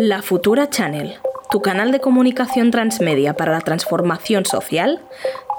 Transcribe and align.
La 0.00 0.22
Futura 0.22 0.70
Channel, 0.70 1.14
tu 1.50 1.60
canal 1.60 1.90
de 1.90 1.98
comunicación 1.98 2.70
transmedia 2.70 3.34
para 3.34 3.50
la 3.50 3.62
transformación 3.62 4.44
social, 4.44 5.00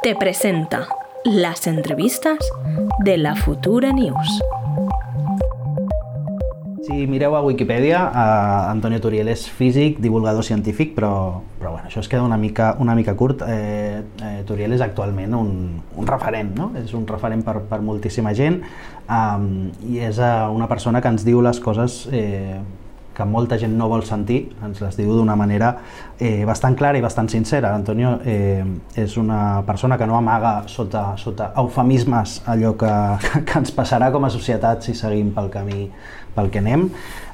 te 0.01 0.15
presenta 0.15 0.87
las 1.25 1.67
entrevistas 1.67 2.37
de 3.03 3.17
la 3.17 3.35
Futura 3.35 3.91
News. 3.91 4.39
Si 6.87 7.05
mireu 7.05 7.35
a 7.35 7.43
Wikipedia, 7.43 7.99
uh, 8.15 8.71
Antonio 8.71 9.01
Turiel 9.03 9.27
és 9.27 9.43
físic, 9.51 9.99
divulgador 9.99 10.47
científic, 10.47 10.95
però, 10.95 11.43
però 11.59 11.75
bueno, 11.75 11.91
això 11.91 11.99
es 11.99 12.07
queda 12.07 12.23
una 12.23 12.39
mica, 12.39 12.77
una 12.79 12.95
mica 12.95 13.17
curt. 13.19 13.43
Eh, 13.43 13.99
eh, 14.23 14.43
Turiel 14.47 14.71
és 14.71 14.81
actualment 14.81 15.35
un, 15.35 15.51
un 15.99 16.07
referent, 16.07 16.55
no? 16.55 16.71
és 16.79 16.95
un 16.95 17.03
referent 17.11 17.43
per, 17.43 17.59
per 17.67 17.83
moltíssima 17.83 18.31
gent 18.31 18.61
um, 19.11 19.67
i 19.83 19.99
és 19.99 20.15
uh, 20.15 20.47
una 20.55 20.71
persona 20.71 21.03
que 21.03 21.11
ens 21.11 21.27
diu 21.27 21.43
les 21.43 21.59
coses 21.59 22.05
eh, 22.15 22.55
que 23.19 23.27
molta 23.27 23.59
gent 23.59 23.75
no 23.75 23.89
vol 23.91 24.05
sentir, 24.07 24.39
ens 24.63 24.79
les 24.79 24.95
diu 24.95 25.11
d'una 25.11 25.35
manera 25.35 25.73
eh, 26.15 26.45
bastant 26.47 26.77
clara 26.79 26.99
i 26.99 27.03
bastant 27.03 27.27
sincera. 27.31 27.73
Antonio 27.75 28.15
eh, 28.23 28.63
és 28.95 29.17
una 29.19 29.61
persona 29.67 29.99
que 29.99 30.07
no 30.07 30.15
amaga 30.15 30.61
sota, 30.71 31.09
sota 31.19 31.51
eufemismes 31.59 32.39
allò 32.47 32.75
que, 32.79 32.93
que 33.47 33.59
ens 33.59 33.75
passarà 33.75 34.13
com 34.15 34.23
a 34.23 34.31
societat 34.31 34.87
si 34.87 34.95
seguim 34.95 35.33
pel 35.35 35.51
camí 35.51 35.89
pel 36.35 36.47
que 36.53 36.61
anem, 36.61 36.87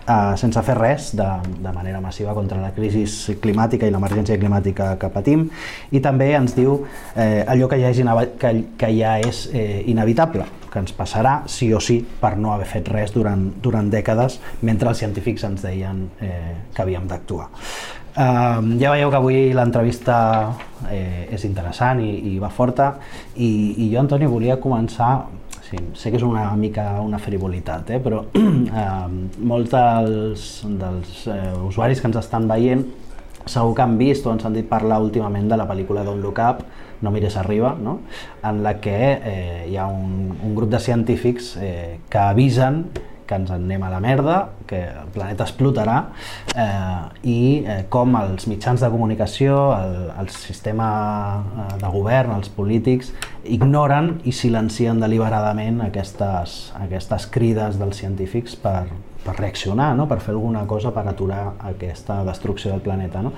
eh, 0.07 0.33
sense 0.41 0.61
fer 0.65 0.75
res 0.79 1.11
de, 1.19 1.27
de 1.61 1.73
manera 1.75 2.01
massiva 2.01 2.33
contra 2.33 2.57
la 2.61 2.71
crisi 2.73 3.05
climàtica 3.41 3.85
i 3.85 3.93
l'emergència 3.93 4.39
climàtica 4.41 4.95
que 5.01 5.11
patim, 5.13 5.49
i 5.91 6.01
també 6.01 6.31
ens 6.37 6.57
diu 6.57 6.79
eh, 7.13 7.43
allò 7.45 7.69
que 7.69 7.81
ja 7.81 7.93
és, 7.93 8.01
que, 8.41 8.53
que 8.79 8.93
ja 8.97 9.17
és 9.21 9.45
eh, 9.53 9.83
inevitable, 9.91 10.47
que 10.75 10.83
ens 10.83 10.91
passarà 10.95 11.37
sí 11.47 11.71
o 11.73 11.79
sí 11.79 12.01
per 12.03 12.35
no 12.37 12.51
haver 12.53 12.67
fet 12.67 12.89
res 12.91 13.13
durant, 13.15 13.47
durant 13.63 13.87
dècades 13.91 14.41
mentre 14.67 14.91
els 14.91 14.99
científics 14.99 15.47
ens 15.47 15.63
deien 15.63 16.09
eh, 16.19 16.55
que 16.75 16.83
havíem 16.83 17.07
d'actuar. 17.07 17.47
Uh, 18.15 18.61
ja 18.79 18.93
veieu 18.93 19.09
que 19.11 19.17
avui 19.19 19.39
l'entrevista 19.51 20.17
eh, 20.87 21.27
és 21.35 21.43
interessant 21.43 21.99
i, 21.99 22.13
i 22.31 22.37
va 22.39 22.47
forta 22.47 22.93
i, 23.35 23.49
i 23.83 23.89
jo, 23.89 23.99
Antoni, 23.99 24.29
volia 24.31 24.55
començar 24.63 25.09
sí, 25.65 25.79
sé 25.99 26.13
que 26.13 26.19
és 26.21 26.23
una 26.23 26.45
mica 26.55 26.85
una 27.03 27.19
frivolitat, 27.19 27.91
eh, 27.91 27.99
però 27.99 28.21
eh, 28.39 28.85
molts 29.51 29.73
dels, 29.73 30.45
dels 30.79 31.25
eh, 31.27 31.51
usuaris 31.67 31.99
que 31.99 32.11
ens 32.11 32.21
estan 32.21 32.47
veient 32.51 32.85
segur 33.45 33.75
que 33.75 33.83
han 33.83 33.97
vist 33.99 34.25
o 34.25 34.31
han 34.31 34.41
sentit 34.41 34.67
parlar 34.69 35.01
últimament 35.03 35.51
de 35.51 35.59
la 35.59 35.67
pel·lícula 35.69 36.05
Don't 36.05 36.23
Look 36.23 36.39
Up, 36.41 36.63
no 37.01 37.11
mires 37.11 37.37
arriba, 37.37 37.75
no? 37.79 37.99
en 38.43 38.63
la 38.63 38.79
que 38.81 38.95
eh, 38.95 39.67
hi 39.69 39.77
ha 39.77 39.87
un, 39.87 40.37
un 40.41 40.55
grup 40.55 40.71
de 40.71 40.79
científics 40.79 41.55
eh, 41.59 41.99
que 42.09 42.17
avisen 42.17 42.85
que 43.25 43.35
ens 43.35 43.49
en 43.49 43.63
anem 43.65 43.83
a 43.83 43.89
la 43.89 43.99
merda, 43.99 44.35
que 44.69 44.83
el 44.85 45.09
planeta 45.13 45.45
explotarà 45.47 45.95
eh, 46.53 47.25
i 47.25 47.39
eh, 47.65 47.77
com 47.89 48.13
els 48.19 48.45
mitjans 48.49 48.83
de 48.85 48.89
comunicació, 48.93 49.57
el, 49.77 49.95
el 50.21 50.29
sistema 50.33 50.89
eh, 51.41 51.67
de 51.81 51.91
govern, 51.93 52.35
els 52.37 52.51
polítics, 52.53 53.11
ignoren 53.43 54.19
i 54.25 54.33
silencien 54.33 55.01
deliberadament 55.01 55.81
aquestes, 55.87 56.59
aquestes 56.81 57.27
crides 57.33 57.81
dels 57.81 58.01
científics 58.03 58.57
per, 58.61 58.85
per 59.25 59.35
reaccionar, 59.39 59.95
no? 59.97 60.05
per 60.07 60.19
fer 60.21 60.35
alguna 60.35 60.63
cosa 60.69 60.91
per 60.93 61.07
aturar 61.09 61.55
aquesta 61.71 62.21
destrucció 62.27 62.71
del 62.71 62.83
planeta. 62.85 63.23
No? 63.25 63.33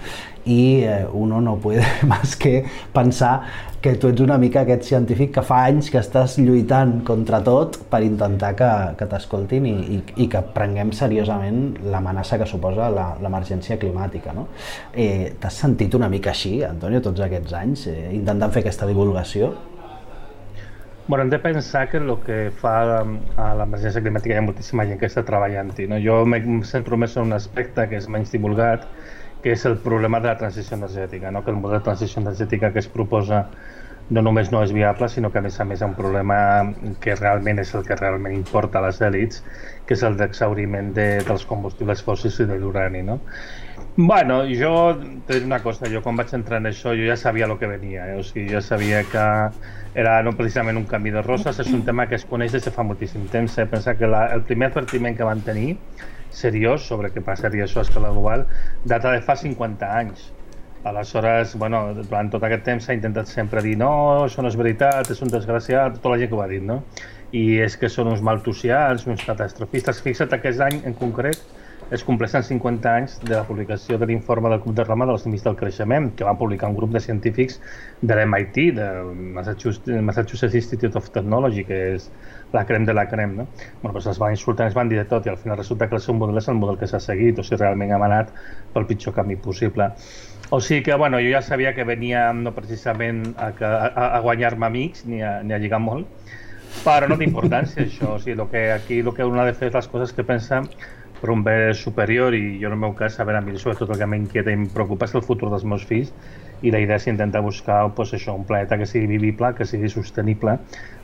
I 0.45 0.83
eh, 0.83 1.05
uno 1.13 1.39
no 1.41 1.55
puede 1.63 1.85
més 2.11 2.35
que 2.35 2.65
pensar 2.93 3.39
que 3.81 3.93
tu 3.95 4.09
ets 4.11 4.21
una 4.23 4.37
mica 4.41 4.63
aquest 4.65 4.83
científic 4.89 5.31
que 5.37 5.43
fa 5.45 5.61
anys 5.69 5.91
que 5.93 6.01
estàs 6.01 6.37
lluitant 6.41 6.97
contra 7.07 7.39
tot 7.45 7.77
per 7.91 8.01
intentar 8.03 8.51
que, 8.59 8.69
que 8.99 9.07
t'escoltin 9.07 9.67
i, 9.69 9.75
i, 9.95 10.01
i 10.25 10.27
que 10.31 10.41
prenguem 10.55 10.91
seriosament 10.97 11.63
l'amenaça 11.87 12.39
que 12.41 12.49
suposa 12.49 12.89
l'emergència 13.23 13.79
climàtica. 13.79 14.35
No? 14.35 14.47
Eh, 14.93 15.33
T'has 15.39 15.63
sentit 15.63 15.95
una 15.95 16.09
mica 16.11 16.33
així, 16.33 16.57
Antonio, 16.67 16.99
tots 17.05 17.23
aquests 17.23 17.55
anys, 17.55 17.87
eh, 17.93 18.11
intentant 18.17 18.51
fer 18.51 18.65
aquesta 18.65 18.89
divulgació? 18.89 19.53
Bueno, 21.07 21.23
hem 21.23 21.29
de 21.29 21.39
pensar 21.39 21.89
que 21.89 21.97
el 21.97 22.09
que 22.25 22.37
fa 22.61 22.71
a 22.99 23.45
l'emergència 23.55 24.01
climàtica 24.03 24.33
hi 24.35 24.39
ha 24.41 24.43
moltíssima 24.43 24.83
gent 24.89 24.97
que 24.99 25.07
està 25.07 25.21
treballant-hi. 25.29 25.85
No? 25.87 25.99
Jo 26.03 26.17
em 26.25 26.57
centro 26.67 26.97
més 26.99 27.15
en 27.15 27.29
un 27.29 27.35
aspecte 27.37 27.85
que 27.87 27.95
és 28.01 28.09
menys 28.11 28.33
divulgat, 28.35 28.83
que 29.43 29.53
és 29.55 29.63
el 29.69 29.77
problema 29.85 30.19
de 30.19 30.27
la 30.27 30.35
transició 30.41 30.75
energètica, 30.75 31.31
no? 31.31 31.45
que 31.45 31.53
el 31.53 31.61
model 31.61 31.79
de 31.79 31.85
transició 31.85 32.19
energètica 32.19 32.73
que 32.73 32.83
es 32.83 32.89
proposa 32.91 33.45
no 34.09 34.21
només 34.23 34.51
no 34.53 34.61
és 34.63 34.71
viable, 34.71 35.09
sinó 35.11 35.31
que 35.31 35.41
a 35.41 35.43
més 35.43 35.59
a 35.59 35.65
més 35.67 35.81
ha 35.81 35.89
un 35.89 35.95
problema 35.97 36.37
que 37.03 37.15
realment 37.15 37.59
és 37.59 37.73
el 37.75 37.83
que 37.87 37.97
realment 37.99 38.35
importa 38.35 38.79
a 38.79 38.85
les 38.87 39.01
èlits, 39.03 39.41
que 39.87 39.97
és 39.97 40.03
el 40.07 40.15
d'exauriment 40.19 40.93
de, 40.95 41.07
dels 41.27 41.43
combustibles 41.49 42.03
fòssils 42.05 42.39
i 42.43 42.47
de 42.47 42.59
l'urani. 42.61 43.03
No? 43.03 43.19
Bueno, 43.97 44.43
jo 44.47 44.71
t'he 45.27 45.41
una 45.43 45.59
cosa, 45.63 45.89
jo 45.91 46.03
quan 46.05 46.19
vaig 46.19 46.31
entrar 46.37 46.61
en 46.61 46.71
això 46.71 46.95
jo 46.95 47.07
ja 47.09 47.17
sabia 47.19 47.49
el 47.49 47.57
que 47.59 47.67
venia, 47.67 48.07
eh? 48.13 48.19
o 48.19 48.23
sigui, 48.23 48.47
jo 48.53 48.61
sabia 48.61 49.03
que 49.11 49.25
era 49.97 50.19
no 50.23 50.35
precisament 50.37 50.77
un 50.77 50.85
canvi 50.87 51.11
de 51.11 51.23
roses, 51.25 51.59
és 51.59 51.73
un 51.73 51.83
tema 51.83 52.07
que 52.07 52.15
es 52.15 52.25
coneix 52.29 52.53
des 52.53 52.67
de 52.67 52.71
fa 52.71 52.85
moltíssim 52.87 53.27
temps. 53.33 53.57
Eh? 53.57 53.65
Pensa 53.67 53.97
que 53.97 54.07
la, 54.07 54.27
el 54.35 54.45
primer 54.47 54.71
advertiment 54.71 55.17
que 55.17 55.27
van 55.27 55.41
tenir 55.41 55.75
seriós 56.31 56.85
sobre 56.87 57.09
què 57.11 57.23
passaria 57.25 57.65
això 57.65 57.81
a 57.81 57.87
escala 57.87 58.13
global 58.13 58.45
data 58.85 59.11
de 59.11 59.23
fa 59.25 59.35
50 59.35 59.91
anys. 59.99 60.29
Aleshores, 60.83 61.55
bueno, 61.57 61.81
durant 61.97 62.29
tot 62.31 62.43
aquest 62.45 62.63
temps 62.67 62.85
s'ha 62.85 62.95
intentat 62.95 63.29
sempre 63.31 63.63
dir 63.65 63.75
no, 63.81 63.91
això 64.25 64.43
no 64.45 64.51
és 64.51 64.57
veritat, 64.59 65.09
és 65.11 65.21
un 65.25 65.31
desgraciat, 65.33 65.97
tota 65.97 66.13
la 66.13 66.19
gent 66.21 66.31
que 66.31 66.37
ho 66.37 66.43
ha 66.43 66.49
dit, 66.51 66.63
no? 66.63 66.81
I 67.35 67.59
és 67.65 67.75
que 67.79 67.89
són 67.91 68.11
uns 68.11 68.21
maltusians, 68.23 69.07
uns 69.09 69.25
catastrofistes. 69.27 69.99
Fixa't 70.05 70.35
aquest 70.37 70.61
any 70.63 70.79
en 70.87 70.95
concret 70.95 71.41
es 71.91 72.03
compleixen 72.03 72.43
50 72.43 72.89
anys 72.91 73.17
de 73.23 73.33
la 73.33 73.43
publicació 73.47 73.97
de 73.99 74.07
l'informe 74.09 74.49
del 74.51 74.61
Club 74.63 74.75
de 74.75 74.83
Roma 74.83 75.05
dels 75.07 75.23
Límits 75.25 75.45
del 75.45 75.55
Creixement, 75.59 76.09
que 76.19 76.25
va 76.27 76.35
publicar 76.39 76.69
un 76.71 76.75
grup 76.75 76.91
de 76.91 76.99
científics 77.03 77.61
de 78.01 78.17
l'MIT, 78.17 78.57
de 78.75 78.87
Massachusetts, 79.37 80.55
Institute 80.55 80.97
of 80.99 81.09
Technology, 81.15 81.63
que 81.67 81.79
és 81.95 82.09
la 82.53 82.63
crem 82.65 82.85
de 82.85 82.93
la 82.93 83.07
crem, 83.09 83.35
no? 83.35 83.47
Bueno, 83.81 83.93
doncs 83.97 84.07
es 84.13 84.19
van 84.19 84.31
insultar, 84.31 84.67
es 84.67 84.75
van 84.77 84.89
dir 84.89 84.97
de 85.01 85.05
tot, 85.05 85.25
i 85.25 85.29
al 85.29 85.37
final 85.37 85.57
resulta 85.57 85.89
que 85.89 85.97
el 85.99 86.01
seu 86.01 86.15
model 86.15 86.39
és 86.39 86.47
el 86.47 86.55
model 86.59 86.79
que 86.79 86.87
s'ha 86.87 86.99
seguit, 87.03 87.39
o 87.39 87.45
sigui, 87.45 87.59
realment 87.61 87.93
hem 87.95 88.05
anat 88.07 88.31
pel 88.73 88.87
pitjor 88.87 89.15
camí 89.15 89.35
possible. 89.35 89.89
O 90.49 90.61
sigui 90.63 90.83
que, 90.83 90.95
bueno, 90.95 91.19
jo 91.19 91.31
ja 91.33 91.41
sabia 91.43 91.73
que 91.75 91.83
venia 91.83 92.31
no 92.33 92.53
precisament 92.55 93.33
a, 93.35 93.51
a, 93.51 94.05
a 94.17 94.19
guanyar-me 94.23 94.65
amics, 94.69 95.05
ni 95.05 95.21
a, 95.21 95.41
ni 95.43 95.53
a 95.53 95.59
lligar 95.59 95.81
molt, 95.83 96.07
però 96.85 97.09
no 97.09 97.17
té 97.19 97.27
importància 97.27 97.83
això, 97.83 98.13
o 98.15 98.21
sigui, 98.21 98.37
lo 98.39 98.47
que 98.51 98.71
aquí 98.71 99.01
el 99.01 99.11
que 99.13 99.27
un 99.27 99.39
ha 99.39 99.47
de 99.47 99.55
fer 99.57 99.71
és 99.71 99.75
les 99.75 99.91
coses 99.91 100.15
que 100.15 100.23
pensa 100.23 100.63
per 101.17 101.31
un 101.33 101.43
bé 101.43 101.73
superior 101.73 102.35
i 102.37 102.59
jo 102.61 102.69
en 102.69 102.77
el 102.77 102.79
meu 102.79 102.93
cas, 102.95 103.19
a 103.19 103.25
veure, 103.25 103.41
a 103.41 103.45
mi 103.45 103.57
sobretot 103.57 103.89
el 103.89 103.99
que 103.99 104.07
m'inquieta 104.07 104.53
i 104.53 104.57
em 104.59 104.67
preocupa 104.69 105.07
és 105.09 105.15
el 105.17 105.25
futur 105.25 105.49
dels 105.51 105.65
meus 105.65 105.85
fills 105.89 106.13
i 106.61 106.71
la 106.73 106.79
idea 106.81 106.97
és 106.97 107.07
intentar 107.07 107.41
buscar 107.45 107.83
pues, 107.95 108.13
això, 108.17 108.35
un 108.35 108.45
planeta 108.47 108.77
que 108.77 108.87
sigui 108.89 109.07
vivible, 109.17 109.53
que 109.57 109.65
sigui 109.65 109.89
sostenible 109.89 110.57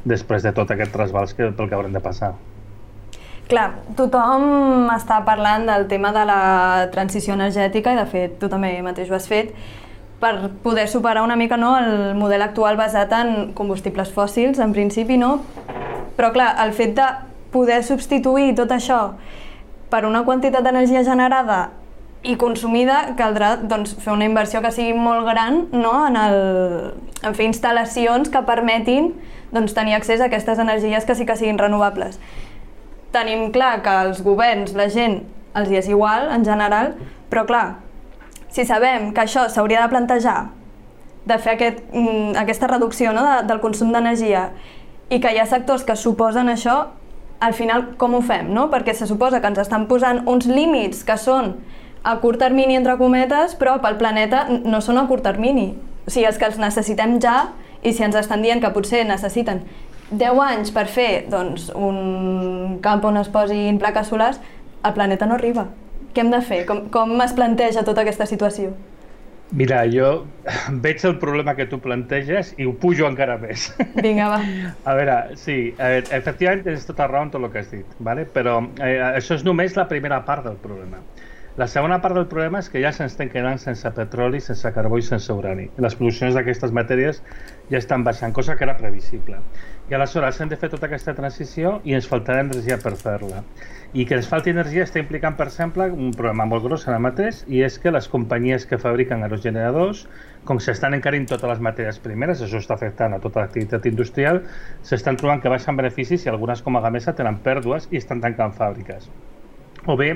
després 0.03 0.43
de 0.43 0.53
tot 0.55 0.71
aquest 0.71 0.91
trasbals 0.95 1.35
que, 1.37 1.51
pel 1.51 1.69
que 1.69 1.77
haurem 1.77 1.93
de 1.93 2.01
passar. 2.03 2.33
Clar, 3.49 3.69
tothom 3.99 4.87
està 4.93 5.19
parlant 5.27 5.67
del 5.67 5.87
tema 5.91 6.13
de 6.15 6.23
la 6.25 6.41
transició 6.93 7.35
energètica 7.35 7.91
i 7.91 7.99
de 7.99 8.05
fet 8.09 8.37
tu 8.39 8.49
també 8.49 8.71
mateix 8.85 9.11
ho 9.11 9.17
has 9.17 9.27
fet 9.27 9.51
per 10.23 10.49
poder 10.63 10.87
superar 10.87 11.25
una 11.25 11.35
mica 11.35 11.57
no, 11.59 11.73
el 11.77 12.15
model 12.15 12.45
actual 12.45 12.79
basat 12.79 13.11
en 13.17 13.51
combustibles 13.53 14.13
fòssils, 14.15 14.61
en 14.63 14.71
principi, 14.71 15.17
no? 15.19 15.41
Però 16.15 16.31
clar, 16.31 16.53
el 16.63 16.71
fet 16.71 16.95
de 16.95 17.07
poder 17.51 17.81
substituir 17.83 18.53
tot 18.55 18.71
això 18.71 19.01
per 19.91 20.05
una 20.07 20.23
quantitat 20.23 20.63
d'energia 20.63 21.03
generada 21.03 21.59
i 22.23 22.37
consumida 22.39 23.13
caldrà 23.19 23.57
doncs, 23.59 23.97
fer 23.99 24.13
una 24.13 24.25
inversió 24.25 24.61
que 24.63 24.71
sigui 24.71 24.95
molt 24.95 25.27
gran 25.27 25.65
no? 25.75 25.93
en, 26.07 26.15
el, 26.15 26.37
en 27.21 27.35
fer 27.35 27.49
instal·lacions 27.49 28.31
que 28.31 28.43
permetin 28.47 29.11
doncs, 29.51 29.75
tenir 29.75 29.97
accés 29.97 30.23
a 30.23 30.29
aquestes 30.31 30.59
energies 30.63 31.05
que 31.05 31.15
sí 31.19 31.27
que 31.27 31.35
siguin 31.37 31.59
renovables. 31.59 32.19
Tenim 33.13 33.51
clar 33.53 33.75
que 33.85 33.93
els 34.07 34.23
governs, 34.25 34.73
la 34.77 34.87
gent, 34.89 35.19
els 35.53 35.69
hi 35.69 35.81
és 35.83 35.91
igual 35.91 36.31
en 36.33 36.47
general, 36.47 36.95
però 37.29 37.43
clar, 37.49 37.65
si 38.53 38.65
sabem 38.65 39.11
que 39.13 39.25
això 39.25 39.45
s'hauria 39.51 39.83
de 39.83 39.91
plantejar 39.91 40.37
de 41.25 41.37
fer 41.39 41.57
aquest, 41.57 41.83
mm, 41.91 42.39
aquesta 42.39 42.67
reducció 42.71 43.13
no? 43.13 43.23
de, 43.27 43.37
del 43.49 43.61
consum 43.63 43.91
d'energia 43.93 44.49
i 45.09 45.19
que 45.19 45.31
hi 45.31 45.39
ha 45.39 45.45
sectors 45.47 45.83
que 45.83 45.95
suposen 45.99 46.49
això, 46.49 46.77
al 47.43 47.53
final 47.53 47.93
com 47.99 48.15
ho 48.15 48.21
fem, 48.23 48.47
no? 48.55 48.69
Perquè 48.71 48.93
se 48.95 49.07
suposa 49.07 49.41
que 49.41 49.49
ens 49.51 49.59
estan 49.59 49.87
posant 49.89 50.21
uns 50.31 50.47
límits 50.47 51.03
que 51.03 51.17
són 51.19 51.57
a 52.03 52.17
curt 52.19 52.39
termini, 52.43 52.75
entre 52.75 52.97
cometes, 52.99 53.55
però 53.59 53.77
pel 53.83 53.97
planeta 53.99 54.45
no 54.51 54.81
són 54.83 54.99
a 54.99 55.07
curt 55.07 55.23
termini. 55.23 55.71
O 56.03 56.11
sigui, 56.11 56.27
els 56.27 56.39
que 56.39 56.49
els 56.49 56.59
necessitem 56.59 57.17
ja, 57.23 57.37
i 57.83 57.93
si 57.95 58.03
ens 58.03 58.15
estan 58.19 58.43
dient 58.43 58.61
que 58.63 58.71
potser 58.75 59.03
necessiten 59.07 59.63
10 60.11 60.41
anys 60.45 60.71
per 60.75 60.85
fer 60.91 61.25
doncs, 61.31 61.69
un 61.75 62.79
camp 62.83 63.05
on 63.09 63.19
es 63.21 63.31
posin 63.31 63.79
plaques 63.81 64.11
solars, 64.11 64.41
el 64.83 64.95
planeta 64.95 65.27
no 65.27 65.39
arriba. 65.39 65.69
Què 66.13 66.21
hem 66.21 66.33
de 66.33 66.41
fer? 66.45 66.63
Com, 66.69 66.87
com 66.93 67.15
es 67.23 67.33
planteja 67.33 67.85
tota 67.87 68.03
aquesta 68.03 68.27
situació? 68.29 68.73
Mira, 69.53 69.83
jo 69.89 70.25
veig 70.83 71.03
el 71.05 71.17
problema 71.21 71.53
que 71.55 71.67
tu 71.69 71.77
planteges 71.81 72.53
i 72.57 72.65
ho 72.65 72.73
pujo 72.81 73.05
encara 73.09 73.37
més. 73.41 73.67
Vinga, 73.95 74.29
va. 74.33 74.39
A 74.89 74.95
veure, 74.97 75.17
sí, 75.39 75.57
eh, 75.77 76.01
efectivament 76.15 76.63
tens 76.65 76.87
tota 76.89 77.07
raó 77.09 77.27
en 77.27 77.33
tot 77.33 77.43
el 77.43 77.51
que 77.53 77.61
has 77.61 77.71
dit, 77.71 77.97
¿vale? 77.99 78.25
però 78.25 78.59
eh, 78.81 78.97
això 79.13 79.37
és 79.37 79.45
només 79.45 79.77
la 79.77 79.87
primera 79.89 80.23
part 80.25 80.45
del 80.47 80.57
problema. 80.61 81.01
La 81.55 81.67
segona 81.69 81.99
part 82.01 82.15
del 82.17 82.25
problema 82.25 82.57
és 82.63 82.67
que 82.73 82.79
ja 82.81 82.89
estem 83.05 83.27
quedant 83.29 83.59
sense 83.61 83.89
petroli, 83.93 84.39
sense 84.41 84.69
carbó 84.73 84.97
i 84.97 85.03
sense 85.05 85.29
urani. 85.37 85.67
Les 85.85 85.93
produccions 85.99 86.33
d'aquestes 86.33 86.71
matèries 86.73 87.19
ja 87.69 87.77
estan 87.77 88.01
baixant, 88.07 88.31
cosa 88.33 88.55
que 88.57 88.65
era 88.65 88.73
previsible. 88.79 89.37
I 89.91 89.93
aleshores 89.93 90.39
hem 90.41 90.49
de 90.49 90.57
fer 90.57 90.71
tota 90.71 90.87
aquesta 90.87 91.13
transició 91.13 91.75
i 91.85 91.93
ens 91.93 92.07
faltarà 92.09 92.41
energia 92.41 92.79
per 92.81 92.95
fer-la. 92.97 93.43
I 93.93 94.05
que 94.09 94.17
ens 94.17 94.29
falti 94.31 94.49
energia 94.49 94.87
està 94.87 94.97
implicant, 95.03 95.37
per 95.37 95.45
exemple, 95.51 95.85
un 95.93 96.09
problema 96.17 96.47
molt 96.49 96.65
gros 96.65 96.87
ara 96.87 96.97
mateix, 97.05 97.43
i 97.45 97.61
és 97.67 97.77
que 97.83 97.93
les 97.93 98.09
companyies 98.09 98.65
que 98.65 98.81
fabriquen 98.81 99.21
aerogeneradors, 99.21 100.07
com 100.49 100.57
s'estan 100.57 100.97
encarint 100.97 101.29
totes 101.29 101.53
les 101.53 101.61
matèries 101.67 102.01
primeres, 102.07 102.41
això 102.41 102.63
està 102.63 102.79
afectant 102.79 103.13
a 103.13 103.21
tota 103.21 103.43
l'activitat 103.43 103.85
industrial, 103.93 104.41
s'estan 104.81 105.21
trobant 105.21 105.45
que 105.45 105.53
baixen 105.53 105.77
beneficis 105.77 106.25
i 106.25 106.33
algunes 106.33 106.65
com 106.65 106.81
a 106.81 106.83
Gamesa 106.87 107.13
tenen 107.13 107.37
pèrdues 107.45 107.91
i 107.93 108.01
estan 108.01 108.25
tancant 108.25 108.57
fàbriques. 108.57 109.11
O 109.85 109.97
bé, 109.99 110.13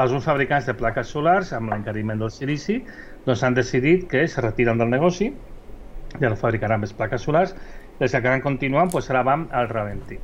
alguns 0.00 0.24
fabricants 0.24 0.64
de 0.66 0.74
plaques 0.74 1.10
solars, 1.12 1.52
amb 1.52 1.68
l'encariment 1.72 2.20
del 2.22 2.30
silici, 2.32 2.78
doncs 3.26 3.42
han 3.44 3.56
decidit 3.58 4.06
que 4.08 4.22
es 4.24 4.36
retiren 4.40 4.80
del 4.80 4.88
negoci, 4.88 5.28
ja 6.20 6.30
no 6.30 6.38
fabricaran 6.40 6.80
més 6.80 6.94
plaques 6.96 7.26
solars, 7.26 7.52
les 8.00 8.14
que 8.14 8.20
encara 8.22 8.40
continuen 8.40 8.88
doncs 8.88 9.10
ara 9.12 9.22
vam 9.26 9.44
al 9.52 9.68
ralenti. 9.68 10.16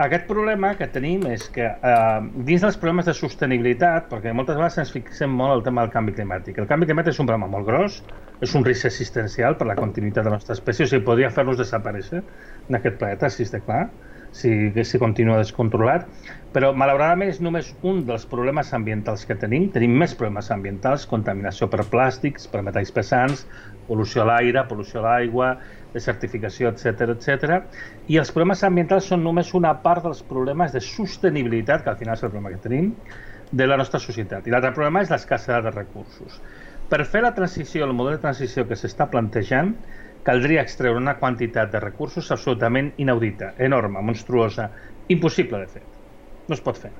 Aquest 0.00 0.24
problema 0.28 0.74
que 0.76 0.86
tenim 0.88 1.26
és 1.28 1.42
que 1.52 1.64
eh, 1.64 2.20
dins 2.48 2.62
dels 2.64 2.76
problemes 2.80 3.08
de 3.08 3.12
sostenibilitat, 3.16 4.06
perquè 4.12 4.32
moltes 4.36 4.56
vegades 4.56 4.78
ens 4.80 4.92
fixem 4.94 5.32
molt 5.40 5.58
el 5.58 5.64
tema 5.64 5.84
del 5.84 5.92
canvi 5.92 6.14
climàtic. 6.16 6.60
El 6.60 6.68
canvi 6.68 6.88
climàtic 6.88 7.12
és 7.12 7.20
un 7.20 7.28
problema 7.28 7.48
molt 7.52 7.68
gros, 7.68 7.98
és 8.40 8.54
un 8.56 8.64
risc 8.64 8.88
existencial 8.88 9.58
per 9.60 9.68
la 9.68 9.76
continuïtat 9.80 10.24
de 10.24 10.32
la 10.32 10.38
nostra 10.38 10.56
espècie, 10.56 10.84
o 10.86 10.92
sigui, 10.92 11.04
podria 11.08 11.32
fer-nos 11.32 11.60
desaparèixer 11.60 12.22
en 12.22 12.80
aquest 12.80 12.96
planeta, 13.00 13.32
si 13.32 13.44
està 13.48 13.60
clar 13.64 13.86
si, 14.32 14.72
si 14.84 14.98
continua 14.98 15.38
descontrolat, 15.38 16.06
però 16.54 16.72
malauradament 16.74 17.30
és 17.30 17.38
només 17.44 17.68
un 17.86 18.00
dels 18.08 18.24
problemes 18.30 18.72
ambientals 18.74 19.22
que 19.26 19.36
tenim. 19.38 19.68
Tenim 19.74 19.92
més 20.02 20.16
problemes 20.18 20.50
ambientals, 20.50 21.06
contaminació 21.10 21.68
per 21.70 21.84
plàstics, 21.92 22.48
per 22.50 22.64
metalls 22.66 22.90
pesants, 22.94 23.44
pol·lució 23.86 24.24
a 24.24 24.26
l'aire, 24.32 24.64
pol·lució 24.70 24.98
a 24.98 25.04
l'aigua, 25.04 25.52
desertificació, 25.94 26.72
etc 26.74 27.14
etc. 27.14 27.60
I 28.10 28.18
els 28.22 28.32
problemes 28.34 28.64
ambientals 28.66 29.06
són 29.12 29.22
només 29.26 29.54
una 29.54 29.76
part 29.84 30.06
dels 30.06 30.24
problemes 30.26 30.74
de 30.74 30.82
sostenibilitat, 30.82 31.84
que 31.84 31.94
al 31.94 32.00
final 32.02 32.18
és 32.18 32.24
el 32.26 32.32
problema 32.32 32.54
que 32.56 32.64
tenim, 32.66 32.90
de 33.50 33.66
la 33.66 33.78
nostra 33.78 34.02
societat. 34.02 34.46
I 34.46 34.54
l'altre 34.54 34.74
problema 34.74 35.04
és 35.06 35.14
l'escassedat 35.14 35.66
de 35.68 35.74
recursos. 35.76 36.42
Per 36.90 37.04
fer 37.06 37.22
la 37.22 37.34
transició, 37.34 37.86
el 37.86 37.94
model 37.94 38.18
de 38.18 38.24
transició 38.26 38.66
que 38.66 38.78
s'està 38.78 39.06
plantejant, 39.10 39.76
caldria 40.26 40.66
extreure 40.66 40.98
una 40.98 41.16
quantitat 41.22 41.70
de 41.70 41.80
recursos 41.82 42.30
absolutament 42.34 42.90
inaudita, 42.98 43.54
enorme, 43.58 44.02
monstruosa, 44.02 44.68
impossible 45.08 45.62
de 45.62 45.72
fer. 45.78 45.86
No 46.50 46.56
es 46.58 46.62
pot 46.66 46.78
fer. 46.82 46.90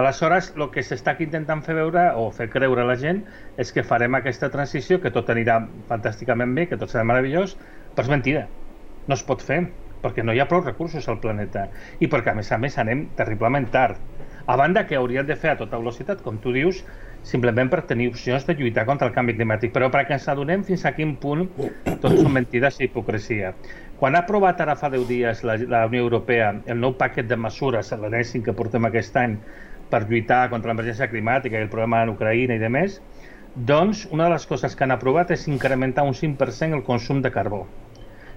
Aleshores, 0.00 0.48
el 0.56 0.64
que 0.74 0.82
s'està 0.82 1.12
intentant 1.24 1.60
fer 1.66 1.74
veure 1.76 2.02
o 2.18 2.24
fer 2.34 2.48
creure 2.54 2.82
a 2.82 2.86
la 2.88 2.96
gent 3.02 3.20
és 3.64 3.70
que 3.76 3.84
farem 3.90 4.16
aquesta 4.18 4.48
transició, 4.54 4.98
que 5.04 5.12
tot 5.14 5.30
anirà 5.34 5.58
fantàsticament 5.90 6.56
bé, 6.56 6.64
que 6.70 6.78
tot 6.80 6.90
serà 6.90 7.04
meravellós, 7.06 7.54
però 7.94 8.08
és 8.08 8.10
mentida. 8.14 8.42
No 9.06 9.18
es 9.18 9.22
pot 9.28 9.44
fer, 9.44 9.60
perquè 10.02 10.24
no 10.26 10.34
hi 10.34 10.42
ha 10.42 10.48
prou 10.50 10.64
recursos 10.64 11.06
al 11.12 11.20
planeta 11.22 11.68
i 12.00 12.08
perquè, 12.10 12.32
a 12.32 12.38
més 12.40 12.50
a 12.50 12.58
més, 12.64 12.78
anem 12.82 13.04
terriblement 13.20 13.68
tard. 13.76 14.00
A 14.50 14.58
banda 14.58 14.86
que 14.88 14.98
hauríem 14.98 15.28
de 15.28 15.38
fer 15.38 15.52
a 15.52 15.58
tota 15.60 15.78
velocitat, 15.78 16.26
com 16.26 16.40
tu 16.42 16.56
dius, 16.56 16.82
simplement 17.22 17.70
per 17.70 17.84
tenir 17.86 18.08
opcions 18.10 18.44
de 18.46 18.54
lluitar 18.58 18.84
contra 18.86 19.06
el 19.08 19.14
canvi 19.14 19.36
climàtic, 19.36 19.72
però 19.74 19.88
perquè 19.94 20.16
ens 20.16 20.28
adonem 20.28 20.64
fins 20.66 20.84
a 20.84 20.92
quin 20.96 21.14
punt 21.22 21.44
tot 22.02 22.16
són 22.18 22.32
mentides 22.34 22.80
i 22.80 22.88
hipocresia. 22.88 23.52
Quan 23.98 24.16
ha 24.18 24.24
aprovat 24.26 24.60
ara 24.60 24.74
fa 24.78 24.90
10 24.90 25.06
dies 25.06 25.44
la, 25.46 25.56
la 25.70 25.84
Unió 25.86 26.02
Europea 26.02 26.50
el 26.66 26.80
nou 26.82 26.96
paquet 26.98 27.28
de 27.30 27.38
mesures, 27.38 27.92
l'enèsim 27.94 28.42
que 28.42 28.56
portem 28.58 28.88
aquest 28.88 29.16
any, 29.22 29.36
per 29.92 30.02
lluitar 30.08 30.48
contra 30.50 30.72
l'emergència 30.72 31.10
climàtica 31.12 31.60
i 31.60 31.66
el 31.66 31.70
problema 31.70 32.02
en 32.02 32.14
Ucraïna 32.16 32.56
i 32.58 32.62
de 32.62 32.70
més, 32.72 32.98
doncs 33.54 34.06
una 34.10 34.26
de 34.26 34.34
les 34.34 34.46
coses 34.48 34.74
que 34.74 34.84
han 34.84 34.94
aprovat 34.96 35.30
és 35.30 35.46
incrementar 35.46 36.06
un 36.08 36.16
5% 36.18 36.80
el 36.80 36.84
consum 36.86 37.22
de 37.22 37.30
carbó 37.30 37.66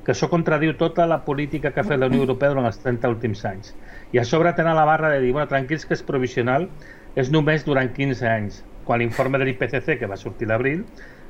que 0.06 0.14
això 0.14 0.28
contradiu 0.30 0.76
tota 0.78 1.08
la 1.10 1.24
política 1.26 1.72
que 1.74 1.82
ha 1.82 1.88
fet 1.88 1.98
la 1.98 2.06
Unió 2.12 2.22
Europea 2.22 2.52
durant 2.52 2.68
els 2.70 2.78
30 2.78 3.10
últims 3.10 3.40
anys. 3.50 3.72
I 4.14 4.20
a 4.22 4.26
sobre 4.30 4.52
tenen 4.54 4.78
la 4.78 4.84
barra 4.86 5.10
de 5.10 5.18
dir, 5.24 5.32
bueno, 5.34 5.50
tranquils 5.50 5.88
que 5.90 5.98
és 5.98 6.04
provisional, 6.06 6.68
és 7.18 7.32
només 7.34 7.66
durant 7.66 7.90
15 7.90 8.28
anys 8.30 8.60
quan 8.86 9.02
l'informe 9.02 9.42
de 9.42 9.50
l'IPCC, 9.50 9.98
que 10.00 10.10
va 10.10 10.18
sortir 10.18 10.48
l'abril, 10.50 10.86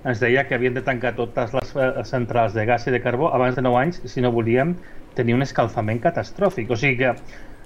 ens 0.06 0.22
deia 0.22 0.46
que 0.46 0.56
havien 0.56 0.76
de 0.76 0.84
tancar 0.86 1.16
totes 1.18 1.54
les 1.56 1.74
eh, 1.76 1.90
centrals 2.06 2.54
de 2.54 2.66
gas 2.70 2.86
i 2.86 2.94
de 2.94 3.02
carbó 3.02 3.32
abans 3.34 3.56
de 3.58 3.64
9 3.66 3.82
anys 3.82 4.02
si 4.12 4.22
no 4.22 4.32
volíem 4.36 4.76
tenir 5.18 5.34
un 5.34 5.46
escalfament 5.46 6.02
catastròfic. 6.04 6.70
O 6.70 6.78
sigui 6.78 7.00
que 7.00 7.14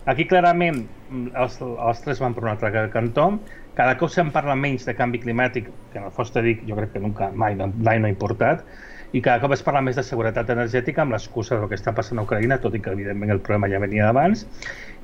aquí 0.05 0.25
clarament 0.29 0.85
mm, 0.85 1.33
els, 1.43 1.57
els 1.61 2.05
tres 2.05 2.21
van 2.23 2.37
per 2.37 2.45
un 2.45 2.53
altre 2.53 2.85
cantó, 2.93 3.31
cada 3.75 3.97
cop 3.99 4.11
se'n 4.13 4.31
parla 4.35 4.55
menys 4.59 4.85
de 4.87 4.95
canvi 4.95 5.21
climàtic, 5.23 5.67
que 5.91 5.99
en 5.99 6.07
el 6.07 6.15
fons 6.15 6.31
te 6.35 6.43
dic, 6.45 6.63
jo 6.67 6.77
crec 6.79 6.93
que 6.95 7.03
nunca, 7.03 7.29
mai, 7.31 7.57
mai 7.57 7.99
no 7.99 8.07
ha 8.07 8.13
importat, 8.13 8.63
i 9.11 9.21
cada 9.25 9.41
cop 9.41 9.55
es 9.55 9.63
parla 9.65 9.81
més 9.81 9.97
de 9.97 10.03
seguretat 10.05 10.51
energètica 10.53 11.01
amb 11.01 11.15
l'excusa 11.15 11.57
del 11.57 11.69
que 11.71 11.77
està 11.79 11.93
passant 11.97 12.19
a 12.19 12.25
Ucraïna, 12.27 12.59
tot 12.61 12.75
i 12.77 12.81
que 12.83 12.91
evidentment 12.93 13.33
el 13.33 13.41
problema 13.41 13.69
ja 13.71 13.81
venia 13.81 14.05
d'abans. 14.05 14.45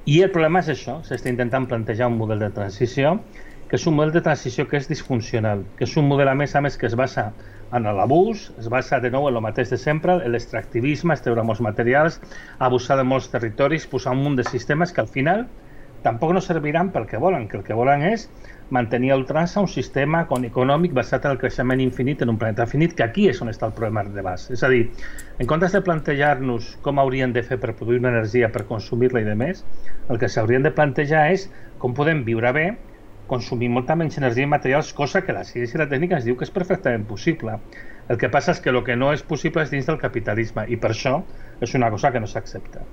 I 0.05 0.19
el 0.21 0.31
problema 0.33 0.61
és 0.61 0.69
això, 0.75 0.99
s'està 1.07 1.31
intentant 1.31 1.65
plantejar 1.71 2.11
un 2.11 2.19
model 2.19 2.43
de 2.45 2.51
transició 2.53 3.15
que 3.75 3.81
és 3.81 3.87
un 3.91 3.97
model 3.97 4.13
de 4.15 4.21
transició 4.23 4.63
que 4.71 4.77
és 4.79 4.85
disfuncional, 4.87 5.65
que 5.75 5.83
és 5.83 5.93
un 5.99 6.05
model 6.07 6.29
a 6.31 6.35
més 6.39 6.53
a 6.55 6.61
més 6.63 6.77
que 6.79 6.85
es 6.87 6.93
basa 6.95 7.25
en 7.75 7.83
l'abús, 7.97 8.45
es 8.61 8.69
basa 8.71 9.01
de 9.03 9.09
nou 9.11 9.27
en 9.27 9.35
el 9.35 9.43
mateix 9.43 9.73
de 9.73 9.75
sempre, 9.75 10.13
en 10.23 10.31
l'extractivisme, 10.31 11.11
estreure 11.11 11.43
molts 11.43 11.59
materials, 11.59 12.21
abusar 12.63 12.95
de 12.95 13.03
molts 13.03 13.27
territoris, 13.33 13.83
posar 13.91 14.13
un 14.15 14.23
munt 14.23 14.39
de 14.39 14.45
sistemes 14.47 14.95
que 14.95 15.03
al 15.03 15.11
final 15.11 15.43
tampoc 16.07 16.31
no 16.31 16.45
serviran 16.45 16.93
pel 16.95 17.09
que 17.09 17.19
volen, 17.19 17.49
que 17.51 17.59
el 17.59 17.67
que 17.67 17.75
volen 17.75 18.07
és 18.13 18.29
mantenir 18.71 19.11
el 19.11 19.25
ultrança 19.25 19.59
un 19.59 19.67
sistema 19.67 20.23
econòmic 20.23 20.95
basat 20.95 21.27
en 21.27 21.35
el 21.35 21.43
creixement 21.43 21.83
infinit 21.83 22.23
en 22.23 22.31
un 22.31 22.39
planeta 22.39 22.71
finit, 22.71 22.95
que 22.95 23.03
aquí 23.03 23.27
és 23.27 23.43
on 23.43 23.51
està 23.51 23.67
el 23.67 23.75
problema 23.75 24.07
de 24.07 24.23
base. 24.23 24.53
És 24.55 24.63
a 24.63 24.71
dir, 24.71 24.85
en 25.35 25.51
comptes 25.51 25.75
de 25.75 25.83
plantejar-nos 25.83 26.77
com 26.85 27.03
hauríem 27.03 27.35
de 27.35 27.43
fer 27.43 27.59
per 27.59 27.75
produir 27.75 27.99
una 28.05 28.15
energia 28.15 28.53
per 28.55 28.69
consumir-la 28.71 29.27
i 29.27 29.27
de 29.27 29.35
més, 29.35 29.65
el 30.07 30.21
que 30.21 30.31
s'haurien 30.31 30.63
de 30.63 30.71
plantejar 30.71 31.27
és 31.35 31.49
com 31.83 31.91
podem 31.91 32.23
viure 32.23 32.55
bé 32.55 32.69
consumir 33.31 33.69
molta 33.73 33.95
menys 33.99 34.19
energia 34.21 34.45
i 34.47 34.51
materials, 34.51 34.91
cosa 34.99 35.21
que 35.25 35.35
la 35.37 35.43
ciència 35.49 35.77
i 35.77 35.81
la 35.81 35.89
tècnica 35.91 36.19
ens 36.19 36.27
diu 36.27 36.37
que 36.39 36.47
és 36.47 36.53
perfectament 36.57 37.07
possible. 37.09 37.57
El 38.09 38.21
que 38.21 38.31
passa 38.33 38.53
és 38.55 38.61
que 38.61 38.73
el 38.73 38.83
que 38.87 38.97
no 38.99 39.11
és 39.13 39.25
possible 39.33 39.65
és 39.65 39.73
dins 39.73 39.89
del 39.89 40.01
capitalisme 40.01 40.67
i 40.69 40.77
per 40.81 40.93
això 40.93 41.17
és 41.67 41.73
una 41.79 41.89
cosa 41.95 42.11
que 42.13 42.21
no 42.21 42.29
s'accepta. 42.29 42.85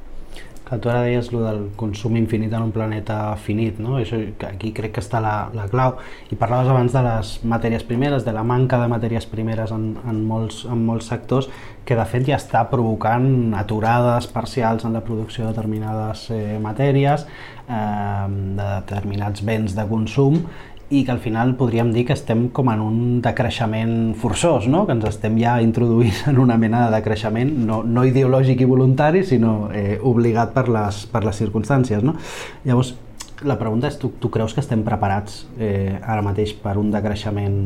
Que 0.72 0.78
tu 0.80 0.88
ara 0.88 1.02
deies 1.04 1.26
lo 1.34 1.42
del 1.44 1.66
consum 1.76 2.14
infinit 2.16 2.54
en 2.56 2.62
un 2.64 2.70
planeta 2.72 3.34
finit, 3.36 3.76
no? 3.76 3.98
Això, 4.00 4.16
aquí 4.48 4.70
crec 4.72 4.94
que 4.96 5.02
està 5.04 5.20
la, 5.20 5.34
la 5.52 5.66
clau. 5.68 5.98
I 6.32 6.38
parlaves 6.40 6.70
abans 6.72 6.94
de 6.96 7.02
les 7.04 7.32
matèries 7.44 7.84
primeres, 7.84 8.24
de 8.24 8.32
la 8.32 8.40
manca 8.40 8.78
de 8.80 8.86
matèries 8.88 9.28
primeres 9.28 9.74
en, 9.76 9.90
en, 10.08 10.22
molts, 10.24 10.62
en 10.64 10.80
molts 10.86 11.12
sectors, 11.12 11.50
que 11.84 11.98
de 11.98 12.06
fet 12.08 12.24
ja 12.30 12.38
està 12.40 12.64
provocant 12.70 13.52
aturades 13.58 14.30
parcials 14.32 14.86
en 14.88 14.96
la 14.96 15.04
producció 15.04 15.44
de 15.44 15.52
determinades 15.52 16.24
eh, 16.32 16.56
matèries, 16.62 17.26
eh, 17.68 18.26
de 18.32 18.70
determinats 18.70 19.44
béns 19.44 19.76
de 19.76 19.84
consum, 19.92 20.40
i 20.92 21.04
que 21.06 21.12
al 21.14 21.20
final 21.24 21.54
podríem 21.56 21.88
dir 21.94 22.04
que 22.04 22.12
estem 22.12 22.50
com 22.52 22.68
en 22.68 22.82
un 22.84 22.98
decreixement 23.24 24.12
forçós, 24.20 24.66
no? 24.68 24.84
que 24.86 24.92
ens 24.92 25.06
estem 25.08 25.38
ja 25.40 25.54
introduint 25.64 26.26
en 26.28 26.40
una 26.42 26.58
mena 26.60 26.84
de 26.84 26.98
decreixement 26.98 27.54
no, 27.64 27.80
no 27.82 28.04
ideològic 28.04 28.60
i 28.60 28.68
voluntari, 28.68 29.24
sinó 29.24 29.70
eh, 29.72 29.96
obligat 29.98 30.52
per 30.52 30.66
les, 30.68 31.06
per 31.08 31.24
les 31.24 31.40
circumstàncies. 31.40 32.04
No? 32.04 32.18
Llavors, 32.68 32.92
la 33.48 33.56
pregunta 33.58 33.88
és, 33.88 33.96
tu, 33.98 34.12
tu 34.20 34.28
creus 34.30 34.52
que 34.52 34.60
estem 34.60 34.84
preparats 34.84 35.46
eh, 35.56 35.96
ara 36.02 36.20
mateix 36.22 36.52
per 36.60 36.76
un 36.78 36.92
decreixement 36.92 37.56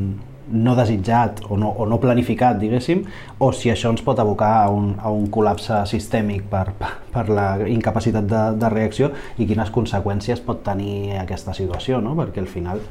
no 0.48 0.74
desitjat 0.78 1.40
o 1.48 1.56
no, 1.58 1.70
o 1.70 1.86
no 1.86 1.98
planificat, 2.00 2.58
diguéssim, 2.60 3.02
o 3.38 3.50
si 3.52 3.70
això 3.72 3.90
ens 3.92 4.02
pot 4.06 4.18
abocar 4.22 4.52
a 4.64 4.68
un, 4.70 4.92
a 4.98 5.10
un 5.10 5.26
col·lapse 5.32 5.82
sistèmic 5.90 6.46
per, 6.50 6.64
per 7.12 7.24
la 7.28 7.48
incapacitat 7.70 8.28
de, 8.30 8.42
de 8.60 8.70
reacció 8.72 9.10
i 9.38 9.48
quines 9.48 9.72
conseqüències 9.74 10.42
pot 10.46 10.62
tenir 10.66 11.16
aquesta 11.22 11.54
situació, 11.56 12.00
no? 12.04 12.14
perquè 12.18 12.44
al 12.44 12.50
final, 12.50 12.84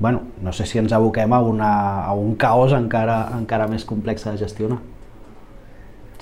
bueno, 0.00 0.24
no 0.42 0.56
sé 0.56 0.66
si 0.66 0.80
ens 0.80 0.94
aboquem 0.96 1.32
a, 1.32 1.42
una, 1.44 1.72
a 2.06 2.16
un 2.16 2.34
caos 2.40 2.72
encara, 2.76 3.26
encara 3.36 3.68
més 3.68 3.84
complex 3.88 4.24
de 4.28 4.38
gestionar. 4.40 4.80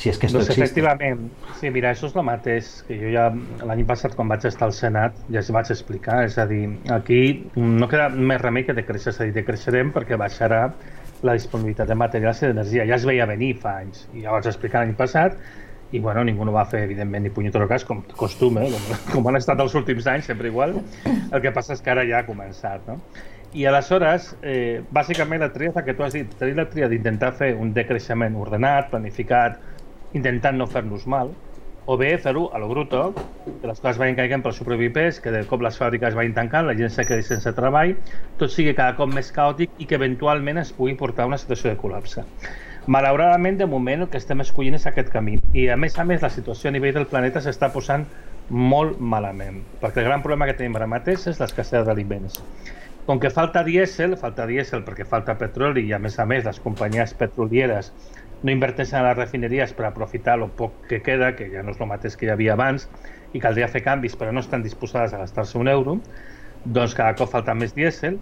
Si 0.00 0.08
és 0.08 0.16
que 0.16 0.30
doncs 0.30 0.46
existe. 0.48 0.62
efectivament, 0.64 1.26
sí, 1.58 1.68
mira, 1.68 1.90
això 1.92 2.08
és 2.08 2.14
el 2.16 2.24
mateix 2.24 2.68
que 2.86 2.96
jo 2.96 3.10
ja 3.12 3.26
l'any 3.68 3.82
passat 3.88 4.14
quan 4.16 4.30
vaig 4.32 4.46
estar 4.48 4.70
al 4.70 4.72
Senat 4.72 5.18
ja 5.28 5.42
es 5.42 5.50
vaig 5.52 5.68
explicar, 5.74 6.22
és 6.24 6.38
a 6.40 6.46
dir, 6.48 6.62
aquí 6.94 7.50
no 7.60 7.88
queda 7.90 8.08
més 8.08 8.40
remei 8.40 8.64
que 8.64 8.72
decréixer, 8.76 9.12
és 9.12 9.20
a 9.20 9.26
dir, 9.28 9.34
decreixerem 9.36 9.90
perquè 9.92 10.16
baixarà 10.20 10.62
la 11.20 11.34
disponibilitat 11.36 11.90
de 11.90 11.98
materials 12.00 12.40
i 12.40 12.48
d'energia. 12.48 12.86
Ja 12.88 12.96
es 12.96 13.04
veia 13.04 13.26
venir 13.28 13.50
fa 13.60 13.74
anys, 13.82 14.06
i 14.14 14.24
ja 14.24 14.32
vaig 14.32 14.48
explicar 14.48 14.86
l'any 14.86 14.96
passat, 14.96 15.36
i 15.92 16.00
bueno, 16.00 16.22
ningú 16.24 16.46
no 16.48 16.54
va 16.54 16.64
fer, 16.70 16.84
evidentment, 16.86 17.26
ni 17.26 17.32
punyetero 17.34 17.66
cas, 17.68 17.84
com 17.84 18.00
costum, 18.16 18.56
eh? 18.62 18.70
com, 18.72 18.96
com 19.18 19.28
han 19.28 19.36
estat 19.36 19.60
els 19.60 19.76
últims 19.76 20.08
anys, 20.08 20.30
sempre 20.30 20.48
igual. 20.48 20.78
El 21.10 21.44
que 21.44 21.52
passa 21.52 21.76
és 21.76 21.84
que 21.84 21.92
ara 21.92 22.06
ja 22.08 22.22
ha 22.22 22.26
començat, 22.28 22.88
no? 22.88 23.02
I 23.52 23.66
aleshores, 23.66 24.30
eh, 24.46 24.80
bàsicament 24.94 25.42
la 25.42 25.50
tria 25.52 25.74
que 25.84 25.92
tu 25.98 26.06
has 26.06 26.14
dit, 26.14 26.32
tenir 26.38 26.54
la 26.56 26.68
tria 26.70 26.88
d'intentar 26.88 27.32
fer 27.34 27.50
un 27.58 27.74
decreixement 27.74 28.36
ordenat, 28.38 28.92
planificat, 28.92 29.58
intentant 30.16 30.58
no 30.58 30.66
fer-nos 30.70 31.06
mal, 31.06 31.32
o 31.90 31.96
bé 31.98 32.10
fer-ho 32.22 32.50
a 32.54 32.58
lo 32.62 32.68
bruto, 32.68 33.14
que 33.60 33.66
les 33.66 33.80
coses 33.80 33.98
vagin 33.98 34.14
caigant 34.18 34.44
pel 34.44 34.54
supervipers, 34.54 35.20
que 35.20 35.32
de 35.34 35.42
cop 35.48 35.62
les 35.64 35.78
fàbriques 35.80 36.14
vagin 36.14 36.36
tancant, 36.36 36.66
la 36.68 36.76
gent 36.78 36.92
se 36.94 37.06
quedi 37.08 37.24
sense 37.26 37.50
treball, 37.56 37.96
tot 38.38 38.52
sigui 38.52 38.76
cada 38.78 38.94
cop 38.98 39.10
més 39.10 39.32
caòtic 39.34 39.72
i 39.78 39.88
que 39.90 39.98
eventualment 39.98 40.60
es 40.62 40.70
pugui 40.76 40.94
portar 40.98 41.24
a 41.24 41.32
una 41.32 41.40
situació 41.40 41.72
de 41.72 41.78
col·lapse. 41.80 42.26
Malauradament, 42.86 43.58
de 43.58 43.66
moment, 43.66 44.04
el 44.04 44.10
que 44.12 44.20
estem 44.20 44.40
escollint 44.44 44.78
és 44.78 44.86
aquest 44.88 45.10
camí. 45.12 45.36
I, 45.52 45.68
a 45.68 45.76
més 45.76 45.98
a 45.98 46.04
més, 46.06 46.22
la 46.22 46.30
situació 46.32 46.70
a 46.70 46.74
nivell 46.74 46.94
del 46.96 47.08
planeta 47.10 47.42
s'està 47.44 47.68
posant 47.74 48.06
molt 48.50 48.98
malament, 48.98 49.60
perquè 49.82 50.02
el 50.02 50.08
gran 50.08 50.22
problema 50.22 50.48
que 50.48 50.56
tenim 50.58 50.78
ara 50.78 50.88
mateix 50.90 51.26
és 51.30 51.42
l'escassetat 51.42 51.86
d'aliments. 51.86 52.40
Com 53.06 53.18
que 53.18 53.30
falta 53.34 53.62
dièsel, 53.66 54.16
falta 54.20 54.46
dièsel 54.46 54.82
perquè 54.86 55.06
falta 55.08 55.34
petroli 55.38 55.86
i, 55.88 55.92
a 55.92 55.98
més 55.98 56.18
a 56.18 56.26
més, 56.28 56.44
les 56.46 56.60
companyies 56.62 57.14
petrolieres 57.18 57.92
no 58.42 58.52
inverteixen 58.52 59.00
a 59.00 59.08
les 59.10 59.18
refineries 59.18 59.72
per 59.76 59.86
aprofitar 59.88 60.38
el 60.38 60.48
poc 60.56 60.76
que 60.88 61.00
queda, 61.04 61.34
que 61.36 61.50
ja 61.52 61.62
no 61.64 61.74
és 61.74 61.80
el 61.80 61.90
mateix 61.90 62.16
que 62.16 62.26
hi 62.26 62.32
havia 62.32 62.54
abans, 62.56 62.88
i 63.36 63.40
caldria 63.42 63.68
fer 63.68 63.82
canvis 63.84 64.16
però 64.18 64.32
no 64.32 64.42
estan 64.44 64.64
disposades 64.64 65.14
a 65.14 65.20
gastar-se 65.22 65.58
un 65.60 65.68
euro, 65.68 65.98
doncs 66.64 66.96
cada 66.96 67.16
cop 67.18 67.30
falta 67.32 67.54
més 67.54 67.74
dièsel. 67.76 68.18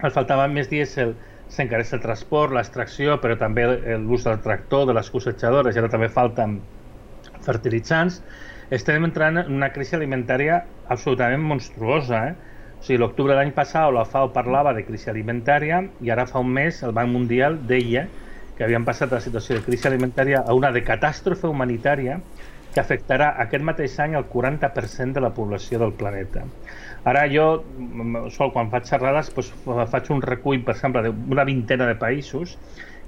Al 0.00 0.12
faltava 0.14 0.46
més 0.48 0.68
dièsel 0.70 1.14
s'encareix 1.50 1.92
el 1.96 2.04
transport, 2.04 2.54
l'extracció, 2.54 3.16
però 3.20 3.36
també 3.40 3.66
l'ús 3.98 4.24
del 4.28 4.38
tractor, 4.44 4.86
de 4.88 4.94
les 4.96 5.10
cosechadores, 5.10 5.76
i 5.76 5.82
ara 5.82 5.90
també 5.92 6.08
falten 6.12 6.60
fertilitzants. 7.44 8.20
Estem 8.70 9.04
entrant 9.04 9.40
en 9.42 9.50
una 9.56 9.72
crisi 9.74 9.96
alimentària 9.98 10.60
absolutament 10.88 11.42
monstruosa. 11.42 12.22
Eh? 12.30 12.56
O 12.78 12.86
sigui, 12.86 13.00
l'octubre 13.02 13.34
de 13.34 13.40
l'any 13.40 13.52
passat 13.56 13.90
la 13.92 14.06
FAO 14.08 14.30
parlava 14.36 14.72
de 14.76 14.84
crisi 14.86 15.10
alimentària 15.10 15.82
i 16.00 16.12
ara 16.14 16.26
fa 16.30 16.40
un 16.40 16.52
mes 16.54 16.80
el 16.86 16.94
Banc 16.96 17.10
Mundial 17.12 17.58
deia 17.68 18.06
que 18.60 18.66
havien 18.66 18.84
passat 18.84 19.08
de 19.08 19.16
la 19.16 19.24
situació 19.24 19.54
de 19.56 19.62
crisi 19.64 19.86
alimentària 19.88 20.42
a 20.44 20.52
una 20.52 20.68
de 20.68 20.82
catàstrofe 20.84 21.48
humanitària 21.48 22.18
que 22.74 22.82
afectarà 22.82 23.30
aquest 23.40 23.64
mateix 23.64 23.94
any 24.04 24.18
el 24.18 24.26
40% 24.28 25.16
de 25.16 25.22
la 25.24 25.30
població 25.38 25.78
del 25.80 25.94
planeta. 25.96 26.42
Ara 27.08 27.22
jo, 27.32 27.46
sol, 28.34 28.52
quan 28.52 28.68
faig 28.74 28.84
xerrades, 28.90 29.32
doncs, 29.32 29.48
faig 29.94 30.12
un 30.12 30.20
recull, 30.26 30.60
per 30.66 30.74
exemple, 30.76 31.06
d'una 31.08 31.48
vintena 31.48 31.88
de 31.88 31.96
països 32.04 32.52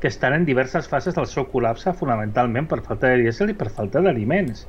que 0.01 0.09
estan 0.09 0.39
en 0.39 0.49
diverses 0.49 0.89
fases 0.89 1.21
del 1.21 1.29
seu 1.29 1.45
col·lapse, 1.53 1.93
fonamentalment 2.01 2.73
per 2.73 2.81
falta 2.89 3.13
de 3.13 3.21
dièsel 3.27 3.53
i 3.53 3.59
per 3.61 3.69
falta 3.77 4.01
d'aliments. 4.01 4.65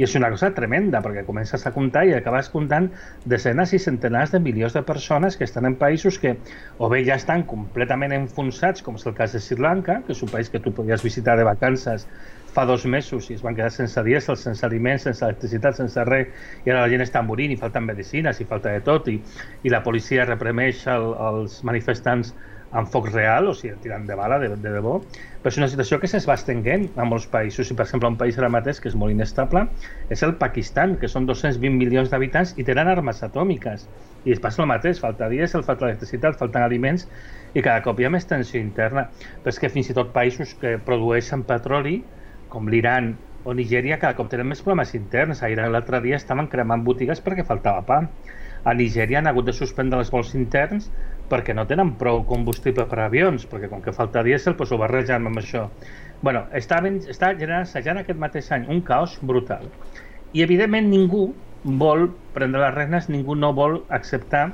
I 0.00 0.06
és 0.06 0.14
una 0.16 0.30
cosa 0.32 0.48
tremenda, 0.56 1.02
perquè 1.04 1.26
comences 1.26 1.66
a 1.68 1.74
comptar 1.74 2.06
i 2.08 2.14
acabes 2.16 2.48
comptant 2.48 2.86
desenes 3.28 3.74
i 3.76 3.80
centenars 3.84 4.32
de 4.32 4.40
milions 4.40 4.72
de 4.72 4.80
persones 4.88 5.36
que 5.36 5.44
estan 5.44 5.68
en 5.68 5.76
països 5.76 6.16
que 6.22 6.38
o 6.78 6.88
bé 6.88 7.02
ja 7.04 7.18
estan 7.20 7.44
completament 7.50 8.14
enfonsats, 8.16 8.80
com 8.80 8.96
és 8.96 9.04
el 9.04 9.16
cas 9.18 9.36
de 9.36 9.42
Sri 9.44 9.60
Lanka, 9.60 9.98
que 10.06 10.16
és 10.16 10.22
un 10.24 10.32
país 10.32 10.48
que 10.48 10.62
tu 10.64 10.72
podies 10.72 11.04
visitar 11.04 11.36
de 11.36 11.44
vacances 11.44 12.06
fa 12.54 12.64
dos 12.64 12.86
mesos 12.86 13.28
i 13.28 13.36
es 13.36 13.42
van 13.44 13.54
quedar 13.54 13.70
sense 13.74 14.02
dièsel, 14.06 14.38
sense 14.40 14.64
aliments, 14.66 15.04
sense 15.06 15.24
electricitat, 15.26 15.76
sense 15.78 16.04
res, 16.08 16.32
i 16.64 16.72
ara 16.72 16.80
la 16.80 16.90
gent 16.90 17.04
està 17.04 17.22
morint 17.22 17.52
i 17.52 17.58
falten 17.60 17.84
medicines 17.86 18.40
i 18.40 18.48
falta 18.48 18.72
de 18.72 18.80
tot, 18.86 19.12
i, 19.12 19.20
i 19.62 19.74
la 19.74 19.82
policia 19.84 20.24
reprimeix 20.24 20.86
el, 20.90 21.12
els 21.28 21.60
manifestants 21.66 22.32
amb 22.70 22.90
foc 22.90 23.08
real, 23.10 23.48
o 23.50 23.54
sigui, 23.56 23.74
tirant 23.82 24.04
de 24.06 24.16
bala, 24.18 24.38
de, 24.38 24.50
de 24.54 24.72
debò, 24.76 24.98
però 25.42 25.50
és 25.50 25.58
una 25.58 25.68
situació 25.70 25.98
que 25.98 26.10
s'es 26.10 26.26
va 26.28 26.36
estenguent 26.38 26.86
a 27.00 27.06
molts 27.08 27.26
països. 27.32 27.70
I, 27.72 27.76
per 27.78 27.86
exemple, 27.86 28.10
un 28.12 28.18
país 28.20 28.38
ara 28.38 28.50
mateix 28.52 28.78
que 28.82 28.90
és 28.92 28.96
molt 28.98 29.14
inestable 29.14 29.64
és 30.14 30.22
el 30.26 30.36
Pakistan, 30.38 30.94
que 31.00 31.10
són 31.10 31.26
220 31.26 31.74
milions 31.80 32.12
d'habitants 32.12 32.54
i 32.58 32.66
tenen 32.68 32.90
armes 32.92 33.24
atòmiques. 33.26 33.88
I 34.24 34.36
es 34.36 34.42
passa 34.42 34.62
el 34.62 34.70
mateix, 34.70 35.00
falta 35.02 35.30
dièsel, 35.32 35.64
falta 35.66 35.88
electricitat, 35.88 36.38
falten 36.38 36.62
aliments 36.62 37.08
i 37.54 37.64
cada 37.64 37.82
cop 37.82 37.98
hi 37.98 38.06
ha 38.06 38.12
més 38.14 38.28
tensió 38.30 38.60
interna. 38.62 39.08
Però 39.42 39.54
és 39.54 39.58
que 39.58 39.72
fins 39.72 39.90
i 39.90 39.96
tot 39.96 40.14
països 40.14 40.54
que 40.60 40.76
produeixen 40.86 41.42
petroli, 41.48 41.98
com 42.52 42.70
l'Iran 42.70 43.14
o 43.42 43.54
Nigèria, 43.56 43.98
cada 43.98 44.14
cop 44.18 44.28
tenen 44.30 44.50
més 44.50 44.62
problemes 44.62 44.92
interns. 44.94 45.42
A 45.42 45.50
Iran 45.50 45.72
l'altre 45.72 46.02
dia 46.04 46.20
estaven 46.20 46.50
cremant 46.52 46.84
botigues 46.86 47.22
perquè 47.24 47.46
faltava 47.48 47.82
pa. 47.88 48.02
A 48.62 48.74
Nigèria 48.76 49.18
han 49.18 49.30
hagut 49.30 49.48
de 49.48 49.56
suspendre 49.56 49.98
els 50.02 50.12
vols 50.12 50.34
interns 50.36 50.90
perquè 51.30 51.54
no 51.54 51.66
tenen 51.70 51.94
prou 52.00 52.24
combustible 52.26 52.86
per 52.90 52.98
a 53.00 53.06
avions, 53.06 53.46
perquè 53.48 53.70
com 53.70 53.82
que 53.84 53.94
falta 53.96 54.24
dièsel 54.26 54.56
doncs 54.58 54.72
ho 54.72 54.78
barregen 54.80 55.28
amb 55.30 55.38
això. 55.38 55.68
bueno, 56.22 56.44
està, 56.52 56.82
ben, 56.84 56.98
està 57.08 57.32
generant 57.38 57.64
ja 57.64 57.94
aquest 57.96 58.18
mateix 58.18 58.50
any 58.52 58.66
un 58.68 58.82
caos 58.82 59.18
brutal. 59.22 59.70
I 60.32 60.42
evidentment 60.42 60.90
ningú 60.90 61.32
vol 61.64 62.10
prendre 62.34 62.60
les 62.60 62.74
regnes, 62.74 63.08
ningú 63.08 63.34
no 63.34 63.52
vol 63.54 63.84
acceptar 63.88 64.52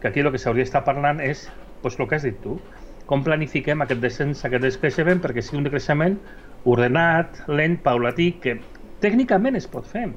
que 0.00 0.08
aquí 0.08 0.20
el 0.20 0.30
que 0.32 0.38
s'hauria 0.38 0.64
d'estar 0.64 0.84
parlant 0.84 1.20
és 1.20 1.48
doncs, 1.82 2.00
el 2.00 2.08
que 2.08 2.16
has 2.16 2.26
dit 2.26 2.40
tu, 2.42 2.58
com 3.06 3.22
planifiquem 3.24 3.82
aquest 3.84 4.00
descens, 4.00 4.44
aquest 4.44 4.64
descreixement 4.64 5.20
perquè 5.20 5.42
sigui 5.44 5.60
un 5.60 5.68
decreixement 5.68 6.18
ordenat, 6.64 7.42
lent, 7.48 7.78
paulatí, 7.84 8.32
que 8.40 8.58
tècnicament 9.04 9.56
es 9.56 9.68
pot 9.68 9.86
fer. 9.86 10.08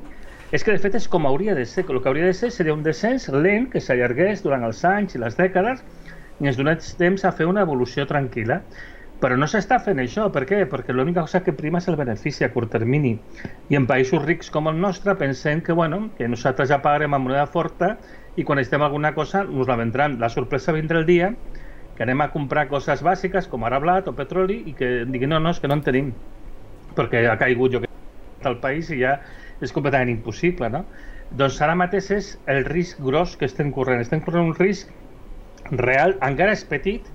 És 0.49 0.63
que 0.63 0.71
de 0.71 0.79
fet 0.79 0.93
és 0.95 1.07
com 1.11 1.25
hauria 1.27 1.53
de 1.55 1.65
ser, 1.67 1.83
el 1.91 1.97
que 1.99 2.07
hauria 2.07 2.27
de 2.29 2.35
ser 2.37 2.49
seria 2.55 2.75
un 2.75 2.83
descens 2.83 3.25
lent 3.33 3.65
que 3.71 3.81
s'allargués 3.83 4.43
durant 4.45 4.63
els 4.63 4.83
anys 4.87 5.17
i 5.17 5.19
les 5.19 5.35
dècades 5.35 5.81
i 6.39 6.47
ens 6.47 6.59
donés 6.59 6.93
temps 7.01 7.25
a 7.25 7.33
fer 7.35 7.47
una 7.49 7.65
evolució 7.67 8.05
tranquil·la. 8.07 8.61
Però 9.19 9.35
no 9.35 9.47
s'està 9.49 9.79
fent 9.83 9.99
això, 9.99 10.27
per 10.31 10.45
què? 10.47 10.61
Perquè 10.71 10.93
l'única 10.93 11.23
cosa 11.25 11.41
que 11.43 11.55
prima 11.57 11.81
és 11.81 11.87
el 11.91 11.97
benefici 11.99 12.45
a 12.45 12.51
curt 12.53 12.71
termini. 12.71 13.15
I 13.67 13.79
en 13.79 13.87
països 13.89 14.23
rics 14.23 14.51
com 14.53 14.69
el 14.71 14.77
nostre 14.79 15.17
pensem 15.19 15.63
que, 15.65 15.73
bueno, 15.73 16.13
que 16.15 16.29
nosaltres 16.29 16.69
ja 16.69 16.79
pagarem 16.85 17.17
amb 17.17 17.27
moneda 17.27 17.47
forta 17.49 17.95
i 18.37 18.45
quan 18.47 18.61
estem 18.61 18.85
alguna 18.85 19.15
cosa 19.17 19.43
nos 19.43 19.67
la 19.67 19.75
vendran. 19.81 20.19
La 20.21 20.29
sorpresa 20.29 20.75
vindrà 20.77 21.01
el 21.01 21.09
dia 21.09 21.33
que 21.97 22.05
anem 22.05 22.21
a 22.21 22.29
comprar 22.31 22.67
coses 22.69 23.03
bàsiques 23.03 23.49
com 23.49 23.65
ara 23.65 23.81
blat 23.83 24.07
o 24.07 24.15
petroli 24.15 24.61
i 24.69 24.77
que 24.77 24.93
diguin 25.09 25.33
no, 25.33 25.41
no, 25.41 25.51
és 25.51 25.59
que 25.59 25.67
no 25.67 25.81
en 25.81 25.83
tenim 25.89 26.13
perquè 26.95 27.25
ha 27.27 27.35
caigut 27.41 27.73
jo 27.73 27.86
al 28.45 28.59
país 28.63 28.91
i 28.93 29.01
ja 29.01 29.17
és 29.61 29.73
completament 29.73 30.11
impossible, 30.11 30.69
no? 30.69 30.83
Doncs 31.37 31.59
ara 31.63 31.75
mateix 31.75 32.11
és 32.15 32.31
el 32.47 32.63
risc 32.67 33.01
gros 33.03 33.35
que 33.35 33.47
estem 33.49 33.71
corrent. 33.75 34.01
Estem 34.03 34.21
corrent 34.23 34.51
un 34.51 34.55
risc 34.55 34.91
real, 35.71 36.15
encara 36.23 36.53
és 36.55 36.63
petit, 36.67 37.09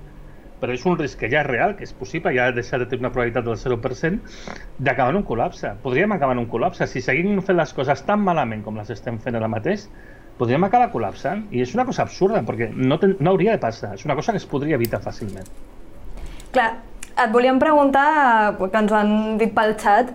però 0.62 0.74
és 0.76 0.84
un 0.86 0.98
risc 0.98 1.18
que 1.18 1.30
ja 1.32 1.40
és 1.40 1.48
real, 1.48 1.74
que 1.78 1.86
és 1.86 1.94
possible, 1.96 2.30
ja 2.36 2.46
ha 2.46 2.54
deixat 2.54 2.84
de 2.84 2.86
tenir 2.90 3.02
una 3.02 3.10
probabilitat 3.14 3.46
del 3.48 3.56
0%, 3.58 4.20
d'acabar 4.78 5.10
en 5.14 5.22
un 5.22 5.26
col·lapse. 5.26 5.72
Podríem 5.82 6.14
acabar 6.14 6.36
en 6.36 6.44
un 6.44 6.50
col·lapse. 6.52 6.86
Si 6.86 7.02
seguim 7.02 7.40
fent 7.42 7.58
les 7.58 7.72
coses 7.74 8.04
tan 8.06 8.22
malament 8.22 8.62
com 8.62 8.78
les 8.78 8.92
estem 8.94 9.18
fent 9.22 9.38
ara 9.38 9.50
mateix, 9.50 9.88
podríem 10.38 10.62
acabar 10.68 10.92
col·lapsant. 10.92 11.48
I 11.50 11.64
és 11.64 11.74
una 11.74 11.86
cosa 11.88 12.04
absurda, 12.06 12.44
perquè 12.46 12.70
no, 12.76 13.00
ten, 13.02 13.16
no 13.18 13.34
hauria 13.34 13.56
de 13.56 13.62
passar. 13.64 13.94
És 13.98 14.06
una 14.06 14.14
cosa 14.18 14.36
que 14.36 14.42
es 14.42 14.46
podria 14.46 14.78
evitar 14.78 15.02
fàcilment. 15.02 15.50
Clar, 16.54 16.70
et 17.16 17.34
volíem 17.34 17.58
preguntar, 17.58 18.06
que 18.60 18.84
ens 18.84 18.94
han 18.94 19.12
dit 19.42 19.50
pel 19.56 19.74
xat, 19.80 20.14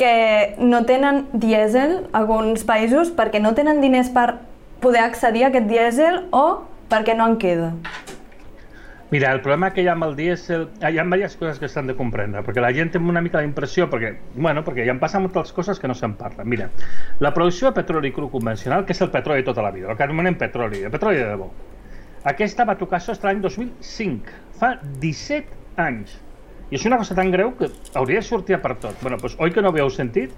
que 0.00 0.56
no 0.58 0.84
tenen 0.88 1.26
dièsel 1.36 2.06
alguns 2.16 2.64
països 2.64 3.12
perquè 3.12 3.42
no 3.42 3.52
tenen 3.56 3.82
diners 3.84 4.08
per 4.14 4.40
poder 4.80 5.04
accedir 5.04 5.44
a 5.44 5.50
aquest 5.50 5.68
dièsel 5.68 6.22
o 6.32 6.44
perquè 6.88 7.12
no 7.16 7.26
en 7.28 7.36
queda? 7.42 7.74
Mira, 9.10 9.32
el 9.34 9.40
problema 9.42 9.72
que 9.74 9.82
hi 9.82 9.88
ha 9.90 9.96
amb 9.96 10.06
el 10.06 10.12
dièsel, 10.14 10.68
hi 10.78 10.98
ha 10.98 11.04
diverses 11.04 11.34
coses 11.36 11.58
que 11.58 11.68
s'han 11.68 11.88
de 11.90 11.96
comprendre, 11.98 12.44
perquè 12.46 12.62
la 12.62 12.70
gent 12.72 12.92
té 12.94 13.00
una 13.02 13.20
mica 13.20 13.42
d'impressió, 13.42 13.88
perquè, 13.90 14.12
bueno, 14.36 14.62
perquè 14.62 14.86
ja 14.86 14.94
han 14.94 15.00
passat 15.02 15.20
moltes 15.24 15.50
coses 15.52 15.82
que 15.82 15.90
no 15.90 15.96
se'n 15.98 16.14
parla. 16.14 16.46
Mira, 16.46 16.68
la 17.18 17.34
producció 17.34 17.68
de 17.68 17.80
petroli 17.80 18.12
cru 18.14 18.30
convencional, 18.30 18.86
que 18.86 18.94
és 18.94 19.02
el 19.02 19.10
petroli 19.10 19.42
de 19.42 19.48
tota 19.50 19.66
la 19.66 19.74
vida, 19.74 19.90
el 19.90 19.98
que 19.98 20.06
anomenem 20.06 20.38
petroli, 20.38 20.84
el 20.86 20.94
petroli 20.94 21.18
de 21.18 21.26
debò, 21.26 21.50
aquesta 22.30 22.64
va 22.68 22.78
tocar 22.78 23.02
sostre 23.02 23.32
l'any 23.32 23.42
2005, 23.42 24.38
fa 24.62 24.76
17 25.02 25.82
anys. 25.88 26.14
I 26.70 26.78
és 26.78 26.84
una 26.86 27.00
cosa 27.00 27.16
tan 27.18 27.32
greu 27.34 27.50
que 27.58 27.66
hauria 27.98 28.20
de 28.20 28.26
sortir 28.26 28.58
per 28.62 28.76
tot. 28.78 28.94
Bueno, 29.02 29.16
doncs, 29.18 29.34
oi 29.42 29.50
que 29.50 29.62
no 29.62 29.72
havíeu 29.72 29.88
sentit? 29.90 30.34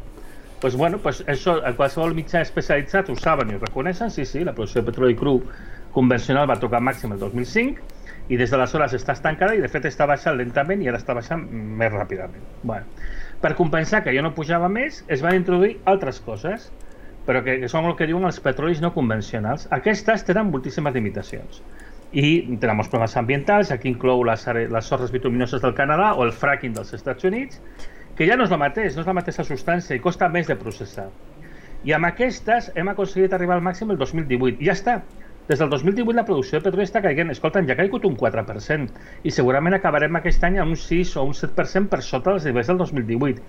Pues 0.62 0.76
bueno, 0.80 0.96
pues 1.02 1.20
això, 1.28 1.58
a 1.60 1.74
qualsevol 1.76 2.14
mitjà 2.16 2.40
especialitzat 2.40 3.10
ho 3.12 3.16
saben 3.18 3.50
i 3.50 3.58
ho 3.58 3.60
reconeixen, 3.60 4.12
sí, 4.14 4.24
sí, 4.24 4.40
la 4.46 4.54
producció 4.56 4.80
de 4.80 4.88
petroli 4.88 5.16
cru 5.18 5.34
convencional 5.92 6.48
va 6.48 6.56
tocar 6.62 6.80
màxim 6.80 7.12
el 7.12 7.20
2005 7.20 8.32
i 8.32 8.38
des 8.40 8.54
d'aleshores 8.54 8.94
està 8.96 9.12
estancada 9.18 9.58
i 9.58 9.60
de 9.60 9.68
fet 9.68 9.84
està 9.90 10.06
baixant 10.08 10.38
lentament 10.38 10.80
i 10.80 10.88
ara 10.88 11.02
està 11.02 11.12
baixant 11.18 11.42
més 11.52 11.92
ràpidament. 11.92 12.48
Bueno, 12.62 12.88
per 13.42 13.52
compensar 13.58 14.00
que 14.06 14.14
jo 14.16 14.22
no 14.24 14.32
pujava 14.32 14.70
més, 14.72 15.02
es 15.12 15.20
van 15.20 15.36
introduir 15.36 15.80
altres 15.84 16.22
coses, 16.24 16.70
però 17.26 17.42
que, 17.44 17.58
que 17.60 17.68
són 17.68 17.90
el 17.90 17.98
que 17.98 18.08
diuen 18.08 18.24
els 18.24 18.40
petrolis 18.40 18.80
no 18.80 18.94
convencionals. 18.94 19.68
Aquestes 19.74 20.24
tenen 20.30 20.48
moltíssimes 20.54 20.94
limitacions 20.96 21.60
i 22.12 22.44
molts 22.52 22.90
problemes 22.92 23.16
ambientals, 23.16 23.72
aquí 23.72 23.88
inclou 23.88 24.22
les, 24.28 24.44
les 24.46 24.88
sorres 24.88 25.12
bituminoses 25.14 25.62
del 25.62 25.74
Canadà 25.74 26.12
o 26.14 26.26
el 26.26 26.32
fracking 26.32 26.74
dels 26.76 26.92
Estats 26.92 27.24
Units, 27.24 27.60
que 28.16 28.28
ja 28.28 28.36
no 28.36 28.44
és 28.44 28.52
el 28.52 28.60
mateix, 28.60 28.94
no 28.96 29.02
és 29.02 29.08
la 29.08 29.16
mateixa 29.16 29.44
substància 29.48 29.96
i 29.96 30.02
costa 30.04 30.28
més 30.28 30.50
de 30.50 30.58
processar. 30.60 31.08
I 31.88 31.96
amb 31.96 32.06
aquestes 32.06 32.70
hem 32.78 32.92
aconseguit 32.92 33.32
arribar 33.32 33.56
al 33.56 33.64
màxim 33.64 33.90
el 33.90 33.98
2018. 33.98 34.60
I 34.60 34.68
ja 34.68 34.76
està. 34.76 35.00
Des 35.48 35.58
del 35.58 35.72
2018 35.72 36.14
la 36.14 36.22
producció 36.28 36.60
de 36.60 36.68
petroli 36.68 36.84
està 36.86 37.00
caiguent. 37.02 37.32
Escolta, 37.32 37.64
ja 37.66 37.74
ha 37.74 37.80
caigut 37.80 38.04
un 38.06 38.14
4% 38.20 39.00
i 39.26 39.32
segurament 39.34 39.74
acabarem 39.74 40.20
aquest 40.20 40.44
any 40.46 40.60
a 40.60 40.68
un 40.68 40.76
6 40.78 41.16
o 41.18 41.24
un 41.26 41.34
7% 41.34 41.90
per 41.90 41.98
sota 42.06 42.30
dels 42.30 42.46
nivells 42.46 42.70
del 42.70 42.78
2018. 42.84 43.42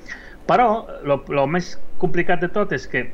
Però 0.50 0.68
el 1.04 1.46
més 1.54 1.76
complicat 2.02 2.42
de 2.42 2.50
tot 2.56 2.74
és 2.74 2.88
que 2.90 3.06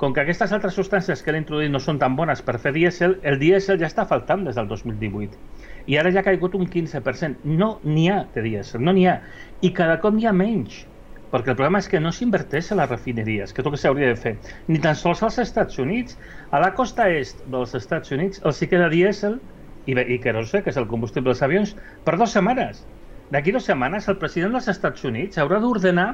com 0.00 0.12
que 0.12 0.22
aquestes 0.22 0.52
altres 0.52 0.74
substàncies 0.76 1.22
que 1.22 1.32
han 1.32 1.38
introduït 1.40 1.72
no 1.72 1.80
són 1.80 2.00
tan 2.02 2.16
bones 2.18 2.42
per 2.44 2.58
fer 2.62 2.72
dièsel, 2.76 3.16
el 3.24 3.38
dièsel 3.40 3.78
ja 3.80 3.88
està 3.88 4.04
faltant 4.10 4.44
des 4.44 4.58
del 4.58 4.68
2018. 4.68 5.38
I 5.86 5.96
ara 6.00 6.12
ja 6.12 6.20
ha 6.20 6.26
caigut 6.26 6.56
un 6.58 6.66
15%. 6.72 7.46
No 7.62 7.70
n'hi 7.84 8.10
ha 8.12 8.18
de 8.34 8.44
dièsel, 8.44 8.84
no 8.84 8.92
n'hi 8.92 9.06
ha. 9.08 9.16
I 9.64 9.72
cada 9.76 9.96
cop 10.02 10.14
n'hi 10.16 10.28
ha 10.28 10.36
menys 10.36 10.84
perquè 11.32 11.52
el 11.52 11.56
problema 11.58 11.80
és 11.82 11.88
que 11.90 12.00
no 12.00 12.12
s'inverteix 12.14 12.70
a 12.70 12.76
les 12.78 12.88
refineries, 12.88 13.52
que 13.52 13.64
tot 13.64 13.74
que 13.74 13.80
s'hauria 13.82 14.12
de 14.12 14.18
fer, 14.20 14.36
ni 14.70 14.78
tan 14.80 14.94
sols 14.96 15.22
als 15.26 15.40
Estats 15.42 15.80
Units. 15.82 16.16
A 16.54 16.60
la 16.62 16.70
costa 16.78 17.08
est 17.12 17.42
dels 17.52 17.74
Estats 17.74 18.14
Units 18.14 18.40
els 18.46 18.62
hi 18.62 18.68
queda 18.70 18.88
dièsel 18.92 19.40
i, 19.86 19.92
i 19.92 20.18
sé, 20.22 20.62
que 20.62 20.70
és 20.70 20.78
el 20.80 20.88
combustible 20.92 21.32
dels 21.32 21.42
avions, 21.42 21.74
per 22.04 22.16
dues 22.16 22.32
setmanes. 22.36 22.86
D'aquí 23.34 23.52
dues 23.52 23.66
setmanes 23.66 24.08
el 24.08 24.18
president 24.22 24.52
dels 24.54 24.68
Estats 24.70 25.04
Units 25.04 25.38
haurà 25.42 25.58
d'ordenar 25.60 26.08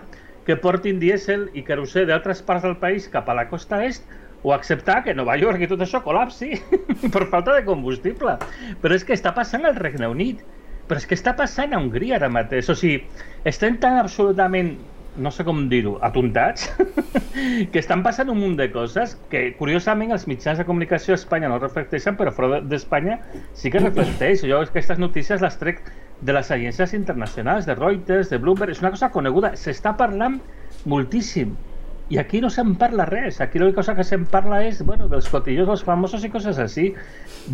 que 0.46 0.56
portin 0.58 0.98
dièsel 1.02 1.48
i 1.54 1.64
querosè 1.66 2.06
d'altres 2.08 2.42
parts 2.46 2.66
del 2.66 2.78
país 2.82 3.08
cap 3.12 3.28
a 3.28 3.36
la 3.38 3.48
costa 3.50 3.82
est 3.86 4.06
o 4.42 4.52
acceptar 4.52 5.02
que 5.04 5.14
Nova 5.14 5.36
York 5.38 5.62
i 5.62 5.68
tot 5.70 5.82
això 5.84 6.02
col·lapsi 6.02 6.58
per 7.14 7.28
falta 7.30 7.54
de 7.54 7.64
combustible. 7.66 8.38
Però 8.82 8.96
és 8.96 9.06
que 9.06 9.14
està 9.14 9.34
passant 9.36 9.66
al 9.68 9.78
Regne 9.78 10.10
Unit, 10.10 10.42
però 10.88 10.98
és 10.98 11.06
que 11.06 11.18
està 11.18 11.36
passant 11.38 11.72
a 11.72 11.78
Hongria 11.78 12.18
ara 12.18 12.32
mateix. 12.32 12.70
O 12.72 12.78
sigui, 12.78 13.04
estem 13.48 13.78
tan 13.82 14.00
absolutament 14.00 14.74
no 15.16 15.30
sé 15.30 15.44
com 15.44 15.66
dir-ho, 15.68 15.98
atontats, 16.04 16.70
que 17.72 17.80
estan 17.80 18.02
passant 18.04 18.30
un 18.32 18.38
munt 18.40 18.54
de 18.56 18.70
coses 18.72 19.14
que, 19.32 19.42
curiosament, 19.58 20.12
els 20.14 20.24
mitjans 20.28 20.60
de 20.60 20.64
comunicació 20.68 21.12
a 21.12 21.20
Espanya 21.20 21.50
no 21.52 21.58
reflecteixen, 21.60 22.16
però 22.16 22.32
fora 22.32 22.62
d'Espanya 22.64 23.18
sí 23.52 23.70
que 23.70 23.82
reflecteix. 23.82 24.46
Jo 24.48 24.62
aquestes 24.64 25.02
notícies 25.02 25.44
les 25.44 25.58
trec 25.60 25.82
de 26.22 26.36
les 26.36 26.50
agències 26.54 26.94
internacionals, 26.98 27.66
de 27.66 27.76
Reuters, 27.78 28.30
de 28.30 28.38
Bloomberg, 28.38 28.72
és 28.72 28.80
una 28.84 28.94
cosa 28.94 29.10
coneguda. 29.14 29.52
S'està 29.58 29.96
parlant 29.98 30.38
moltíssim 30.88 31.56
i 32.12 32.18
aquí 32.18 32.42
no 32.44 32.50
se'n 32.52 32.74
parla 32.76 33.06
res, 33.08 33.38
aquí 33.40 33.60
l'única 33.60 33.78
cosa 33.78 33.94
que 33.96 34.04
se'n 34.04 34.26
parla 34.28 34.58
és 34.66 34.82
bueno, 34.84 35.06
dels 35.08 35.30
cotillos, 35.32 35.64
dels 35.70 35.84
famosos 35.86 36.26
i 36.26 36.30
coses 36.32 36.58
així. 36.60 36.90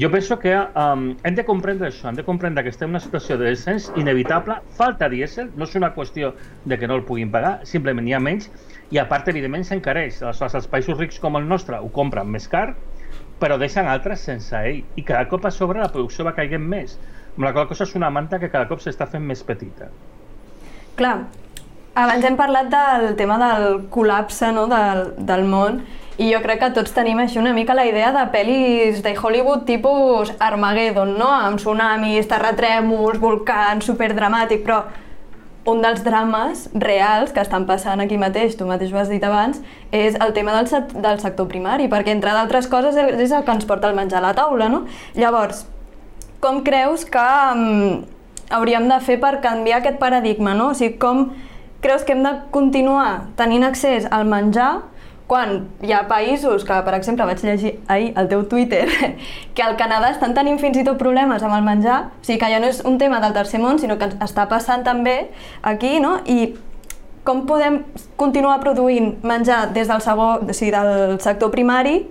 Jo 0.03 0.11
penso 0.11 0.39
que 0.43 0.55
um, 0.57 1.05
hem 1.23 1.37
de 1.37 1.45
comprendre 1.47 1.93
això, 1.93 2.09
hem 2.09 2.19
de 2.19 2.25
comprendre 2.27 2.65
que 2.67 2.73
estem 2.75 2.89
en 2.89 2.97
una 2.97 3.03
situació 3.05 3.37
de 3.39 3.53
descens 3.53 3.87
inevitable, 3.95 4.57
falta 4.75 5.07
dièsel, 5.13 5.53
no 5.55 5.69
és 5.69 5.77
una 5.79 5.93
qüestió 5.95 6.33
de 6.65 6.79
que 6.81 6.89
no 6.91 6.99
el 6.99 7.05
puguin 7.07 7.31
pagar, 7.31 7.61
simplement 7.71 8.09
hi 8.09 8.17
ha 8.17 8.23
menys, 8.25 8.51
i 8.91 8.99
a 8.99 9.07
part, 9.07 9.31
evidentment, 9.31 9.69
s'encareix. 9.69 10.25
Aleshores, 10.25 10.59
els 10.59 10.67
països 10.73 10.99
rics 10.99 11.23
com 11.23 11.39
el 11.39 11.47
nostre 11.47 11.79
ho 11.79 11.93
compren 11.95 12.27
més 12.33 12.51
car, 12.51 12.73
però 13.39 13.61
deixen 13.63 13.87
altres 13.87 14.27
sense 14.27 14.59
ell, 14.59 14.83
i 14.99 15.07
cada 15.07 15.29
cop 15.31 15.47
a 15.47 15.55
sobre 15.55 15.79
la 15.85 15.93
producció 15.95 16.27
va 16.27 16.35
caiguent 16.35 16.67
més, 16.67 16.99
la 17.39 17.53
qual 17.53 17.69
cosa 17.71 17.87
és 17.87 17.95
una 17.95 18.11
manta 18.11 18.39
que 18.43 18.51
cada 18.51 18.69
cop 18.69 18.83
s'està 18.83 19.07
fent 19.11 19.25
més 19.25 19.45
petita. 19.47 19.89
Clar, 20.99 21.15
abans 21.95 22.27
hem 22.27 22.37
parlat 22.39 22.69
del 22.73 23.15
tema 23.19 23.39
del 23.43 23.83
col·lapse 23.95 24.51
no, 24.55 24.67
del, 24.71 25.13
del 25.27 25.45
món 25.47 25.83
i 26.19 26.33
jo 26.33 26.41
crec 26.43 26.65
que 26.65 26.71
tots 26.75 26.95
tenim 26.95 27.21
així 27.23 27.39
una 27.39 27.53
mica 27.55 27.77
la 27.79 27.87
idea 27.87 28.11
de 28.15 28.25
pel·lis 28.33 29.03
de 29.05 29.15
Hollywood 29.15 29.63
tipus 29.69 30.33
Armageddon, 30.43 31.15
no? 31.19 31.29
amb 31.31 31.63
tsunamis, 31.63 32.27
terratrèmols, 32.31 33.21
volcans, 33.23 33.87
superdramàtic, 33.87 34.65
però 34.67 34.83
un 35.69 35.83
dels 35.85 36.03
drames 36.03 36.67
reals 36.75 37.31
que 37.35 37.43
estan 37.45 37.69
passant 37.69 38.03
aquí 38.03 38.19
mateix, 38.19 38.57
tu 38.59 38.67
mateix 38.67 38.91
ho 38.91 38.99
has 38.99 39.11
dit 39.13 39.23
abans, 39.25 39.61
és 39.95 40.19
el 40.19 40.35
tema 40.35 40.57
del, 40.57 40.87
del 41.07 41.23
sector 41.23 41.47
primari, 41.47 41.91
perquè 41.93 42.15
entre 42.17 42.35
d'altres 42.35 42.67
coses 42.73 42.99
és 42.99 43.31
el 43.31 43.45
que 43.45 43.59
ens 43.59 43.69
porta 43.69 43.91
el 43.91 43.99
menjar 43.99 44.23
a 44.23 44.29
la 44.31 44.37
taula, 44.39 44.71
no? 44.73 44.87
Llavors, 45.15 45.67
com 46.41 46.63
creus 46.67 47.05
que 47.05 47.29
um, 47.55 48.05
hauríem 48.51 48.89
de 48.89 49.01
fer 49.05 49.19
per 49.21 49.39
canviar 49.45 49.81
aquest 49.83 49.99
paradigma, 49.99 50.55
no? 50.55 50.71
O 50.73 50.77
sigui, 50.79 50.97
com 50.99 51.29
creus 51.83 52.05
que 52.05 52.15
hem 52.15 52.23
de 52.23 52.35
continuar 52.55 53.29
tenint 53.39 53.67
accés 53.67 54.07
al 54.11 54.27
menjar 54.27 54.83
quan 55.29 55.67
hi 55.85 55.93
ha 55.93 56.07
països 56.09 56.65
que, 56.65 56.77
per 56.87 56.95
exemple, 56.97 57.27
vaig 57.29 57.43
llegir 57.45 57.75
ahir 57.93 58.15
al 58.17 58.31
teu 58.31 58.47
Twitter, 58.49 58.87
que 59.55 59.63
al 59.63 59.77
Canadà 59.77 60.09
estan 60.15 60.33
tenint 60.35 60.57
fins 60.59 60.79
i 60.81 60.85
tot 60.87 60.97
problemes 60.99 61.45
amb 61.45 61.55
el 61.59 61.67
menjar, 61.67 61.99
o 62.17 62.25
sigui 62.25 62.41
que 62.41 62.49
ja 62.49 62.63
no 62.63 62.71
és 62.73 62.81
un 62.89 62.97
tema 62.99 63.21
del 63.21 63.37
tercer 63.37 63.61
món, 63.61 63.79
sinó 63.79 63.99
que 64.01 64.09
està 64.25 64.49
passant 64.49 64.87
també 64.87 65.19
aquí, 65.61 65.99
no? 66.01 66.17
I 66.25 66.55
com 67.29 67.45
podem 67.45 67.83
continuar 68.17 68.63
produint 68.63 69.19
menjar 69.21 69.67
des 69.77 69.91
del, 69.91 70.01
segon, 70.01 70.49
o 70.49 70.57
sigui, 70.57 70.73
del 70.73 71.19
sector 71.21 71.53
primari 71.53 72.07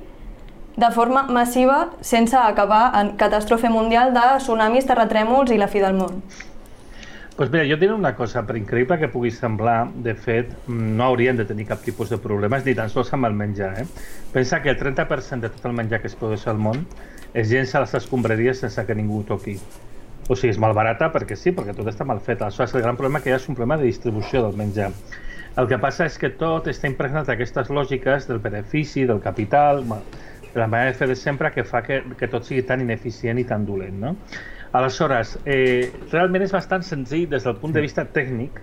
de 0.77 0.91
forma 0.93 1.23
massiva 1.23 1.89
sense 2.01 2.37
acabar 2.37 2.91
en 2.99 3.15
catàstrofe 3.17 3.69
mundial 3.73 4.13
de 4.13 4.27
tsunamis, 4.37 4.85
terratrèmols 4.85 5.51
i 5.51 5.57
la 5.57 5.67
fi 5.67 5.81
del 5.81 5.97
món? 5.97 6.21
pues 7.37 7.51
mira, 7.51 7.65
jo 7.69 7.77
diré 7.77 7.93
una 7.93 8.15
cosa, 8.15 8.41
per 8.49 8.55
increïble 8.57 8.95
que 8.97 9.11
pugui 9.13 9.29
semblar, 9.29 9.91
de 10.01 10.15
fet, 10.17 10.55
no 10.67 11.03
haurien 11.05 11.37
de 11.37 11.45
tenir 11.45 11.67
cap 11.69 11.83
tipus 11.85 12.09
de 12.09 12.17
problemes, 12.17 12.63
ni 12.65 12.73
tan 12.73 12.89
sols 12.89 13.11
amb 13.13 13.29
el 13.29 13.35
menjar. 13.37 13.75
Eh? 13.83 13.85
Pensa 14.33 14.63
que 14.63 14.71
el 14.73 14.79
30% 14.79 15.45
de 15.45 15.51
tot 15.53 15.67
el 15.69 15.75
menjar 15.77 16.01
que 16.01 16.09
es 16.09 16.15
produeix 16.17 16.47
al 16.49 16.57
món 16.57 16.87
es 17.37 17.51
llença 17.51 17.77
a 17.77 17.83
les 17.83 17.93
escombraries 17.93 18.63
sense 18.65 18.85
que 18.87 18.97
ningú 18.97 19.21
toqui. 19.29 19.53
O 20.27 20.33
sigui, 20.33 20.55
és 20.55 20.57
barata 20.57 21.11
perquè 21.13 21.37
sí, 21.37 21.53
perquè 21.53 21.77
tot 21.77 21.85
està 21.93 22.09
mal 22.09 22.23
fet. 22.25 22.41
Aleshores, 22.41 22.73
el 22.73 22.81
gran 22.81 22.97
problema 22.97 23.21
que 23.21 23.29
hi 23.29 23.37
ha 23.37 23.37
és 23.37 23.45
un 23.47 23.55
problema 23.55 23.77
de 23.77 23.85
distribució 23.85 24.41
del 24.41 24.57
menjar. 24.57 24.89
El 25.61 25.69
que 25.69 25.77
passa 25.77 26.09
és 26.09 26.17
que 26.17 26.33
tot 26.41 26.65
està 26.69 26.89
impregnat 26.89 27.29
d'aquestes 27.29 27.69
lògiques 27.69 28.25
del 28.27 28.41
benefici, 28.41 29.05
del 29.05 29.21
capital, 29.21 29.85
la 30.57 30.67
manera 30.67 30.91
de 30.91 30.97
fer 30.97 31.07
de 31.07 31.15
sempre 31.15 31.51
que 31.53 31.63
fa 31.63 31.83
que, 31.85 32.01
que 32.17 32.29
tot 32.31 32.47
sigui 32.47 32.63
tan 32.67 32.81
ineficient 32.83 33.39
i 33.39 33.45
tan 33.47 33.65
dolent. 33.65 33.99
No? 34.01 34.15
Aleshores, 34.77 35.37
eh, 35.45 35.91
realment 36.11 36.43
és 36.45 36.53
bastant 36.53 36.83
senzill 36.83 37.27
des 37.31 37.45
del 37.47 37.55
punt 37.61 37.75
de 37.75 37.83
vista 37.83 38.05
tècnic 38.05 38.59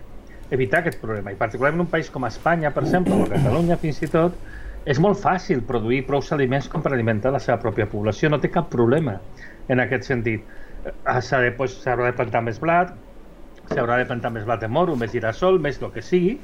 evitar 0.54 0.82
aquest 0.82 1.00
problema. 1.00 1.32
I 1.32 1.38
particularment 1.40 1.82
en 1.82 1.86
un 1.86 1.92
país 1.92 2.10
com 2.10 2.26
Espanya, 2.28 2.72
per 2.74 2.84
exemple, 2.84 3.16
o 3.16 3.30
Catalunya 3.30 3.78
fins 3.80 4.02
i 4.04 4.10
tot, 4.12 4.36
és 4.84 5.00
molt 5.00 5.16
fàcil 5.20 5.62
produir 5.64 6.02
prou 6.08 6.22
aliments 6.36 6.68
com 6.68 6.82
per 6.84 6.92
alimentar 6.92 7.32
la 7.32 7.40
seva 7.40 7.56
pròpia 7.62 7.88
població. 7.88 8.28
No 8.30 8.40
té 8.40 8.50
cap 8.52 8.68
problema 8.70 9.16
en 9.68 9.80
aquest 9.80 10.10
sentit. 10.10 10.44
Eh, 10.84 11.20
s'ha 11.20 11.40
de, 11.40 11.52
pues, 11.56 11.78
de 11.84 12.12
plantar 12.18 12.44
més 12.44 12.60
blat, 12.60 12.92
s'haurà 13.70 13.96
de 14.00 14.08
plantar 14.10 14.32
més 14.34 14.44
blat 14.44 14.60
de 14.60 14.68
moro, 14.68 14.96
més 14.96 15.12
girassol, 15.12 15.58
més 15.58 15.80
el 15.80 15.92
que 15.94 16.02
sigui, 16.04 16.36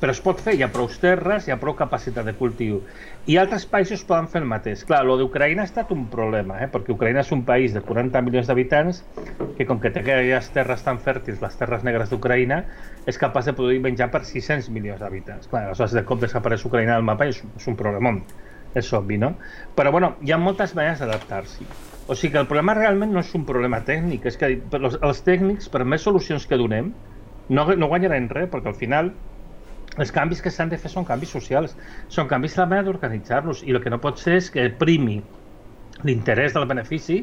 però 0.00 0.14
es 0.14 0.20
pot 0.22 0.40
fer, 0.42 0.54
hi 0.54 0.62
ha 0.62 0.70
prou 0.74 0.88
terres, 1.02 1.46
hi 1.46 1.52
ha 1.52 1.58
prou 1.60 1.74
capacitat 1.78 2.26
de 2.28 2.34
cultiu. 2.38 2.80
I 3.26 3.36
altres 3.40 3.66
països 3.66 4.04
poden 4.06 4.28
fer 4.30 4.40
el 4.42 4.48
mateix. 4.50 4.84
Clar, 4.88 5.00
lo 5.06 5.16
d'Ucraïna 5.18 5.64
ha 5.64 5.68
estat 5.68 5.90
un 5.94 6.06
problema, 6.12 6.60
eh? 6.62 6.68
perquè 6.70 6.94
Ucraïna 6.94 7.24
és 7.24 7.32
un 7.34 7.42
país 7.48 7.74
de 7.74 7.82
40 7.84 8.22
milions 8.26 8.48
d'habitants 8.48 9.02
que 9.58 9.66
com 9.66 9.82
que 9.82 9.90
té 9.94 10.04
aquelles 10.04 10.50
terres 10.54 10.84
tan 10.86 11.02
fèrtils, 11.02 11.42
les 11.42 11.58
terres 11.58 11.86
negres 11.86 12.12
d'Ucraïna, 12.14 12.62
és 13.10 13.18
capaç 13.18 13.50
de 13.50 13.56
produir 13.58 13.82
menjar 13.84 14.10
per 14.14 14.22
600 14.24 14.70
milions 14.74 15.02
d'habitants. 15.02 15.50
Clar, 15.50 15.66
aleshores 15.66 15.96
de 15.98 16.04
cop 16.06 16.22
desapareix 16.22 16.66
Ucraïna 16.68 16.94
del 16.98 17.06
mapa 17.08 17.26
és, 17.28 17.42
és 17.58 17.68
un 17.70 17.78
problema, 17.78 18.14
és 18.78 18.92
obvi, 18.94 19.18
no? 19.18 19.34
Però 19.74 19.90
bueno, 19.94 20.14
hi 20.22 20.32
ha 20.32 20.38
moltes 20.38 20.74
maneres 20.78 21.02
d'adaptar-s'hi. 21.02 21.66
O 22.08 22.14
sigui 22.16 22.36
que 22.36 22.42
el 22.44 22.48
problema 22.48 22.76
realment 22.78 23.10
no 23.12 23.20
és 23.24 23.34
un 23.36 23.44
problema 23.48 23.82
tècnic, 23.84 24.28
és 24.30 24.38
que 24.40 24.54
els 24.78 25.24
tècnics, 25.26 25.68
per 25.72 25.84
més 25.84 26.06
solucions 26.06 26.46
que 26.48 26.56
donem, 26.60 26.92
no, 27.48 27.64
no 27.74 27.88
guanyaran 27.90 28.30
res, 28.32 28.48
perquè 28.52 28.70
al 28.70 28.78
final 28.78 29.10
els 29.98 30.14
canvis 30.14 30.42
que 30.44 30.52
s'han 30.54 30.70
de 30.72 30.78
fer 30.78 30.92
són 30.92 31.06
canvis 31.08 31.34
socials, 31.34 31.74
són 32.08 32.30
canvis 32.30 32.54
de 32.54 32.62
la 32.62 32.70
manera 32.70 32.88
d'organitzar-los 32.88 33.64
i 33.66 33.74
el 33.74 33.82
que 33.82 33.90
no 33.94 34.02
pot 34.04 34.22
ser 34.22 34.38
és 34.42 34.50
que 34.54 34.70
primi 34.82 35.18
l'interès 36.06 36.54
del 36.54 36.66
benefici 36.70 37.16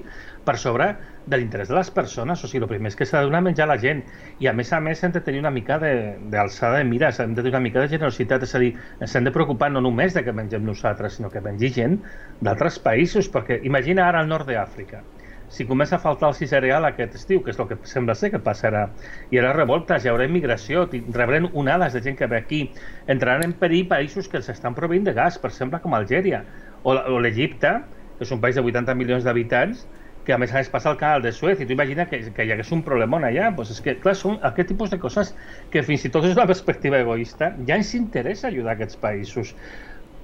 per 0.43 0.57
sobre 0.59 0.87
de 1.25 1.37
l'interès 1.39 1.69
de 1.71 1.75
les 1.77 1.89
persones, 1.95 2.43
o 2.43 2.47
sigui, 2.49 2.63
el 2.65 2.69
primer 2.69 2.91
és 2.91 2.97
que 2.99 3.07
s'ha 3.07 3.21
de 3.21 3.29
donar 3.29 3.41
menjar 3.45 3.65
a 3.65 3.71
la 3.71 3.77
gent 3.81 4.03
i 4.43 4.49
a 4.51 4.53
més 4.53 4.71
a 4.75 4.81
més 4.83 5.01
hem 5.03 5.13
de 5.15 5.21
tenir 5.25 5.39
una 5.41 5.53
mica 5.57 5.79
d'alçada 5.79 6.75
de, 6.77 6.83
de 6.83 6.89
mires, 6.89 7.19
hem 7.23 7.33
de 7.33 7.41
tenir 7.41 7.55
una 7.55 7.63
mica 7.63 7.81
de 7.81 7.89
generositat, 7.95 8.43
és 8.43 8.55
a 8.55 8.61
dir, 8.61 8.73
hem 9.07 9.29
de 9.29 9.33
preocupar 9.37 9.71
no 9.71 9.81
només 9.81 10.13
de 10.17 10.25
que 10.27 10.35
mengem 10.35 10.65
nosaltres, 10.67 11.17
sinó 11.17 11.31
que 11.31 11.41
mengi 11.45 11.71
gent 11.79 12.01
d'altres 12.43 12.81
països, 12.83 13.31
perquè 13.31 13.61
imagina 13.63 14.09
ara 14.09 14.21
al 14.21 14.29
nord 14.29 14.51
d'Àfrica, 14.51 15.05
si 15.49 15.65
comença 15.65 15.97
a 15.97 16.01
faltar 16.03 16.29
el 16.31 16.47
cereal 16.49 16.85
aquest 16.85 17.15
estiu, 17.15 17.41
que 17.43 17.51
és 17.53 17.59
el 17.59 17.67
que 17.69 17.77
sembla 17.87 18.15
ser 18.15 18.31
que 18.33 18.41
passarà, 18.43 18.85
hi 19.31 19.39
haurà 19.41 19.53
revoltes, 19.55 20.05
hi 20.05 20.11
haurà 20.11 20.27
immigració, 20.29 20.85
rebrem 21.15 21.49
onades 21.53 21.93
de 21.93 22.01
gent 22.05 22.17
que 22.19 22.29
ve 22.31 22.37
aquí, 22.37 22.61
entraran 23.07 23.45
en 23.45 23.57
perill 23.59 23.89
països 23.91 24.29
que 24.29 24.41
els 24.41 24.49
estan 24.49 24.77
proveint 24.77 25.05
de 25.05 25.13
gas, 25.13 25.37
per 25.41 25.51
exemple 25.53 25.81
com 25.83 25.93
Algèria, 25.93 26.45
o, 26.83 26.95
o 26.95 27.19
l'Egipte, 27.19 27.75
que 28.17 28.25
és 28.25 28.31
un 28.31 28.41
país 28.41 28.55
de 28.55 28.63
80 28.63 28.95
milions 28.95 29.27
d'habitants, 29.27 29.85
que 30.25 30.33
a 30.33 30.39
més 30.41 30.51
a 30.51 30.57
més 30.57 30.69
passa 30.73 30.89
el 30.89 30.97
canal 30.97 31.21
de 31.21 31.31
Suez, 31.31 31.59
i 31.61 31.67
tu 31.69 31.75
imagina 31.75 32.07
que, 32.09 32.17
que 32.33 32.45
hi 32.45 32.51
hagués 32.51 32.71
un 32.73 32.81
problemon 32.83 33.23
allà, 33.27 33.51
doncs 33.55 33.75
és 33.75 33.81
que, 33.85 33.93
clar, 34.01 34.15
són 34.17 34.39
aquest 34.49 34.71
tipus 34.73 34.91
de 34.91 34.97
coses 34.99 35.35
que 35.71 35.83
fins 35.85 36.07
i 36.07 36.11
tot 36.11 36.25
des 36.25 36.33
d'una 36.33 36.49
perspectiva 36.53 36.99
egoista. 37.05 37.51
Ja 37.69 37.77
ens 37.77 37.93
interessa 37.97 38.49
ajudar 38.49 38.73
aquests 38.73 38.97
països. 39.05 39.53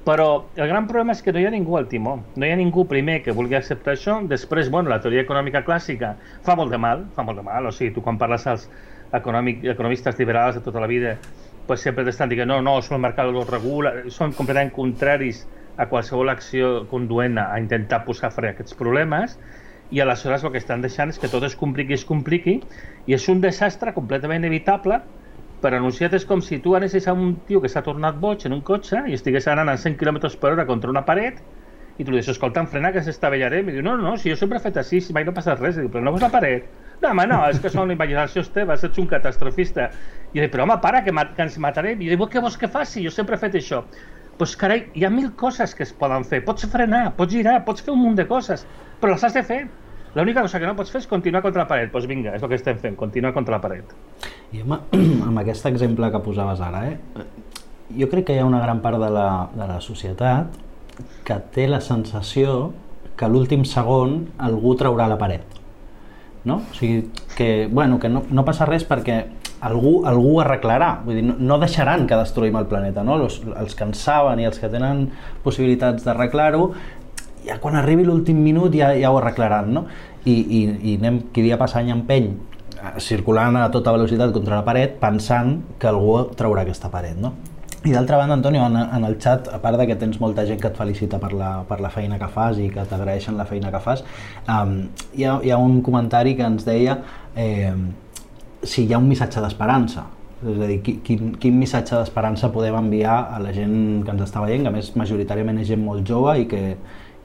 Però 0.08 0.28
el 0.58 0.68
gran 0.68 0.88
problema 0.90 1.14
és 1.14 1.22
que 1.22 1.34
no 1.34 1.42
hi 1.42 1.46
ha 1.46 1.54
ningú 1.54 1.76
al 1.78 1.88
timó. 1.90 2.16
No 2.36 2.48
hi 2.48 2.52
ha 2.54 2.58
ningú 2.58 2.88
primer 2.90 3.20
que 3.22 3.36
vulgui 3.38 3.58
acceptar 3.58 3.94
això. 3.94 4.18
Després, 4.28 4.72
bueno, 4.74 4.90
la 4.90 5.02
teoria 5.04 5.22
econòmica 5.22 5.62
clàssica 5.68 6.16
fa 6.46 6.56
molt 6.58 6.74
de 6.74 6.80
mal, 6.82 7.06
fa 7.16 7.26
molt 7.28 7.38
de 7.38 7.46
mal. 7.46 7.70
O 7.70 7.76
sigui, 7.76 7.94
tu 7.94 8.02
quan 8.02 8.18
parles 8.22 8.48
als 8.50 8.66
econòmic, 9.14 9.62
economistes 9.76 10.18
liberals 10.18 10.58
de 10.58 10.66
tota 10.66 10.82
la 10.82 10.90
vida, 10.90 11.18
pues 11.68 11.84
sempre 11.86 12.04
t'estan 12.08 12.32
dient 12.32 12.50
no, 12.50 12.62
no, 12.66 12.80
el 12.82 13.04
mercat 13.04 13.30
ho 13.30 13.44
regula, 13.48 13.94
són 14.10 14.34
completament 14.34 14.72
contraris 14.76 15.46
a 15.78 15.88
qualsevol 15.92 16.32
acció 16.34 16.72
conduent 16.92 17.38
a 17.40 17.60
intentar 17.60 18.02
posar 18.08 18.32
fre 18.34 18.50
a 18.50 18.56
aquests 18.56 18.76
problemes 18.80 19.38
i 19.92 20.00
aleshores 20.00 20.44
el 20.44 20.52
que 20.54 20.62
estan 20.62 20.82
deixant 20.84 21.12
és 21.12 21.20
que 21.20 21.30
tot 21.32 21.44
es 21.44 21.56
compliqui, 21.60 21.96
es 21.96 22.06
compliqui 22.08 22.58
i 23.08 23.16
és 23.16 23.28
un 23.32 23.42
desastre 23.44 23.94
completament 23.96 24.48
evitable 24.48 25.02
però 25.62 25.78
anunciat 25.78 26.14
és 26.18 26.26
com 26.26 26.42
si 26.42 26.60
tu 26.60 26.76
anessis 26.78 27.08
a 27.08 27.14
un 27.14 27.36
tio 27.48 27.62
que 27.62 27.70
s'ha 27.70 27.84
tornat 27.86 28.18
boig 28.22 28.46
en 28.50 28.58
un 28.58 28.62
cotxe 28.66 29.04
i 29.08 29.18
estigués 29.18 29.48
anant 29.52 29.70
a 29.70 29.78
100 29.78 29.98
km 30.00 30.24
per 30.42 30.56
hora 30.56 30.66
contra 30.70 30.90
una 30.90 31.06
paret 31.06 31.42
i 32.02 32.06
tu 32.06 32.12
li 32.12 32.18
dius, 32.18 32.32
escolta, 32.34 32.64
frena 32.66 32.90
que 32.96 33.04
s'estavellarem. 33.06 33.68
I 33.70 33.76
diu, 33.76 33.84
no, 33.86 33.94
no, 34.00 34.16
si 34.18 34.32
jo 34.32 34.38
sempre 34.40 34.58
he 34.58 34.64
fet 34.64 34.80
així, 34.82 35.02
si 35.04 35.14
mai 35.14 35.26
no 35.28 35.36
passa 35.36 35.54
res. 35.60 35.76
I 35.78 35.84
diu, 35.84 35.92
però 35.94 36.02
no 36.06 36.14
veus 36.16 36.24
la 36.24 36.32
paret? 36.34 36.70
No, 37.02 37.12
home, 37.12 37.28
no, 37.30 37.42
és 37.50 37.60
que 37.62 37.70
són 37.74 37.92
imaginacions 37.94 38.50
teves, 38.56 38.86
ets 38.88 39.02
un 39.02 39.10
catastrofista. 39.12 39.90
I 40.32 40.40
dic, 40.40 40.50
però 40.54 40.66
home, 40.66 40.80
para, 40.82 41.04
que, 41.06 41.14
que 41.36 41.46
ens 41.46 41.60
matarem. 41.62 42.02
I 42.02 42.10
dic, 42.14 42.26
què 42.34 42.42
vols 42.42 42.58
que 42.58 42.72
faci? 42.72 43.04
Jo 43.06 43.14
sempre 43.14 43.38
he 43.38 43.44
fet 43.44 43.60
això. 43.60 43.84
Doncs 43.84 44.38
pues, 44.40 44.56
carai, 44.58 44.86
hi 44.98 45.06
ha 45.06 45.12
mil 45.14 45.30
coses 45.38 45.76
que 45.78 45.86
es 45.86 45.94
poden 45.94 46.26
fer. 46.26 46.42
Pots 46.48 46.66
frenar, 46.72 47.04
pots 47.20 47.36
girar, 47.36 47.60
pots 47.68 47.86
fer 47.86 47.94
un 47.94 48.02
munt 48.02 48.18
de 48.18 48.26
coses, 48.30 48.66
però 49.02 49.14
les 49.14 49.28
has 49.28 49.38
de 49.38 49.44
fer. 49.46 49.60
L'única 50.14 50.42
cosa 50.44 50.60
que 50.60 50.68
no 50.68 50.76
pots 50.76 50.92
fer 50.92 51.00
és 51.00 51.08
continuar 51.08 51.40
contra 51.44 51.64
la 51.64 51.70
paret. 51.70 51.88
Doncs 51.88 51.94
pues 51.94 52.08
vinga, 52.10 52.34
és 52.36 52.44
el 52.44 52.52
que 52.52 52.58
estem 52.60 52.80
fent, 52.82 52.98
continuar 53.00 53.32
contra 53.36 53.56
la 53.56 53.62
paret. 53.64 53.94
I 54.52 54.64
home, 54.66 54.82
amb 55.28 55.40
aquest 55.40 55.70
exemple 55.70 56.10
que 56.12 56.20
posaves 56.26 56.60
ara, 56.68 56.84
eh, 56.92 57.26
jo 58.02 58.10
crec 58.12 58.28
que 58.28 58.36
hi 58.36 58.42
ha 58.44 58.48
una 58.48 58.60
gran 58.64 58.82
part 58.84 59.00
de 59.00 59.10
la, 59.12 59.30
de 59.56 59.68
la 59.70 59.80
societat 59.84 60.60
que 61.28 61.38
té 61.56 61.70
la 61.72 61.80
sensació 61.82 62.74
que 63.16 63.30
l'últim 63.32 63.64
segon 63.68 64.26
algú 64.42 64.76
traurà 64.76 65.08
la 65.08 65.20
paret. 65.22 65.60
No? 66.44 66.60
O 66.60 66.76
sigui, 66.76 67.06
que, 67.38 67.70
bueno, 67.72 68.00
que 68.02 68.10
no, 68.10 68.26
no 68.34 68.44
passa 68.44 68.68
res 68.68 68.84
perquè 68.90 69.22
algú, 69.62 70.02
algú 70.10 70.40
arreglarà, 70.42 70.96
vull 71.06 71.20
dir, 71.20 71.24
no, 71.24 71.36
no 71.38 71.60
deixaran 71.62 72.08
que 72.10 72.18
destruïm 72.18 72.58
el 72.58 72.68
planeta, 72.68 73.06
no? 73.06 73.20
Els, 73.22 73.40
els 73.62 73.78
que 73.78 73.86
en 73.86 73.94
saben 73.96 74.42
i 74.42 74.48
els 74.50 74.58
que 74.60 74.72
tenen 74.74 75.06
possibilitats 75.46 76.04
d'arreglar-ho, 76.08 76.72
ja 77.52 77.60
quan 77.60 77.76
arribi 77.76 78.08
l'últim 78.08 78.40
minut 78.40 78.74
ja, 78.76 78.94
ja 78.96 79.12
ho 79.12 79.20
arreglaran, 79.20 79.72
no? 79.76 79.86
I, 80.24 80.34
i, 80.34 80.60
i 80.92 80.98
anem, 81.02 81.20
qui 81.34 81.44
dia 81.44 81.60
passa 81.60 81.82
any 81.82 81.92
empeny 81.92 82.32
eh, 82.32 82.98
circulant 83.04 83.58
a 83.60 83.68
tota 83.74 83.94
velocitat 83.96 84.32
contra 84.36 84.62
la 84.62 84.66
paret 84.68 85.00
pensant 85.02 85.58
que 85.82 85.90
algú 85.92 86.22
traurà 86.38 86.64
aquesta 86.64 86.92
paret, 86.94 87.18
no? 87.20 87.34
I 87.82 87.96
d'altra 87.96 88.20
banda, 88.20 88.36
Antonio, 88.38 88.62
en, 88.70 88.76
en 88.78 89.06
el 89.08 89.16
xat, 89.18 89.48
a 89.50 89.58
part 89.58 89.80
de 89.82 89.88
que 89.90 89.96
tens 89.98 90.20
molta 90.22 90.46
gent 90.46 90.60
que 90.62 90.70
et 90.70 90.78
felicita 90.78 91.18
per 91.18 91.32
la, 91.34 91.50
per 91.66 91.80
la 91.82 91.90
feina 91.90 92.20
que 92.22 92.28
fas 92.30 92.60
i 92.62 92.68
que 92.70 92.84
t'agraeixen 92.86 93.40
la 93.40 93.48
feina 93.50 93.72
que 93.74 93.82
fas, 93.82 94.04
um, 94.46 94.76
hi, 95.18 95.26
ha, 95.26 95.40
hi 95.42 95.50
ha 95.50 95.58
un 95.58 95.80
comentari 95.82 96.36
que 96.38 96.46
ens 96.46 96.68
deia 96.68 97.00
eh, 97.34 97.74
si 98.62 98.86
hi 98.86 98.94
ha 98.94 99.02
un 99.02 99.10
missatge 99.10 99.42
d'esperança. 99.42 100.06
És 100.42 100.62
a 100.62 100.70
dir, 100.70 100.78
quin, 100.86 101.34
quin 101.42 101.58
missatge 101.58 101.98
d'esperança 101.98 102.52
podem 102.54 102.78
enviar 102.78 103.18
a 103.34 103.42
la 103.42 103.50
gent 103.56 104.06
que 104.06 104.14
ens 104.14 104.28
està 104.28 104.46
veient, 104.46 104.62
que 104.62 104.70
a 104.70 104.78
més 104.78 104.94
majoritàriament 105.02 105.64
és 105.66 105.74
gent 105.74 105.82
molt 105.82 106.06
jove 106.06 106.38
i 106.38 106.46
que, 106.54 106.62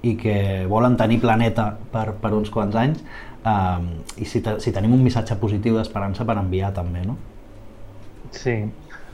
i 0.03 0.17
que 0.21 0.67
volen 0.71 0.97
tenir 1.01 1.21
planeta 1.23 1.71
per, 1.93 2.11
per 2.21 2.33
uns 2.37 2.51
quants 2.53 2.77
anys, 2.77 3.05
um, 3.47 3.89
i 4.21 4.29
si, 4.29 4.43
te, 4.45 4.59
si 4.63 4.73
tenim 4.75 4.95
un 4.97 5.05
missatge 5.05 5.39
positiu 5.41 5.79
d'esperança 5.79 6.27
per 6.29 6.37
enviar 6.41 6.73
també, 6.77 7.05
no? 7.07 7.17
Sí, 8.37 8.59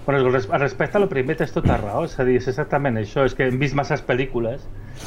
Bueno, 0.04 0.30
respecte 0.30 0.96
a 0.96 1.00
lo 1.00 1.08
primer 1.08 1.36
tens 1.38 1.52
tota 1.54 1.76
raó, 1.78 2.00
és 2.08 2.16
a 2.18 2.24
dir, 2.26 2.40
és 2.40 2.48
exactament 2.50 2.96
això, 2.98 3.22
és 3.28 3.36
que 3.38 3.46
hem 3.46 3.58
vist 3.60 3.76
masses 3.78 4.00
pel·lícules 4.02 4.64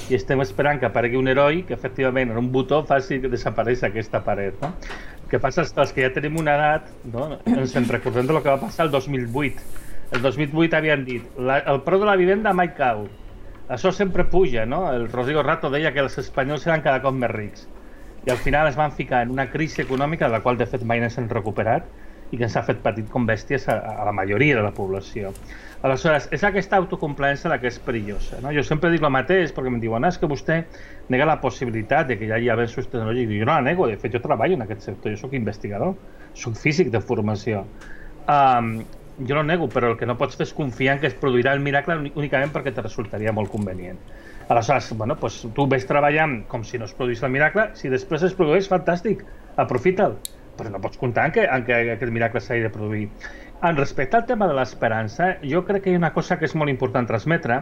i 0.08 0.16
estem 0.16 0.40
esperant 0.40 0.80
que 0.80 0.88
aparegui 0.88 1.20
un 1.20 1.28
heroi 1.28 1.66
que 1.68 1.76
efectivament 1.76 2.32
en 2.32 2.40
un 2.40 2.48
botó 2.54 2.80
faci 2.88 3.18
desaparèixer 3.26 3.90
aquesta 3.90 4.22
paret, 4.24 4.56
no? 4.64 4.72
El 5.20 5.28
que 5.34 5.42
passa 5.44 5.66
és 5.68 5.74
que 5.76 5.84
els 5.84 5.92
que 5.92 6.06
ja 6.06 6.14
tenim 6.16 6.40
una 6.40 6.56
edat, 6.56 6.88
no? 7.12 7.28
ens 7.44 7.76
en 7.76 7.90
recordem 7.92 8.30
del 8.30 8.40
que 8.40 8.54
va 8.54 8.62
passar 8.62 8.88
el 8.88 8.94
2008. 8.96 9.68
El 10.16 10.24
2008 10.24 10.80
havien 10.80 11.04
dit, 11.04 11.28
la, 11.36 11.60
el 11.74 11.84
preu 11.84 12.00
de 12.00 12.08
la 12.08 12.16
vivenda 12.16 12.56
mai 12.56 12.72
cau, 12.78 13.04
això 13.70 13.92
sempre 13.92 14.26
puja, 14.30 14.66
no? 14.66 14.86
El 14.94 15.08
Rodrigo 15.12 15.44
Rato 15.44 15.72
deia 15.74 15.94
que 15.94 16.04
els 16.04 16.18
espanyols 16.22 16.66
seran 16.68 16.86
cada 16.86 17.02
cop 17.02 17.16
més 17.18 17.32
rics 17.32 17.68
i 18.26 18.32
al 18.32 18.38
final 18.38 18.68
es 18.68 18.76
van 18.76 18.92
ficar 18.92 19.22
en 19.22 19.32
una 19.32 19.52
crisi 19.52 19.84
econòmica 19.84 20.26
de 20.26 20.32
la 20.34 20.42
qual 20.42 20.58
de 20.58 20.66
fet 20.66 20.84
mai 20.84 21.00
no 21.02 21.10
s'han 21.14 21.30
recuperat 21.30 21.86
i 22.34 22.40
que 22.40 22.48
ens 22.48 22.56
ha 22.58 22.64
fet 22.66 22.80
patit 22.82 23.06
com 23.14 23.28
bèsties 23.30 23.68
a, 23.70 23.76
a 24.02 24.06
la 24.08 24.14
majoria 24.18 24.56
de 24.58 24.64
la 24.66 24.72
població. 24.74 25.30
Aleshores, 25.86 26.26
és 26.34 26.44
aquesta 26.48 26.80
autocomplaença 26.82 27.52
la 27.52 27.60
que 27.62 27.70
és 27.70 27.78
perillosa. 27.86 28.40
No? 28.42 28.50
Jo 28.56 28.64
sempre 28.66 28.90
dic 28.90 29.06
el 29.06 29.14
mateix 29.14 29.54
perquè 29.54 29.70
em 29.70 29.78
diuen 29.84 30.08
ah, 30.08 30.10
és 30.10 30.18
que 30.18 30.30
vostè 30.32 30.64
nega 31.14 31.30
la 31.30 31.38
possibilitat 31.44 32.10
de 32.10 32.18
que 32.18 32.26
hi 32.26 32.34
hagi 32.34 32.50
avenços 32.50 32.90
tecnològics. 32.90 33.36
Jo 33.38 33.46
no 33.46 33.54
la 33.54 33.62
nego, 33.68 33.86
de 33.92 34.00
fet 34.02 34.18
jo 34.18 34.24
treballo 34.24 34.58
en 34.58 34.66
aquest 34.66 34.90
sector, 34.90 35.14
jo 35.14 35.22
sóc 35.22 35.38
investigador, 35.38 35.94
sóc 36.34 36.58
físic 36.58 36.90
de 36.90 37.04
formació. 37.06 37.62
Um, 38.26 38.80
jo 39.20 39.36
no 39.36 39.44
nego, 39.44 39.70
però 39.72 39.92
el 39.92 39.98
que 40.00 40.08
no 40.10 40.18
pots 40.20 40.38
fer 40.40 40.48
és 40.48 40.54
confiar 40.54 40.96
en 40.96 41.04
que 41.04 41.12
es 41.12 41.18
produirà 41.20 41.54
el 41.56 41.64
miracle 41.64 41.98
únicament 42.14 42.54
perquè 42.56 42.74
te 42.76 42.86
resultaria 42.86 43.34
molt 43.36 43.52
convenient. 43.52 44.00
Aleshores, 44.50 44.92
bueno, 44.94 45.18
doncs 45.22 45.42
tu 45.58 45.68
ves 45.72 45.88
treballant 45.90 46.44
com 46.52 46.64
si 46.64 46.78
no 46.78 46.86
es 46.86 46.94
produís 46.94 47.24
el 47.24 47.34
miracle, 47.34 47.70
si 47.74 47.90
després 47.90 48.28
es 48.28 48.36
produeix, 48.38 48.70
fantàstic, 48.70 49.24
aprofita'l 49.58 50.20
però 50.58 50.72
no 50.72 50.82
pots 50.82 51.00
comptar 51.00 51.28
en 51.28 51.34
que, 51.36 51.44
en 51.46 51.66
que 51.68 51.76
aquest 51.96 52.12
miracle 52.16 52.42
s'hagi 52.42 52.64
de 52.66 52.72
produir. 52.72 53.10
En 53.66 53.78
respecte 53.78 54.18
al 54.18 54.26
tema 54.30 54.48
de 54.48 54.56
l'esperança, 54.58 55.36
jo 55.44 55.64
crec 55.68 55.86
que 55.86 55.92
hi 55.92 55.98
ha 55.98 56.02
una 56.02 56.14
cosa 56.16 56.38
que 56.40 56.48
és 56.48 56.56
molt 56.56 56.72
important 56.72 57.08
transmetre, 57.10 57.62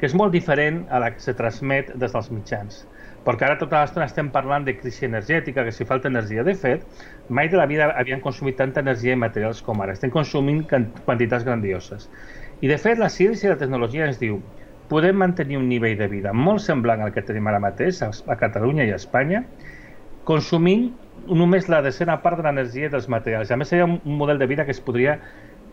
que 0.00 0.08
és 0.08 0.16
molt 0.18 0.34
diferent 0.34 0.84
a 0.90 1.00
la 1.02 1.12
que 1.14 1.24
se 1.24 1.34
transmet 1.38 1.92
des 1.94 2.12
dels 2.12 2.30
mitjans. 2.34 2.84
Perquè 3.24 3.46
ara 3.46 3.56
tota 3.60 3.80
l'estona 3.80 4.06
estem 4.10 4.28
parlant 4.32 4.66
de 4.66 4.74
crisi 4.76 5.06
energètica, 5.06 5.64
que 5.64 5.72
si 5.72 5.86
falta 5.88 6.10
energia. 6.12 6.44
De 6.44 6.54
fet, 6.60 6.84
mai 7.28 7.48
de 7.48 7.56
la 7.56 7.66
vida 7.70 7.88
havien 7.96 8.20
consumit 8.24 8.58
tanta 8.60 8.82
energia 8.84 9.14
i 9.16 9.20
materials 9.20 9.62
com 9.64 9.80
ara. 9.80 9.94
Estem 9.96 10.12
consumint 10.12 10.64
quantitats 10.68 11.46
grandioses. 11.46 12.10
I 12.60 12.68
de 12.68 12.76
fet, 12.78 13.00
la 13.00 13.08
ciència 13.08 13.48
i 13.48 13.54
la 13.54 13.60
tecnologia 13.60 14.10
ens 14.10 14.20
diu 14.20 14.42
podem 14.92 15.16
mantenir 15.16 15.56
un 15.56 15.68
nivell 15.68 15.96
de 15.96 16.08
vida 16.12 16.34
molt 16.36 16.60
semblant 16.60 17.00
al 17.00 17.12
que 17.14 17.24
tenim 17.24 17.46
ara 17.48 17.62
mateix 17.62 18.02
a 18.04 18.36
Catalunya 18.40 18.84
i 18.84 18.92
a 18.92 18.98
Espanya, 19.00 19.40
consumint 20.28 20.90
només 21.40 21.70
la 21.72 21.80
decena 21.84 22.18
part 22.22 22.40
de 22.40 22.44
l'energia 22.44 22.90
dels 22.92 23.08
materials. 23.08 23.50
A 23.50 23.56
més, 23.56 23.70
seria 23.72 23.88
un 23.88 24.00
model 24.20 24.38
de 24.38 24.48
vida 24.50 24.64
que 24.68 24.74
es 24.76 24.82
podria 24.84 25.18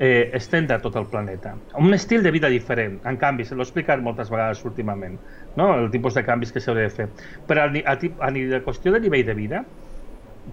eh, 0.02 0.32
estendre 0.34 0.80
tot 0.82 0.96
el 0.98 1.06
planeta. 1.06 1.54
Un 1.78 1.94
estil 1.94 2.24
de 2.26 2.32
vida 2.34 2.50
diferent, 2.50 2.98
en 3.06 3.20
canvi, 3.22 3.46
se 3.46 3.54
l'ho 3.54 3.62
explicat 3.62 4.02
moltes 4.02 4.32
vegades 4.34 4.64
últimament, 4.66 5.20
no? 5.56 5.68
el 5.78 5.92
tipus 5.94 6.18
de 6.18 6.24
canvis 6.26 6.52
que 6.52 6.64
s'hauria 6.64 6.88
de 6.90 6.96
fer. 6.96 7.08
Però 7.46 7.68
a, 7.68 7.70
a, 7.70 7.94
a, 7.94 8.32
a 8.32 8.62
qüestió 8.66 8.96
de 8.96 9.04
nivell 9.04 9.28
de 9.30 9.38
vida, 9.38 9.62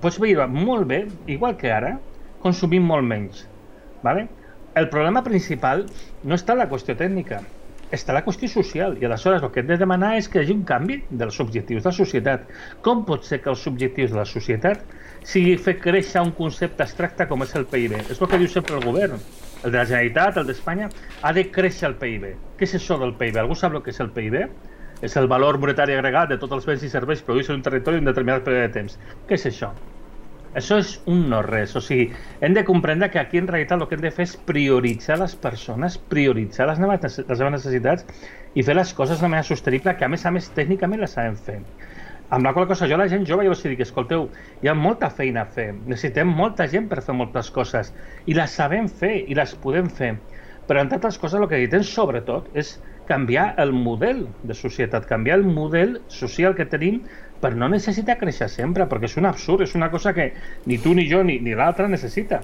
pots 0.03 0.21
viure 0.21 0.45
molt 0.53 0.85
bé, 0.91 1.07
igual 1.33 1.57
que 1.57 1.73
ara, 1.73 1.95
consumint 2.45 2.85
molt 2.85 3.09
menys. 3.09 3.47
¿vale? 4.03 4.29
El 4.77 4.91
problema 4.93 5.25
principal 5.25 5.87
no 6.25 6.37
està 6.37 6.53
en 6.53 6.61
la 6.67 6.69
qüestió 6.69 6.99
tècnica, 7.01 7.41
està 7.89 8.13
la 8.13 8.21
qüestió 8.27 8.53
social 8.53 8.99
i 9.01 9.09
aleshores 9.09 9.41
el 9.41 9.51
que 9.55 9.63
hem 9.63 9.73
de 9.73 9.81
demanar 9.81 10.13
és 10.19 10.29
que 10.29 10.43
hi 10.43 10.45
hagi 10.45 10.59
un 10.59 10.65
canvi 10.69 11.01
dels 11.09 11.41
objectius 11.41 11.87
de 11.87 11.89
la 11.89 11.97
societat. 11.97 12.45
Com 12.85 13.07
pot 13.09 13.25
ser 13.25 13.41
que 13.41 13.49
els 13.49 13.65
objectius 13.71 14.13
de 14.13 14.21
la 14.21 14.29
societat 14.29 14.85
sigui 15.29 15.59
fer 15.61 15.77
créixer 15.83 16.23
un 16.25 16.33
concepte 16.37 16.85
abstracte 16.85 17.27
com 17.29 17.45
és 17.45 17.53
el 17.59 17.67
PIB? 17.69 17.99
És 18.09 18.21
el 18.21 18.31
que 18.31 18.41
diu 18.41 18.49
sempre 18.49 18.79
el 18.79 18.87
govern. 18.87 19.21
El 19.59 19.75
de 19.75 19.77
la 19.77 19.85
Generalitat, 19.85 20.38
el 20.41 20.49
d'Espanya, 20.49 20.88
ha 21.23 21.33
de 21.37 21.45
créixer 21.53 21.91
el 21.91 21.99
PIB. 22.01 22.31
Què 22.57 22.69
és 22.69 22.75
això 22.79 22.97
del 23.03 23.12
PIB? 23.21 23.37
Algú 23.43 23.59
sap 23.59 23.77
el 23.77 23.85
que 23.85 23.93
és 23.93 24.01
el 24.05 24.11
PIB? 24.14 24.41
És 25.05 25.14
el 25.21 25.29
valor 25.31 25.61
monetari 25.62 25.95
agregat 25.95 26.33
de 26.33 26.41
tots 26.41 26.57
els 26.57 26.67
béns 26.67 26.83
i 26.87 26.91
serveis 26.91 27.23
produïts 27.27 27.53
en 27.53 27.61
un 27.61 27.67
territori 27.67 28.01
en 28.01 28.07
un 28.07 28.11
determinat 28.11 28.47
període 28.47 28.71
de 28.71 28.75
temps. 28.81 28.99
Què 29.29 29.37
és 29.37 29.47
això? 29.53 29.71
Això 30.59 30.79
és 30.81 30.95
un 31.12 31.27
no 31.31 31.43
res, 31.45 31.75
o 31.77 31.81
sigui, 31.85 32.09
hem 32.41 32.55
de 32.57 32.64
comprendre 32.64 33.11
que 33.12 33.21
aquí 33.21 33.38
en 33.38 33.47
realitat 33.51 33.79
el 33.79 33.87
que 33.91 33.99
hem 33.99 34.05
de 34.07 34.11
fer 34.17 34.25
és 34.25 34.33
prioritzar 34.49 35.19
les 35.21 35.37
persones, 35.37 35.99
prioritzar 36.14 36.71
les, 36.71 36.81
les 36.81 37.12
seves 37.12 37.53
necessitats 37.53 38.25
i 38.57 38.64
fer 38.64 38.79
les 38.79 38.95
coses 38.97 39.21
de 39.21 39.29
manera 39.29 39.47
sostenible 39.47 39.95
que 39.99 40.09
a 40.09 40.11
més 40.11 40.25
a 40.25 40.33
més 40.35 40.49
tècnicament 40.57 41.05
les 41.05 41.14
sabem 41.19 41.37
fer. 41.37 41.61
Amb 42.31 42.45
la 42.45 42.53
qual 42.53 42.67
cosa 42.69 42.87
jo 42.88 42.99
la 43.01 43.09
gent 43.09 43.25
jove 43.25 43.47
jo 43.47 43.55
els 43.55 43.62
dic, 43.64 43.81
escolteu, 43.81 44.27
hi 44.61 44.69
ha 44.69 44.75
molta 44.77 45.09
feina 45.09 45.47
a 45.47 45.49
fer, 45.49 45.71
necessitem 45.87 46.29
molta 46.29 46.67
gent 46.69 46.91
per 46.91 47.01
fer 47.07 47.14
moltes 47.17 47.49
coses 47.55 47.88
i 48.29 48.37
les 48.37 48.57
sabem 48.59 48.91
fer 49.01 49.14
i 49.25 49.37
les 49.38 49.55
podem 49.62 49.88
fer, 49.88 50.11
però 50.69 50.83
entre 50.85 50.99
altres 50.99 51.17
coses 51.23 51.41
el 51.41 51.49
que 51.49 51.57
necessitem 51.57 51.87
sobretot 51.88 52.51
és 52.53 52.75
canviar 53.09 53.55
el 53.64 53.73
model 53.73 54.27
de 54.45 54.55
societat, 54.55 55.09
canviar 55.09 55.38
el 55.41 55.47
model 55.49 55.97
social 56.12 56.53
que 56.59 56.69
tenim 56.69 57.01
per 57.41 57.55
no 57.57 57.71
necessitar 57.73 58.19
créixer 58.21 58.51
sempre, 58.53 58.85
perquè 58.91 59.09
és 59.09 59.17
un 59.17 59.29
absurd, 59.31 59.64
és 59.64 59.75
una 59.79 59.88
cosa 59.88 60.12
que 60.12 60.35
ni 60.67 60.77
tu 60.85 60.93
ni 60.93 61.09
jo 61.09 61.23
ni, 61.25 61.38
ni 61.41 61.57
l'altre 61.57 61.88
necessita. 61.88 62.43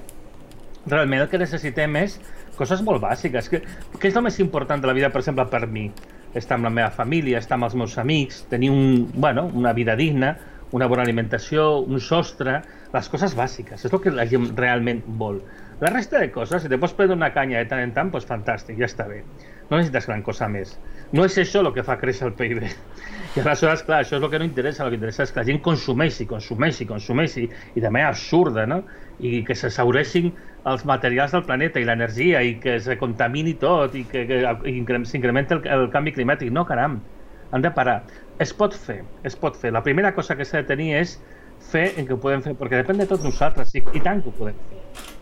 Realment 0.89 1.21
el 1.21 1.29
que 1.29 1.41
necessitem 1.41 1.95
és 2.01 2.17
coses 2.57 2.81
molt 2.85 3.03
bàsiques. 3.03 3.49
Que, 3.51 3.61
què 3.99 4.09
és 4.09 4.17
el 4.17 4.25
més 4.25 4.41
important 4.41 4.81
de 4.81 4.89
la 4.89 4.97
vida, 4.97 5.11
per 5.13 5.21
exemple, 5.21 5.45
per 5.51 5.65
mi? 5.69 5.91
Estar 6.35 6.57
amb 6.59 6.67
la 6.67 6.73
meva 6.73 6.91
família, 6.91 7.39
estar 7.39 7.55
amb 7.57 7.69
els 7.69 7.77
meus 7.79 7.97
amics, 8.01 8.43
tenir 8.51 8.71
un, 8.73 9.07
bueno, 9.15 9.47
una 9.53 9.71
vida 9.73 9.95
digna, 9.95 10.35
una 10.75 10.87
bona 10.91 11.05
alimentació, 11.05 11.79
un 11.79 12.01
sostre, 12.03 12.57
les 12.93 13.07
coses 13.11 13.35
bàsiques, 13.37 13.85
és 13.85 13.93
el 13.93 14.01
que 14.03 14.11
la 14.11 14.25
gent 14.27 14.49
realment 14.57 15.01
vol. 15.21 15.39
La 15.79 15.91
resta 15.91 16.19
de 16.19 16.31
coses, 16.35 16.63
si 16.63 16.71
te 16.71 16.79
pots 16.79 16.95
prendre 16.97 17.15
una 17.15 17.31
canya 17.35 17.61
de 17.61 17.69
tant 17.71 17.83
en 17.83 17.93
tant, 17.95 18.11
doncs 18.11 18.27
fantàstic, 18.27 18.77
ja 18.79 18.89
està 18.89 19.07
bé. 19.07 19.21
No 19.69 19.77
necessites 19.77 20.07
gran 20.11 20.23
cosa 20.23 20.47
més. 20.51 20.75
No 21.13 21.25
és 21.25 21.37
això 21.37 21.61
el 21.61 21.71
que 21.75 21.83
fa 21.85 21.99
créixer 22.01 22.27
el 22.27 22.33
PIB. 22.37 22.63
I 23.35 23.41
aleshores, 23.43 23.83
clar, 23.83 23.99
això 24.01 24.15
és 24.17 24.23
el 24.23 24.29
que 24.31 24.39
no 24.39 24.47
interessa, 24.47 24.85
el 24.85 24.93
que 24.93 24.97
interessa 24.97 25.25
és 25.25 25.33
que 25.33 25.41
la 25.41 25.47
gent 25.49 25.59
consumeixi, 25.63 26.25
consumeixi, 26.29 26.87
consumeixi, 26.87 27.49
i 27.75 27.83
de 27.83 27.91
manera 27.91 28.13
absurda, 28.13 28.65
no? 28.65 28.81
I 29.19 29.43
que 29.47 29.55
se 29.59 29.69
s'aureixin 29.69 30.31
els 30.71 30.85
materials 30.87 31.35
del 31.35 31.43
planeta 31.45 31.81
i 31.81 31.85
l'energia 31.87 32.41
i 32.41 32.55
que 32.63 32.79
se 32.81 32.97
contamini 32.97 33.53
tot 33.61 33.95
i 33.95 34.05
que, 34.09 34.23
que 34.29 34.39
s'incrementi 35.11 35.57
el, 35.57 35.61
el 35.77 35.89
canvi 35.93 36.15
climàtic. 36.15 36.53
No, 36.55 36.65
caram, 36.65 37.01
han 37.51 37.65
de 37.65 37.71
parar. 37.75 37.99
Es 38.39 38.55
pot 38.55 38.73
fer, 38.75 39.01
es 39.23 39.35
pot 39.39 39.59
fer. 39.59 39.73
La 39.75 39.83
primera 39.83 40.15
cosa 40.15 40.35
que 40.39 40.47
s'ha 40.47 40.63
de 40.63 40.71
tenir 40.71 40.93
és 41.01 41.19
fer 41.71 41.89
en 41.99 42.07
què 42.07 42.15
ho 42.15 42.21
podem 42.23 42.43
fer, 42.45 42.55
perquè 42.57 42.81
depèn 42.81 43.03
de 43.03 43.09
tots 43.11 43.27
nosaltres, 43.27 43.75
i, 43.75 43.83
i 43.93 44.03
tant 44.03 44.23
que 44.23 44.31
ho 44.31 44.39
podem 44.39 44.57
fer. 44.69 45.14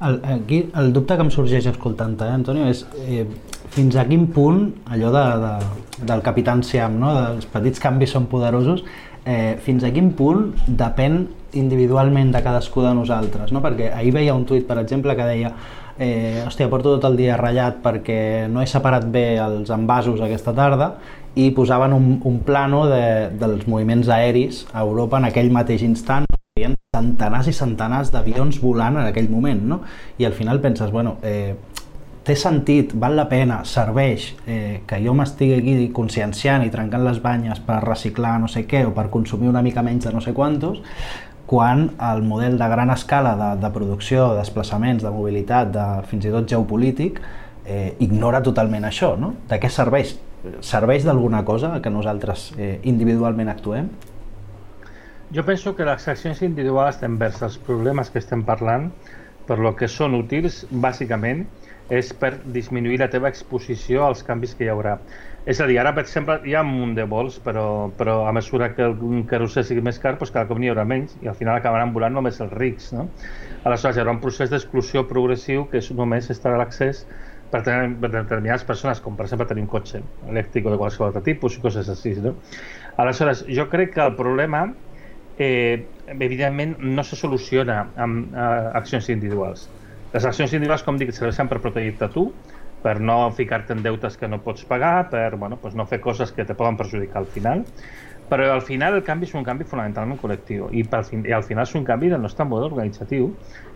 El, 0.00 0.20
aquí 0.24 0.70
el 0.74 0.92
dubte 0.92 1.16
que 1.16 1.26
em 1.26 1.30
sorgeix 1.30 1.68
escoltant-te, 1.70 2.26
eh, 2.26 2.38
Antonio, 2.40 2.66
és 2.70 2.84
eh, 3.04 3.26
fins 3.74 3.96
a 3.96 4.04
quin 4.08 4.26
punt 4.34 4.66
allò 4.90 5.12
de, 5.14 5.24
de, 5.44 6.04
del 6.10 6.22
Capitán 6.26 6.62
Siam, 6.66 6.98
no? 7.00 7.14
dels 7.14 7.46
petits 7.50 7.82
canvis 7.82 8.14
són 8.16 8.26
poderosos, 8.30 8.84
eh, 9.24 9.56
fins 9.62 9.86
a 9.86 9.92
quin 9.94 10.12
punt 10.18 10.52
depèn 10.66 11.24
individualment 11.54 12.34
de 12.34 12.42
cadascú 12.42 12.82
de 12.82 12.92
nosaltres, 12.98 13.54
no? 13.54 13.62
perquè 13.64 13.92
ahir 13.94 14.12
veia 14.14 14.34
un 14.34 14.44
tuit, 14.48 14.66
per 14.66 14.80
exemple, 14.82 15.14
que 15.16 15.26
deia 15.30 15.54
eh, 15.98 16.42
hòstia, 16.46 16.68
porto 16.70 16.96
tot 16.96 17.08
el 17.10 17.18
dia 17.18 17.38
ratllat 17.38 17.80
perquè 17.84 18.46
no 18.50 18.62
he 18.62 18.68
separat 18.70 19.06
bé 19.10 19.26
els 19.42 19.70
envasos 19.74 20.22
aquesta 20.24 20.54
tarda 20.56 20.94
i 21.34 21.50
posaven 21.54 21.94
un, 21.94 22.08
un 22.26 22.40
plano 22.46 22.84
de, 22.90 23.30
dels 23.38 23.66
moviments 23.70 24.10
aeris 24.10 24.64
a 24.72 24.82
Europa 24.82 25.18
en 25.18 25.30
aquell 25.30 25.50
mateix 25.54 25.82
instant 25.86 26.26
centenars 26.94 27.50
i 27.50 27.56
centenars 27.56 28.14
d'avions 28.14 28.62
volant 28.62 29.02
en 29.02 29.10
aquell 29.10 29.30
moment, 29.30 29.62
no? 29.74 29.82
I 30.18 30.28
al 30.30 30.36
final 30.38 30.62
penses, 30.62 30.94
bueno, 30.94 31.18
eh, 31.22 31.54
té 32.24 32.36
sentit, 32.40 32.94
val 32.96 33.18
la 33.18 33.26
pena, 33.28 33.60
serveix 33.68 34.30
eh, 34.48 34.80
que 34.88 34.98
jo 35.04 35.12
m'estigui 35.16 35.58
aquí 35.58 35.74
conscienciant 35.92 36.64
i 36.64 36.72
trencant 36.72 37.04
les 37.04 37.20
banyes 37.22 37.60
per 37.66 37.82
reciclar 37.84 38.38
no 38.40 38.48
sé 38.48 38.64
què 38.70 38.86
o 38.88 38.94
per 38.96 39.10
consumir 39.12 39.50
una 39.50 39.62
mica 39.62 39.84
menys 39.84 40.08
de 40.08 40.14
no 40.14 40.22
sé 40.24 40.32
quantos, 40.32 40.80
quan 41.46 41.90
el 42.00 42.22
model 42.24 42.56
de 42.58 42.68
gran 42.72 42.90
escala 42.90 43.34
de, 43.36 43.50
de 43.60 43.70
producció, 43.74 44.30
de 44.32 44.40
desplaçaments, 44.40 45.04
de 45.04 45.12
mobilitat, 45.12 45.72
de, 45.74 45.86
fins 46.08 46.24
i 46.24 46.32
tot 46.32 46.48
geopolític, 46.48 47.20
eh, 47.66 47.92
ignora 48.04 48.40
totalment 48.42 48.88
això. 48.88 49.12
No? 49.20 49.34
De 49.50 49.60
què 49.60 49.68
serveix? 49.68 50.16
Serveix 50.64 51.04
d'alguna 51.04 51.44
cosa 51.44 51.76
que 51.84 51.92
nosaltres 51.92 52.50
eh, 52.56 52.78
individualment 52.88 53.52
actuem? 53.52 53.92
Jo 55.32 55.44
penso 55.44 55.74
que 55.74 55.84
les 55.88 56.08
accions 56.08 56.42
individuals 56.44 57.02
envers 57.06 57.40
els 57.42 57.56
problemes 57.66 58.10
que 58.12 58.20
estem 58.20 58.44
parlant, 58.44 58.90
per 59.48 59.56
lo 59.60 59.74
que 59.76 59.88
són 59.88 60.16
útils, 60.16 60.64
bàsicament, 60.84 61.46
és 61.92 62.12
per 62.16 62.30
disminuir 62.52 62.98
la 63.00 63.10
teva 63.12 63.28
exposició 63.28 64.04
als 64.04 64.22
canvis 64.24 64.54
que 64.56 64.64
hi 64.64 64.70
haurà. 64.72 64.98
És 65.44 65.60
a 65.60 65.66
dir, 65.68 65.76
ara, 65.80 65.92
per 65.96 66.04
exemple, 66.04 66.38
hi 66.48 66.54
ha 66.56 66.62
un 66.64 66.70
munt 66.72 66.94
de 66.96 67.04
vols, 67.08 67.36
però, 67.44 67.64
però 67.98 68.22
a 68.28 68.32
mesura 68.32 68.70
que 68.76 68.86
el 68.86 68.96
carrusel 69.28 69.66
sigui 69.68 69.84
més 69.84 70.00
car, 70.00 70.14
doncs 70.16 70.32
cada 70.32 70.48
cop 70.48 70.60
n'hi 70.60 70.72
haurà 70.72 70.86
menys 70.88 71.18
i 71.20 71.28
al 71.28 71.36
final 71.36 71.58
acabaran 71.58 71.92
volant 71.92 72.16
només 72.16 72.40
els 72.40 72.52
rics. 72.56 72.92
No? 72.96 73.10
Aleshores, 73.64 73.98
hi 73.98 74.04
haurà 74.04 74.16
un 74.16 74.22
procés 74.24 74.52
d'exclusió 74.52 75.04
progressiu 75.10 75.68
que 75.68 75.82
és 75.82 75.90
només 75.92 76.30
estarà 76.32 76.56
l'accés 76.60 77.04
per, 77.52 77.60
tenir, 77.66 77.98
per 78.00 78.10
determinades 78.14 78.64
persones, 78.64 79.04
com 79.04 79.16
per 79.18 79.28
exemple 79.28 79.48
tenir 79.50 79.66
un 79.66 79.72
cotxe 79.72 80.00
elèctric 80.32 80.64
o 80.64 80.72
de 80.72 80.80
qualsevol 80.80 81.10
altre 81.10 81.24
tipus 81.28 81.58
i 81.58 81.62
coses 81.64 81.92
així. 81.92 82.16
No? 82.24 82.38
Aleshores, 83.04 83.44
jo 83.60 83.68
crec 83.68 83.92
que 83.98 84.04
el 84.08 84.16
problema 84.16 84.64
eh, 85.38 85.86
evidentment 86.06 86.76
no 86.78 87.04
se 87.04 87.16
soluciona 87.16 87.80
amb 87.96 88.34
eh, 88.34 88.50
accions 88.80 89.08
individuals. 89.12 89.68
Les 90.14 90.26
accions 90.28 90.52
individuals, 90.52 90.84
com 90.86 90.98
dic, 91.00 91.10
serveixen 91.14 91.50
per 91.50 91.58
protegir-te 91.62 92.08
tu, 92.14 92.28
per 92.84 92.98
no 93.00 93.32
ficar-te 93.34 93.72
en 93.74 93.82
deutes 93.82 94.18
que 94.20 94.28
no 94.28 94.42
pots 94.44 94.66
pagar, 94.68 95.08
per 95.10 95.36
bueno, 95.40 95.56
pues 95.62 95.74
no 95.74 95.88
fer 95.90 96.00
coses 96.04 96.32
que 96.32 96.44
te 96.44 96.54
poden 96.54 96.76
perjudicar 96.76 97.22
al 97.22 97.30
final, 97.32 97.64
però 98.28 98.46
al 98.52 98.62
final 98.64 98.94
el 98.96 99.04
canvi 99.04 99.26
és 99.28 99.34
un 99.36 99.44
canvi 99.46 99.66
fonamentalment 99.68 100.18
col·lectiu 100.20 100.70
i, 100.72 100.84
per 100.88 101.02
fin, 101.08 101.24
i 101.28 101.32
al 101.36 101.44
final 101.46 101.66
és 101.68 101.74
un 101.78 101.84
canvi 101.84 102.10
del 102.12 102.22
nostre 102.22 102.46
model 102.48 102.72
organitzatiu 102.72 103.28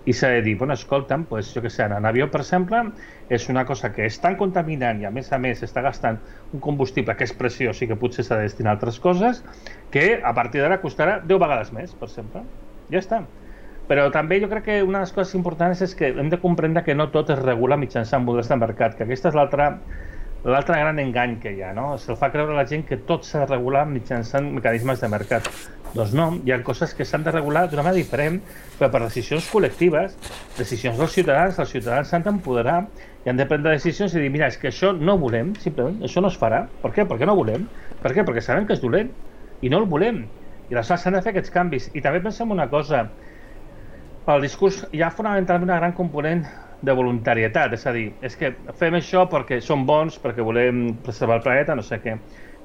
i 0.09 0.15
s'ha 0.17 0.31
de 0.33 0.43
dir, 0.47 0.57
bueno, 0.59 0.77
escolta'm, 0.79 1.27
pues, 1.29 1.51
jo 1.55 1.63
que 1.63 1.71
sé, 1.71 1.85
en 1.85 2.07
avió, 2.09 2.31
per 2.33 2.41
exemple, 2.41 2.81
és 3.29 3.49
una 3.53 3.65
cosa 3.69 3.93
que 3.93 4.07
és 4.09 4.21
tan 4.23 4.39
contaminant 4.41 5.03
i 5.03 5.09
a 5.09 5.13
més 5.13 5.29
a 5.33 5.39
més 5.43 5.61
està 5.67 5.83
gastant 5.85 6.23
un 6.53 6.63
combustible 6.65 7.17
que 7.17 7.29
és 7.29 7.35
preciós 7.37 7.83
i 7.83 7.91
que 7.91 7.99
potser 8.01 8.25
s'ha 8.25 8.41
de 8.41 8.49
destinar 8.49 8.73
a 8.73 8.79
altres 8.79 9.01
coses, 9.05 9.45
que 9.91 10.07
a 10.25 10.33
partir 10.35 10.65
d'ara 10.65 10.81
costarà 10.81 11.21
10 11.21 11.45
vegades 11.45 11.73
més, 11.77 11.95
per 11.95 12.09
exemple. 12.09 12.47
Ja 12.89 13.03
està. 13.05 13.27
Però 13.89 14.09
també 14.13 14.41
jo 14.41 14.49
crec 14.51 14.65
que 14.65 14.83
una 14.85 15.01
de 15.01 15.07
les 15.07 15.15
coses 15.17 15.35
importants 15.37 15.81
és 15.85 15.95
que 15.97 16.11
hem 16.13 16.29
de 16.33 16.41
comprendre 16.41 16.85
que 16.85 16.97
no 16.97 17.11
tot 17.13 17.31
es 17.33 17.41
regula 17.41 17.79
mitjançant 17.81 18.25
models 18.25 18.49
de 18.53 18.59
mercat, 18.61 18.97
que 18.97 19.05
aquesta 19.05 19.31
és 19.33 19.37
l'altra 19.37 19.71
l'altre 20.45 20.79
gran 20.79 20.99
engany 21.03 21.39
que 21.43 21.51
hi 21.57 21.63
ha, 21.67 21.73
no? 21.75 21.97
Se'l 21.99 22.17
fa 22.19 22.31
creure 22.31 22.55
a 22.55 22.61
la 22.61 22.67
gent 22.69 22.85
que 22.87 23.01
tot 23.09 23.27
s'ha 23.27 23.43
de 23.43 23.51
regular 23.51 23.85
mitjançant 23.91 24.47
mecanismes 24.55 25.03
de 25.03 25.11
mercat. 25.11 25.49
Doncs 25.95 26.13
no, 26.15 26.29
hi 26.45 26.53
ha 26.53 26.59
coses 26.63 26.93
que 26.95 27.07
s'han 27.09 27.25
de 27.25 27.33
regular 27.33 27.65
d'una 27.69 27.83
manera 27.83 27.99
diferent, 27.99 28.39
però 28.79 28.91
per 28.93 29.01
decisions 29.07 29.49
col·lectives, 29.51 30.15
decisions 30.59 31.01
dels 31.01 31.15
ciutadans, 31.17 31.59
els 31.59 31.73
ciutadans 31.75 32.13
s'han 32.13 32.27
d'empoderar 32.27 32.83
i 33.25 33.33
han 33.33 33.41
de 33.41 33.47
prendre 33.49 33.73
decisions 33.75 34.15
i 34.15 34.23
dir, 34.23 34.31
mira, 34.35 34.51
és 34.53 34.59
que 34.61 34.71
això 34.71 34.93
no 34.95 35.17
volem, 35.19 35.55
simplement, 35.65 35.99
això 36.07 36.23
no 36.23 36.31
es 36.31 36.37
farà. 36.39 36.67
Per 36.83 36.93
què? 36.95 37.09
Perquè 37.09 37.27
no 37.27 37.35
volem. 37.39 37.65
Per 38.03 38.13
què? 38.15 38.27
Perquè 38.29 38.45
sabem 38.45 38.69
que 38.69 38.77
és 38.77 38.85
dolent 38.85 39.11
i 39.65 39.73
no 39.73 39.83
el 39.83 39.89
volem. 39.91 40.23
I 40.69 40.77
aleshores 40.77 41.03
s'han 41.03 41.17
de 41.17 41.25
fer 41.25 41.33
aquests 41.33 41.55
canvis. 41.55 41.89
I 41.97 42.05
també 42.05 42.21
pensem 42.23 42.53
una 42.53 42.69
cosa, 42.71 43.07
el 44.35 44.43
discurs 44.45 44.83
hi 44.93 45.01
ha 45.03 45.11
fonamentalment 45.11 45.71
una 45.71 45.79
gran 45.79 45.95
component 45.97 46.43
de 46.85 46.95
voluntarietat, 46.95 47.73
és 47.75 47.87
a 47.89 47.93
dir, 47.95 48.11
és 48.23 48.37
que 48.37 48.53
fem 48.79 48.99
això 48.99 49.25
perquè 49.31 49.59
som 49.65 49.87
bons, 49.89 50.19
perquè 50.23 50.45
volem 50.45 50.83
preservar 51.05 51.39
el 51.39 51.47
planeta, 51.47 51.77
no 51.79 51.83
sé 51.83 51.99
què, 52.03 52.19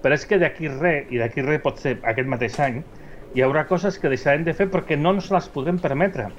però 0.04 0.17
és 0.17 0.26
que 0.28 0.39
d'aquí 0.41 0.67
res, 0.67 1.08
i 1.10 1.21
d'aquí 1.21 1.45
res 1.45 1.63
pot 1.63 1.80
ser 1.80 1.95
aquest 2.04 2.30
mateix 2.30 2.60
any, 2.62 2.82
hi 3.34 3.45
haurà 3.45 3.63
coses 3.69 3.97
que 3.97 4.12
deixarem 4.12 4.43
de 4.43 4.54
fer 4.54 4.67
perquè 4.73 4.97
no 4.99 5.15
ens 5.15 5.32
les 5.34 5.47
podrem 5.54 5.80
permetre 5.82 6.30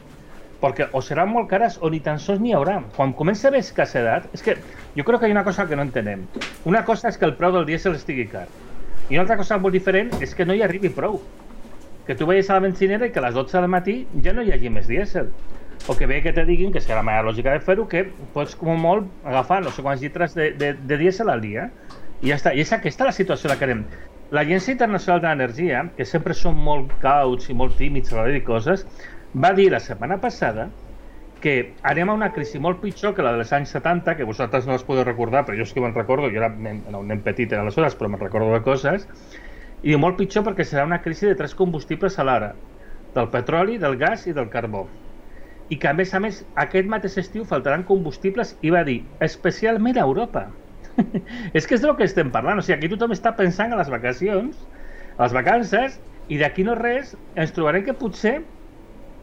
perquè 0.65 0.87
o 0.97 1.01
seran 1.05 1.29
molt 1.29 1.51
cares 1.51 1.75
o 1.83 1.91
ni 1.93 1.99
tan 2.01 2.17
sols 2.23 2.39
n'hi 2.41 2.55
haurà. 2.57 2.79
Quan 2.97 3.11
comença 3.13 3.49
a 3.49 3.51
haver 3.51 3.61
escassedat, 3.61 4.31
és 4.33 4.41
que 4.41 4.55
jo 4.97 5.05
crec 5.05 5.21
que 5.21 5.29
hi 5.29 5.35
ha 5.35 5.37
una 5.37 5.45
cosa 5.45 5.67
que 5.69 5.77
no 5.77 5.85
entenem. 5.85 6.23
Una 6.65 6.85
cosa 6.87 7.11
és 7.11 7.19
que 7.21 7.27
el 7.29 7.35
preu 7.37 7.53
del 7.53 7.67
dièsel 7.69 7.99
estigui 7.99 8.25
car, 8.33 8.47
i 9.11 9.19
una 9.19 9.27
altra 9.27 9.37
cosa 9.37 9.59
molt 9.61 9.77
diferent 9.77 10.15
és 10.25 10.33
que 10.33 10.47
no 10.49 10.57
hi 10.57 10.63
arribi 10.65 10.89
prou 10.89 11.19
que 12.07 12.15
tu 12.15 12.27
veies 12.29 12.49
a 12.51 12.59
la 12.59 12.65
benzinera 12.67 13.09
i 13.09 13.13
que 13.13 13.21
a 13.21 13.27
les 13.27 13.35
12 13.37 13.59
del 13.59 13.71
matí 13.73 13.97
ja 14.25 14.35
no 14.37 14.45
hi 14.45 14.53
hagi 14.55 14.73
més 14.73 14.89
dièsel. 14.91 15.31
O 15.89 15.97
que 15.97 16.07
bé 16.07 16.23
que 16.25 16.33
te 16.33 16.45
diguin, 16.49 16.73
que 16.73 16.81
serà 16.81 17.01
la 17.01 17.07
manera 17.07 17.27
lògica 17.27 17.53
de 17.53 17.61
fer-ho, 17.65 17.87
que 17.89 18.07
pots 18.33 18.55
com 18.57 18.81
molt 18.81 19.09
agafar 19.25 19.61
no 19.65 19.73
sé 19.73 19.85
quants 19.85 20.05
litres 20.05 20.37
de, 20.37 20.51
de, 20.61 20.73
de 20.75 20.99
dièsel 21.01 21.33
al 21.33 21.43
dia. 21.45 21.69
I 22.23 22.33
ja 22.33 22.39
està. 22.39 22.55
I 22.57 22.65
és 22.65 22.73
aquesta 22.73 23.09
la 23.09 23.13
situació 23.13 23.51
la 23.51 23.59
que 23.61 23.69
anem. 23.69 23.85
L'Agència 24.33 24.73
Internacional 24.73 25.21
de 25.21 25.29
l'Energia, 25.29 25.83
que 25.97 26.07
sempre 26.09 26.37
són 26.37 26.57
molt 26.57 26.95
cauts 27.03 27.51
i 27.53 27.57
molt 27.57 27.77
tímids 27.77 28.13
a 28.13 28.19
l'hora 28.19 28.33
de 28.33 28.41
coses, 28.47 28.87
va 29.35 29.53
dir 29.53 29.69
la 29.73 29.83
setmana 29.83 30.17
passada 30.23 30.71
que 31.45 31.75
anem 31.85 32.09
a 32.09 32.15
una 32.17 32.31
crisi 32.33 32.59
molt 32.59 32.79
pitjor 32.81 33.13
que 33.13 33.25
la 33.25 33.35
dels 33.37 33.53
anys 33.53 33.75
70, 33.77 34.15
que 34.17 34.25
vosaltres 34.25 34.65
no 34.65 34.73
les 34.73 34.85
podeu 34.89 35.05
recordar, 35.05 35.43
però 35.45 35.59
jo 35.59 35.67
és 35.67 35.75
que 35.77 35.83
me'n 35.85 35.93
recordo, 35.93 36.31
jo 36.33 36.41
era 36.41 36.49
un 36.49 37.11
nen 37.11 37.21
petit 37.27 37.53
aleshores, 37.53 37.99
però 38.01 38.09
me'n 38.09 38.23
recordo 38.23 38.49
de 38.55 38.63
coses, 38.65 39.05
i 39.85 39.97
molt 40.01 40.17
pitjor 40.17 40.47
perquè 40.47 40.65
serà 40.65 40.87
una 40.89 41.01
crisi 41.05 41.29
de 41.29 41.37
tres 41.37 41.53
combustibles 41.57 42.15
alhora, 42.19 42.55
del 43.15 43.27
petroli, 43.33 43.77
del 43.79 43.99
gas 44.01 44.23
i 44.27 44.33
del 44.33 44.49
carbó. 44.53 44.87
I 45.69 45.77
que 45.81 45.91
a 45.91 45.95
més 45.97 46.15
a 46.17 46.21
més 46.25 46.39
aquest 46.63 46.89
mateix 46.89 47.19
estiu 47.21 47.45
faltaran 47.49 47.85
combustibles 47.89 48.55
i 48.65 48.73
va 48.73 48.81
dir, 48.89 49.03
especialment 49.27 49.99
a 50.01 50.07
Europa. 50.09 50.47
és 51.59 51.67
que 51.67 51.77
és 51.77 51.85
del 51.85 51.93
que 51.99 52.09
estem 52.09 52.31
parlant, 52.33 52.61
o 52.61 52.65
sigui, 52.65 52.79
aquí 52.79 52.91
tothom 52.93 53.13
està 53.13 53.35
pensant 53.37 53.75
a 53.75 53.81
les 53.81 53.91
vacacions, 53.93 54.57
a 55.19 55.27
les 55.27 55.37
vacances, 55.37 55.99
i 56.33 56.41
d'aquí 56.41 56.65
no 56.65 56.77
res 56.79 57.13
ens 57.37 57.53
trobarem 57.53 57.85
que 57.85 57.97
potser 58.01 58.39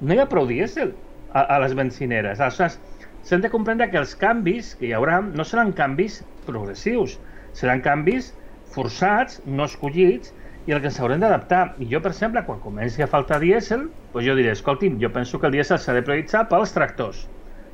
no 0.02 0.13
hi 0.13 0.21
ha 0.21 0.28
prou 0.30 0.45
dièsel 0.50 0.93
a, 1.34 1.41
a 1.41 1.58
les 1.63 1.74
benzineres. 1.78 2.38
Aleshores, 2.38 2.78
s'han 3.26 3.41
de 3.41 3.50
comprendre 3.54 3.89
que 3.89 3.97
els 4.02 4.13
canvis 4.17 4.76
que 4.78 4.91
hi 4.91 4.93
haurà 4.97 5.17
no 5.26 5.45
seran 5.45 5.74
canvis 5.78 6.19
progressius, 6.45 7.17
seran 7.58 7.82
canvis 7.86 8.30
forçats, 8.76 9.41
no 9.45 9.65
escollits, 9.65 10.36
i 10.67 10.76
el 10.76 10.82
que 10.84 10.91
s'haurem 10.93 11.21
d'adaptar. 11.24 11.62
I 11.82 11.88
jo, 11.91 12.02
per 12.04 12.12
exemple, 12.13 12.43
quan 12.45 12.62
comenci 12.63 13.02
a 13.02 13.10
faltar 13.10 13.39
dièsel, 13.41 13.88
doncs 14.13 14.28
jo 14.28 14.38
diré, 14.38 14.54
escolti'm, 14.56 15.00
jo 15.02 15.10
penso 15.13 15.39
que 15.39 15.50
el 15.50 15.58
dièsel 15.58 15.80
s'ha 15.82 15.95
de 15.97 16.06
prioritzar 16.06 16.47
pels 16.52 16.74
tractors 16.76 17.26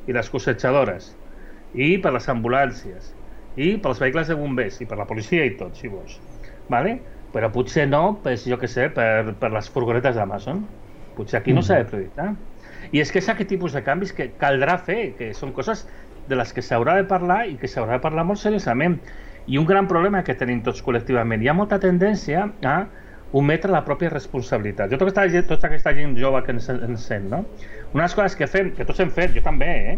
i 0.08 0.16
les 0.16 0.30
cosetjadores 0.32 1.12
i 1.76 1.98
per 2.02 2.14
les 2.16 2.30
ambulàncies 2.32 3.12
i 3.58 3.74
pels 3.84 4.00
vehicles 4.00 4.30
de 4.32 4.38
bombers 4.40 4.80
i 4.82 4.88
per 4.88 5.00
la 5.00 5.08
policia 5.10 5.46
i 5.46 5.56
tot, 5.60 5.76
si 5.76 5.92
vols. 5.92 6.20
Vale? 6.72 6.98
Però 7.34 7.50
potser 7.52 7.88
no, 7.90 8.20
pues, 8.24 8.46
jo 8.48 8.58
que 8.62 8.70
sé, 8.72 8.88
per, 8.94 9.34
per 9.42 9.52
les 9.52 9.68
furgonetes 9.74 10.16
d'Amazon. 10.16 10.64
Potser 11.18 11.42
aquí 11.42 11.54
no 11.54 11.64
mm. 11.64 11.68
s'ha 11.68 11.82
de 11.82 11.90
prioritzar. 11.90 12.30
I 12.94 13.02
és 13.02 13.12
que 13.12 13.20
és 13.20 13.30
aquest 13.30 13.50
tipus 13.52 13.74
de 13.76 13.82
canvis 13.84 14.14
que 14.16 14.30
caldrà 14.40 14.78
fer, 14.80 15.12
que 15.18 15.34
són 15.36 15.52
coses 15.56 15.84
de 16.30 16.38
les 16.38 16.54
que 16.54 16.64
s'haurà 16.64 16.96
de 17.00 17.08
parlar 17.10 17.42
i 17.50 17.58
que 17.60 17.68
s'haurà 17.72 17.98
de 17.98 18.04
parlar 18.04 18.24
molt 18.28 18.40
seriosament. 18.40 19.00
I 19.48 19.58
un 19.58 19.66
gran 19.66 19.88
problema 19.88 20.24
que 20.28 20.36
tenim 20.36 20.60
tots 20.64 20.84
col·lectivament, 20.84 21.44
hi 21.44 21.48
ha 21.48 21.56
molta 21.56 21.80
tendència 21.80 22.50
a 22.68 22.78
ometre 23.38 23.72
la 23.72 23.84
pròpia 23.88 24.12
responsabilitat. 24.12 24.92
Jo 24.92 25.00
tota 25.00 25.24
aquesta, 25.24 25.48
tota 25.48 25.68
aquesta 25.70 25.94
gent 25.96 26.16
jove 26.20 26.42
que 26.44 26.56
ens, 26.56 26.68
ens 26.72 27.08
sent, 27.08 27.30
no? 27.32 27.44
Les 27.96 28.16
coses 28.16 28.36
que 28.40 28.48
fem, 28.52 28.74
que 28.76 28.88
tots 28.88 29.00
hem 29.04 29.12
fet, 29.16 29.34
jo 29.36 29.44
també, 29.44 29.74
eh? 29.94 29.98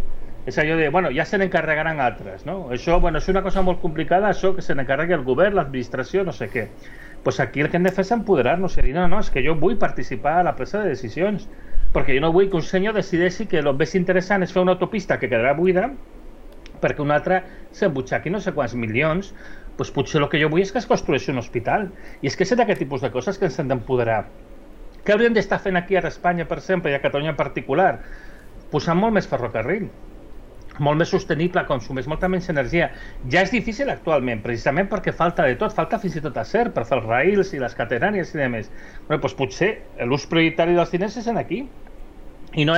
és 0.50 0.58
allò 0.58 0.78
de, 0.78 0.90
bueno, 0.90 1.12
ja 1.14 1.26
se 1.26 1.38
n'encarregaran 1.38 2.00
altres, 2.02 2.46
no? 2.46 2.70
Això, 2.74 3.00
bueno, 3.02 3.20
és 3.20 3.28
una 3.30 3.44
cosa 3.46 3.62
molt 3.66 3.82
complicada, 3.82 4.30
això 4.30 4.54
que 4.56 4.66
se 4.66 4.76
n'encarregui 4.76 5.18
el 5.18 5.26
govern, 5.28 5.58
l'administració, 5.58 6.24
no 6.26 6.34
sé 6.34 6.50
què. 6.50 6.70
pues 7.24 7.42
aquí 7.42 7.60
el 7.60 7.70
que 7.70 7.76
hem 7.76 7.84
de 7.84 7.92
fer 7.92 8.06
és 8.06 8.12
empoderar-nos 8.16 8.78
i 8.78 8.82
dir, 8.82 8.94
no, 8.96 9.08
no, 9.12 9.18
és 9.20 9.30
que 9.30 9.42
jo 9.44 9.52
vull 9.60 9.76
participar 9.78 10.38
a 10.40 10.44
la 10.48 10.54
presa 10.56 10.80
de 10.80 10.94
decisions, 10.94 11.50
perquè 11.92 12.16
jo 12.16 12.22
no 12.24 12.32
vull 12.32 12.48
que 12.50 12.56
un 12.56 12.64
senyor 12.64 12.94
decideixi 12.96 13.46
que 13.46 13.60
el 13.60 13.74
més 13.76 13.96
interessant 14.00 14.46
és 14.46 14.54
fer 14.56 14.62
una 14.62 14.78
autopista 14.78 15.18
que 15.20 15.28
quedarà 15.28 15.52
buida 15.58 15.90
perquè 16.82 17.04
un 17.04 17.12
altre 17.16 17.44
s'embutxaqui 17.76 18.32
no 18.34 18.42
sé 18.44 18.54
quants 18.56 18.76
milions, 18.76 19.34
doncs 19.78 19.94
potser 19.96 20.22
el 20.22 20.28
que 20.32 20.42
jo 20.42 20.50
vull 20.52 20.66
és 20.66 20.72
que 20.76 20.82
es 20.82 20.88
construeixi 20.90 21.32
un 21.32 21.40
hospital. 21.40 21.90
I 22.22 22.28
és 22.28 22.36
que 22.36 22.44
és 22.44 22.56
d'aquest 22.56 22.84
tipus 22.84 23.02
de 23.06 23.12
coses 23.14 23.38
que 23.40 23.48
ens 23.48 23.60
hem 23.60 23.70
d'empoderar. 23.72 24.26
Què 25.06 25.16
hauríem 25.16 25.34
d'estar 25.34 25.62
fent 25.64 25.80
aquí 25.80 25.96
a 25.96 26.04
Espanya, 26.08 26.46
per 26.46 26.60
exemple, 26.60 26.92
i 26.92 26.98
a 26.98 27.02
Catalunya 27.02 27.32
en 27.32 27.40
particular? 27.40 27.94
Posant 28.72 29.00
molt 29.00 29.16
més 29.16 29.28
ferrocarril. 29.28 29.90
molt 30.80 31.00
més 31.00 31.10
sostenible, 31.12 31.66
consumeix 31.68 32.08
molta 32.08 32.30
menys 32.32 32.50
energia. 32.52 32.90
Ja 33.32 33.42
és 33.44 33.52
difícil 33.52 33.90
actualment, 33.92 34.42
precisament 34.44 34.88
perquè 34.92 35.12
falta 35.12 35.44
de 35.44 35.58
tot, 35.60 35.74
falta 35.76 36.00
fins 36.00 36.16
i 36.16 36.22
tot 36.24 36.38
acer 36.38 36.70
per 36.76 36.86
fer 36.88 37.00
els 37.00 37.08
rails 37.10 37.54
i 37.54 37.60
les 37.60 37.76
catenàries 37.76 38.34
i 38.36 38.40
demés. 38.40 38.70
Bé, 39.10 39.18
doncs 39.18 39.36
potser 39.36 39.72
l'ús 40.08 40.28
prioritari 40.30 40.78
dels 40.78 40.92
diners 40.94 41.18
és 41.20 41.28
en 41.28 41.38
aquí. 41.42 41.66
I 42.56 42.66
no 42.66 42.78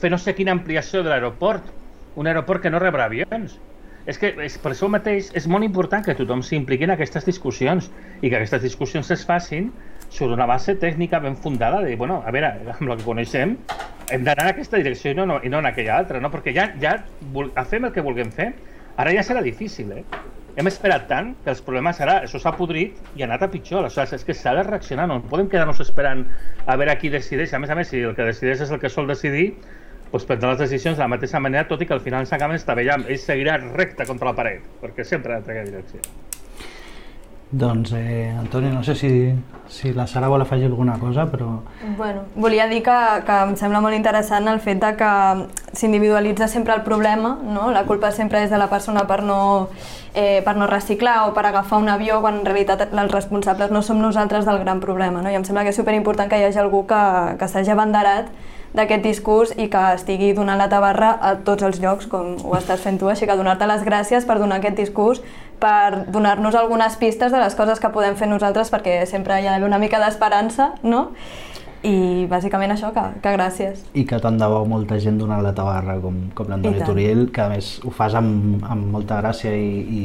fer 0.00 0.10
no 0.10 0.18
sé 0.18 0.34
quina 0.34 0.52
ampliació 0.52 1.02
de 1.02 1.10
l'aeroport, 1.10 1.66
un 2.16 2.26
aeroport 2.26 2.62
que 2.62 2.70
no 2.70 2.80
rebrà 2.82 3.06
avions. 3.10 3.58
És 4.08 4.18
que 4.18 4.32
és, 4.42 4.56
per 4.58 4.72
això 4.72 4.88
mateix 4.88 5.28
és 5.36 5.46
molt 5.50 5.66
important 5.66 6.02
que 6.04 6.16
tothom 6.16 6.40
s'impliqui 6.42 6.86
en 6.86 6.94
aquestes 6.94 7.26
discussions 7.28 7.90
i 8.22 8.30
que 8.30 8.38
aquestes 8.38 8.62
discussions 8.64 9.10
es 9.12 9.26
facin 9.28 9.68
sobre 10.08 10.34
una 10.34 10.46
base 10.48 10.74
tècnica 10.80 11.20
ben 11.20 11.36
fundada 11.36 11.82
de, 11.84 11.94
bueno, 11.96 12.22
a 12.26 12.32
veure, 12.34 12.54
amb 12.78 12.88
el 12.88 12.96
que 12.96 13.06
coneixem, 13.06 13.56
hem 14.10 14.26
d'anar 14.26 14.48
en 14.48 14.54
aquesta 14.54 14.80
direcció 14.80 15.12
i 15.12 15.18
no, 15.18 15.26
no, 15.28 15.38
i 15.44 15.52
no 15.52 15.60
en 15.60 15.68
aquella 15.70 15.98
altra, 16.00 16.20
no? 16.20 16.32
Perquè 16.32 16.54
ja, 16.56 16.70
ja 16.82 16.96
fem 17.68 17.86
el 17.86 17.94
que 17.94 18.04
vulguem 18.04 18.32
fer, 18.34 18.50
ara 18.96 19.12
ja 19.14 19.22
serà 19.26 19.44
difícil, 19.44 19.92
eh? 19.94 20.04
Hem 20.58 20.66
esperat 20.66 21.04
tant 21.08 21.30
que 21.44 21.52
els 21.52 21.60
problemes 21.62 22.00
ara, 22.02 22.16
això 22.24 22.40
s'ha 22.42 22.50
podrit 22.56 22.96
i 23.14 23.22
ha 23.22 23.28
anat 23.28 23.44
a 23.46 23.48
pitjor, 23.52 23.84
aleshores 23.84 24.16
és 24.16 24.24
que 24.26 24.34
s'ha 24.34 24.56
de 24.58 24.64
reaccionar, 24.66 25.06
no 25.06 25.20
podem 25.30 25.46
quedar-nos 25.48 25.78
esperant 25.84 26.24
a 26.66 26.76
veure 26.80 26.96
qui 26.98 27.12
decideix, 27.12 27.54
a 27.54 27.60
més 27.62 27.70
a 27.70 27.76
més, 27.78 27.92
si 27.92 28.02
el 28.02 28.16
que 28.18 28.26
decideix 28.26 28.66
és 28.66 28.72
el 28.74 28.80
que 28.82 28.90
sol 28.90 29.06
decidir, 29.08 29.52
doncs 30.10 30.26
prendre 30.26 30.50
les 30.50 30.58
decisions 30.58 30.98
de 30.98 31.04
la 31.04 31.10
mateixa 31.12 31.40
manera, 31.40 31.68
tot 31.68 31.82
i 31.82 31.86
que 31.86 31.94
al 31.94 32.02
final 32.02 32.26
s'acaben 32.26 32.58
estavellant. 32.58 33.06
Ell 33.08 33.20
seguirà 33.22 33.58
recte 33.62 34.06
contra 34.08 34.32
la 34.32 34.36
paret, 34.38 34.66
perquè 34.82 35.06
sempre 35.06 35.34
ha 35.34 35.38
en 35.38 35.46
aquella 35.46 35.68
direcció. 35.68 36.02
Doncs, 37.52 37.92
eh, 37.92 38.32
Antoni, 38.38 38.68
no 38.70 38.84
sé 38.84 38.94
si, 38.94 39.34
si 39.66 39.92
la 39.92 40.06
Sara 40.06 40.28
vol 40.28 40.42
afegir 40.42 40.66
alguna 40.66 41.00
cosa, 41.00 41.24
però... 41.26 41.62
Bueno, 41.96 42.22
volia 42.36 42.68
dir 42.68 42.78
que, 42.86 42.98
que 43.26 43.38
em 43.42 43.56
sembla 43.58 43.80
molt 43.82 43.96
interessant 43.96 44.46
el 44.46 44.60
fet 44.62 44.78
de 44.78 44.92
que 44.94 45.08
s'individualitza 45.74 46.46
sempre 46.46 46.76
el 46.76 46.84
problema, 46.86 47.36
no? 47.42 47.72
la 47.74 47.82
culpa 47.88 48.12
sempre 48.14 48.44
és 48.44 48.54
de 48.54 48.58
la 48.58 48.68
persona 48.70 49.02
per 49.10 49.24
no, 49.26 49.40
eh, 50.14 50.42
per 50.46 50.54
no 50.62 50.70
reciclar 50.70 51.24
o 51.26 51.34
per 51.34 51.48
agafar 51.48 51.82
un 51.82 51.90
avió, 51.90 52.20
quan 52.22 52.38
en 52.38 52.46
realitat 52.46 52.86
els 52.86 53.10
responsables 53.10 53.74
no 53.74 53.82
som 53.82 53.98
nosaltres 53.98 54.46
del 54.46 54.62
gran 54.62 54.78
problema. 54.78 55.18
No? 55.18 55.34
I 55.34 55.34
em 55.34 55.44
sembla 55.44 55.66
que 55.66 55.74
és 55.74 55.82
superimportant 55.82 56.30
que 56.30 56.38
hi 56.38 56.46
hagi 56.46 56.62
algú 56.62 56.84
que, 56.86 57.02
que 57.34 57.50
s'hagi 57.50 57.74
abanderat 57.74 58.30
d'aquest 58.76 59.02
discurs 59.02 59.52
i 59.58 59.68
que 59.70 59.82
estigui 59.96 60.32
donant 60.36 60.58
la 60.60 60.68
tabarra 60.70 61.12
a 61.20 61.34
tots 61.46 61.66
els 61.66 61.80
llocs, 61.82 62.06
com 62.10 62.36
ho 62.44 62.56
estàs 62.58 62.82
fent 62.84 63.00
tu, 63.00 63.08
així 63.10 63.26
que 63.26 63.36
donar-te 63.36 63.66
les 63.66 63.84
gràcies 63.86 64.26
per 64.26 64.38
donar 64.38 64.60
aquest 64.60 64.78
discurs, 64.78 65.22
per 65.60 66.06
donar-nos 66.08 66.54
algunes 66.54 66.96
pistes 66.96 67.32
de 67.32 67.40
les 67.42 67.54
coses 67.58 67.80
que 67.82 67.92
podem 67.92 68.16
fer 68.16 68.30
nosaltres, 68.30 68.70
perquè 68.72 69.02
sempre 69.10 69.40
hi 69.40 69.48
ha 69.48 69.56
d'haver 69.56 69.68
una 69.68 69.82
mica 69.82 70.00
d'esperança, 70.02 70.72
no? 70.82 71.10
I 71.86 72.26
bàsicament 72.28 72.74
això, 72.74 72.90
que, 72.92 73.02
que 73.24 73.32
gràcies. 73.32 73.84
I 73.96 74.04
que 74.08 74.18
tant 74.20 74.36
de 74.40 74.48
bo 74.52 74.60
molta 74.68 74.98
gent 75.00 75.16
donant 75.20 75.40
la 75.44 75.54
tabarra 75.56 75.96
com, 76.02 76.18
com 76.36 76.50
l'Antoni 76.52 76.82
Turiel, 76.84 77.22
que 77.32 77.44
a 77.44 77.48
més 77.52 77.70
ho 77.84 77.92
fas 77.94 78.16
amb, 78.18 78.60
amb 78.68 78.90
molta 78.92 79.20
gràcia 79.22 79.54
i, 79.56 79.70
i, 79.80 80.02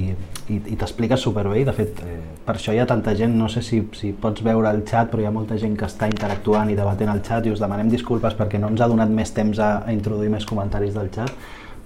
i, 0.53 0.61
i 0.71 0.77
t'expliques 0.79 1.25
superbé 1.27 1.59
i 1.61 1.67
de 1.67 1.75
fet 1.75 1.99
eh, 2.05 2.21
per 2.47 2.55
això 2.55 2.71
hi 2.71 2.79
ha 2.79 2.88
tanta 2.88 3.15
gent, 3.17 3.35
no 3.35 3.49
sé 3.51 3.63
si, 3.65 3.81
si 3.97 4.13
pots 4.13 4.45
veure 4.45 4.71
el 4.71 4.85
xat, 4.88 5.11
però 5.11 5.23
hi 5.23 5.27
ha 5.27 5.35
molta 5.35 5.59
gent 5.59 5.75
que 5.79 5.89
està 5.89 6.07
interactuant 6.11 6.71
i 6.71 6.79
debatent 6.79 7.11
el 7.11 7.23
xat 7.25 7.49
i 7.49 7.53
us 7.55 7.63
demanem 7.63 7.91
disculpes 7.91 8.38
perquè 8.39 8.61
no 8.61 8.71
ens 8.71 8.83
ha 8.85 8.89
donat 8.91 9.11
més 9.11 9.35
temps 9.35 9.59
a, 9.59 9.71
a 9.83 9.95
introduir 9.95 10.31
més 10.31 10.47
comentaris 10.47 10.95
del 10.95 11.11
xat, 11.11 11.33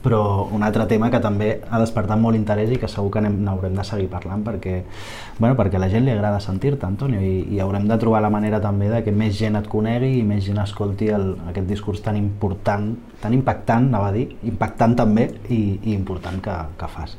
però 0.03 0.47
un 0.55 0.63
altre 0.63 0.85
tema 0.87 1.09
que 1.11 1.19
també 1.19 1.49
ha 1.69 1.79
despertat 1.81 2.19
molt 2.19 2.37
interès 2.37 2.71
i 2.71 2.77
que 2.79 2.87
segur 2.87 3.11
que 3.11 3.23
n'haurem 3.23 3.75
de 3.75 3.83
seguir 3.83 4.07
parlant 4.11 4.45
perquè, 4.45 4.77
bueno, 5.39 5.57
perquè 5.59 5.75
a 5.75 5.83
la 5.83 5.89
gent 5.91 6.05
li 6.05 6.13
agrada 6.13 6.39
sentir-te, 6.39 6.87
Antonio, 6.87 7.19
i, 7.19 7.43
i 7.51 7.59
haurem 7.59 7.87
de 7.89 7.97
trobar 7.99 8.21
la 8.23 8.31
manera 8.31 8.61
també 8.63 8.87
de 8.91 9.03
que 9.03 9.11
més 9.11 9.35
gent 9.37 9.59
et 9.59 9.67
conegui 9.67 10.13
i 10.21 10.23
més 10.23 10.45
gent 10.47 10.61
escolti 10.63 11.11
el, 11.11 11.33
aquest 11.51 11.67
discurs 11.67 12.03
tan 12.05 12.15
important, 12.15 12.93
tan 13.19 13.35
impactant, 13.35 13.91
anava 13.91 14.13
a 14.13 14.15
dir, 14.15 14.29
impactant 14.47 14.95
també 15.03 15.29
i, 15.49 15.61
i 15.83 15.95
important 15.97 16.39
que, 16.43 16.57
que 16.79 16.91
fas. 16.95 17.17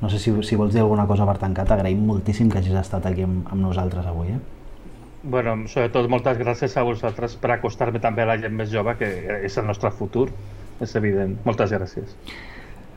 No 0.00 0.10
sé 0.10 0.20
si, 0.22 0.30
si 0.46 0.56
vols 0.60 0.74
dir 0.74 0.84
alguna 0.84 1.08
cosa 1.10 1.26
per 1.26 1.38
tancar, 1.42 1.66
t'agraïm 1.66 2.06
moltíssim 2.06 2.50
que 2.50 2.60
hagis 2.60 2.78
estat 2.78 3.06
aquí 3.10 3.26
amb, 3.26 3.46
amb 3.50 3.62
nosaltres 3.62 4.06
avui. 4.06 4.36
Eh? 4.36 4.42
Bueno, 5.24 5.56
sobretot 5.72 6.06
moltes 6.12 6.38
gràcies 6.38 6.74
a 6.76 6.84
vosaltres 6.84 7.34
per 7.40 7.54
acostar-me 7.54 7.98
també 7.98 8.22
a 8.22 8.28
la 8.28 8.36
gent 8.38 8.54
més 8.54 8.70
jove, 8.70 8.94
que 9.00 9.08
és 9.48 9.56
el 9.58 9.66
nostre 9.66 9.90
futur 9.90 10.28
és 10.80 10.94
evident. 10.98 11.36
Moltes 11.44 11.72
gràcies. 11.74 12.16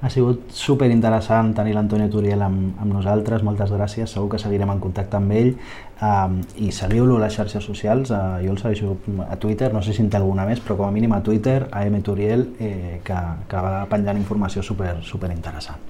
Ha 0.02 0.10
sigut 0.14 0.52
super 0.54 0.92
interessant 0.94 1.56
tenir 1.58 1.74
l'Antonio 1.74 2.06
Turiel 2.14 2.44
amb, 2.46 2.76
amb 2.78 2.94
nosaltres, 2.94 3.42
moltes 3.44 3.72
gràcies, 3.74 4.12
segur 4.14 4.30
que 4.36 4.42
seguirem 4.42 4.70
en 4.70 4.82
contacte 4.84 5.18
amb 5.18 5.34
ell 5.34 5.56
um, 6.02 6.40
i 6.58 6.72
seguiu-lo 6.72 7.18
a 7.18 7.26
les 7.26 7.36
xarxes 7.38 7.64
socials, 7.64 8.12
uh, 8.12 8.38
jo 8.44 8.54
el 8.54 8.60
segueixo 8.62 8.96
a 9.30 9.38
Twitter, 9.42 9.72
no 9.74 9.82
sé 9.82 9.94
si 9.94 10.04
en 10.04 10.10
té 10.12 10.20
alguna 10.20 10.46
més, 10.48 10.62
però 10.64 10.78
com 10.80 10.88
a 10.88 10.92
mínim 10.94 11.14
a 11.16 11.22
Twitter, 11.26 11.68
a 11.72 11.84
M 11.86 12.02
Turiel, 12.06 12.48
eh, 12.60 13.00
que, 13.06 13.18
que 13.50 13.64
va 13.66 13.86
penjant 13.90 14.20
informació 14.20 14.64
super, 14.64 14.98
super 15.04 15.32
interessant. 15.34 15.82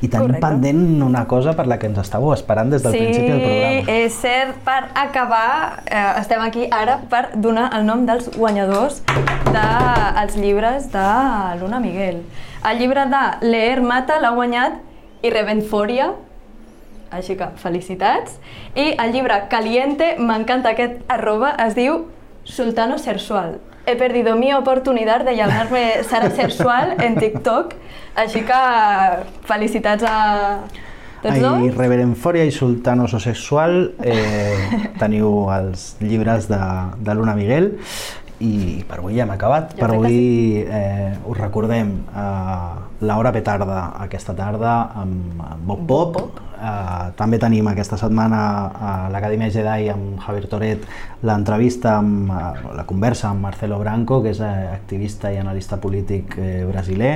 I 0.00 0.08
tenim 0.08 0.34
Correcte. 0.34 0.46
pendent 0.46 1.02
una 1.06 1.26
cosa 1.28 1.54
per 1.56 1.66
la 1.70 1.78
que 1.78 1.90
ens 1.90 2.00
estàveu 2.02 2.32
esperant 2.34 2.72
des 2.72 2.84
del 2.84 2.96
sí, 2.96 3.02
principi 3.04 3.30
del 3.30 3.42
programa. 3.44 3.84
Sí, 3.84 3.96
és 3.96 4.20
cert, 4.20 4.60
per 4.66 4.80
acabar, 5.04 5.48
eh, 5.86 6.04
estem 6.20 6.44
aquí 6.44 6.68
ara 6.70 7.00
per 7.10 7.26
donar 7.36 7.70
el 7.76 7.86
nom 7.88 8.06
dels 8.08 8.30
guanyadors 8.36 9.02
dels 9.50 10.36
de, 10.36 10.40
llibres 10.40 10.90
de 10.92 11.08
l'Una 11.60 11.80
Miguel. 11.82 12.24
El 12.70 12.80
llibre 12.80 13.06
de 13.08 13.22
Leer 13.46 13.80
Mata 13.80 14.18
l'ha 14.20 14.34
guanyat 14.36 14.80
Irrevenforia, 15.24 16.10
així 17.10 17.36
que 17.36 17.50
felicitats. 17.60 18.38
I 18.74 18.94
el 19.02 19.12
llibre 19.14 19.42
Caliente, 19.50 20.14
m'encanta 20.18 20.74
aquest 20.74 21.02
arroba, 21.08 21.54
es 21.66 21.76
diu 21.78 22.04
Sultano 22.44 22.98
Sexual. 22.98 23.58
He 23.86 23.96
perdido 23.96 24.36
mi 24.36 24.52
oportunidad 24.52 25.24
de 25.24 25.36
llamarme 25.36 26.04
Sara 26.04 26.30
Sexual 26.30 26.96
en 27.00 27.16
TikTok, 27.18 27.74
així 28.14 28.44
que 28.46 28.60
felicitats 29.48 30.04
a 30.06 30.18
tots 31.22 31.34
Ai, 31.34 31.40
dos. 31.40 31.76
Reverenforia 31.76 32.44
i 32.48 32.52
Sultano 32.52 33.08
Sexual 33.08 33.94
eh, 34.02 34.56
teniu 35.02 35.50
els 35.52 35.94
llibres 36.00 36.48
de, 36.48 36.60
de 37.00 37.16
Luna 37.16 37.36
Miguel 37.36 37.74
i 38.40 38.82
per 38.88 39.00
avui 39.00 39.16
ja 39.18 39.24
hem 39.26 39.34
acabat. 39.34 39.74
Jo 39.76 39.84
per 39.84 39.90
avui 39.94 40.14
sí. 40.14 40.64
eh, 40.64 41.12
us 41.28 41.38
recordem 41.38 41.92
eh, 42.08 42.70
l'hora 43.04 43.32
petarda 43.32 43.90
aquesta 44.00 44.34
tarda 44.36 44.76
amb, 45.02 45.42
amb 45.44 45.66
Bob 45.66 45.84
Pop. 45.88 46.16
Bob. 46.16 46.46
Eh, 46.60 47.04
també 47.16 47.38
tenim 47.40 47.68
aquesta 47.70 47.96
setmana 48.00 48.40
a 48.70 48.90
l'Acadèmia 49.12 49.48
Jedi 49.52 49.88
amb 49.92 50.18
Javier 50.20 50.48
Toret 50.50 50.82
l'entrevista 51.24 51.94
amb 52.00 52.32
eh, 52.32 52.74
la 52.76 52.84
conversa 52.88 53.30
amb 53.30 53.44
Marcelo 53.48 53.78
Branco, 53.80 54.20
que 54.24 54.34
és 54.34 54.42
eh, 54.44 54.68
activista 54.72 55.32
i 55.32 55.40
analista 55.40 55.80
polític 55.80 56.36
eh, 56.36 56.64
brasiler. 56.68 57.14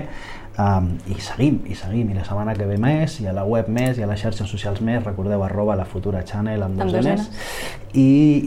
Um, 0.57 1.01
I 1.11 1.17
seguim, 1.19 1.57
i 1.67 1.75
seguim, 1.75 2.13
i 2.13 2.15
la 2.15 2.23
setmana 2.23 2.53
que 2.55 2.67
ve 2.69 2.77
més, 2.79 3.17
i 3.19 3.27
a 3.27 3.33
la 3.35 3.43
web 3.43 3.67
més, 3.75 3.99
i 3.99 4.05
a 4.05 4.07
les 4.07 4.21
xarxes 4.23 4.47
socials 4.47 4.79
més, 4.87 5.01
recordeu 5.03 5.43
arroba 5.43 5.75
la 5.75 5.87
futura 5.89 6.21
channel 6.23 6.63
amb 6.63 6.79
dos 6.79 6.95
N's. 6.95 7.25
I, 7.95 8.05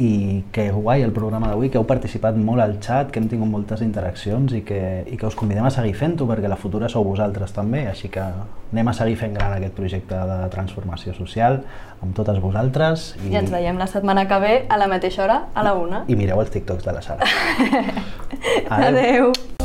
I 0.08 0.12
que 0.56 0.70
guai 0.72 1.04
el 1.04 1.12
programa 1.16 1.50
d'avui, 1.52 1.68
que 1.72 1.80
heu 1.80 1.84
participat 1.88 2.40
molt 2.40 2.64
al 2.64 2.78
chat, 2.84 3.12
que 3.12 3.20
hem 3.20 3.28
tingut 3.28 3.52
moltes 3.52 3.84
interaccions 3.84 4.56
i 4.56 4.62
que, 4.68 4.80
i 5.04 5.20
que 5.20 5.28
us 5.28 5.36
convidem 5.36 5.68
a 5.68 5.74
seguir 5.74 5.98
fent-ho 6.00 6.30
perquè 6.32 6.48
la 6.48 6.60
futura 6.60 6.88
sou 6.92 7.04
vosaltres 7.08 7.52
també, 7.56 7.84
així 7.92 8.08
que 8.14 8.24
anem 8.24 8.88
a 8.88 8.96
seguir 8.96 9.20
fent 9.20 9.36
gran 9.36 9.58
aquest 9.58 9.76
projecte 9.76 10.24
de 10.32 10.40
transformació 10.56 11.16
social 11.20 11.60
amb 12.00 12.16
totes 12.16 12.40
vosaltres. 12.40 13.10
I, 13.26 13.34
I 13.34 13.42
ens 13.44 13.52
veiem 13.52 13.84
la 13.84 13.90
setmana 13.92 14.30
que 14.32 14.40
ve 14.44 14.56
a 14.70 14.80
la 14.80 14.88
mateixa 14.88 15.26
hora, 15.28 15.42
a 15.52 15.68
la 15.68 15.76
una. 15.76 16.06
I 16.08 16.16
mireu 16.16 16.40
els 16.40 16.56
TikToks 16.56 16.88
de 16.88 16.96
la 16.96 17.04
Sara. 17.04 17.28
Adeu. 18.80 19.32
Adeu. 19.34 19.57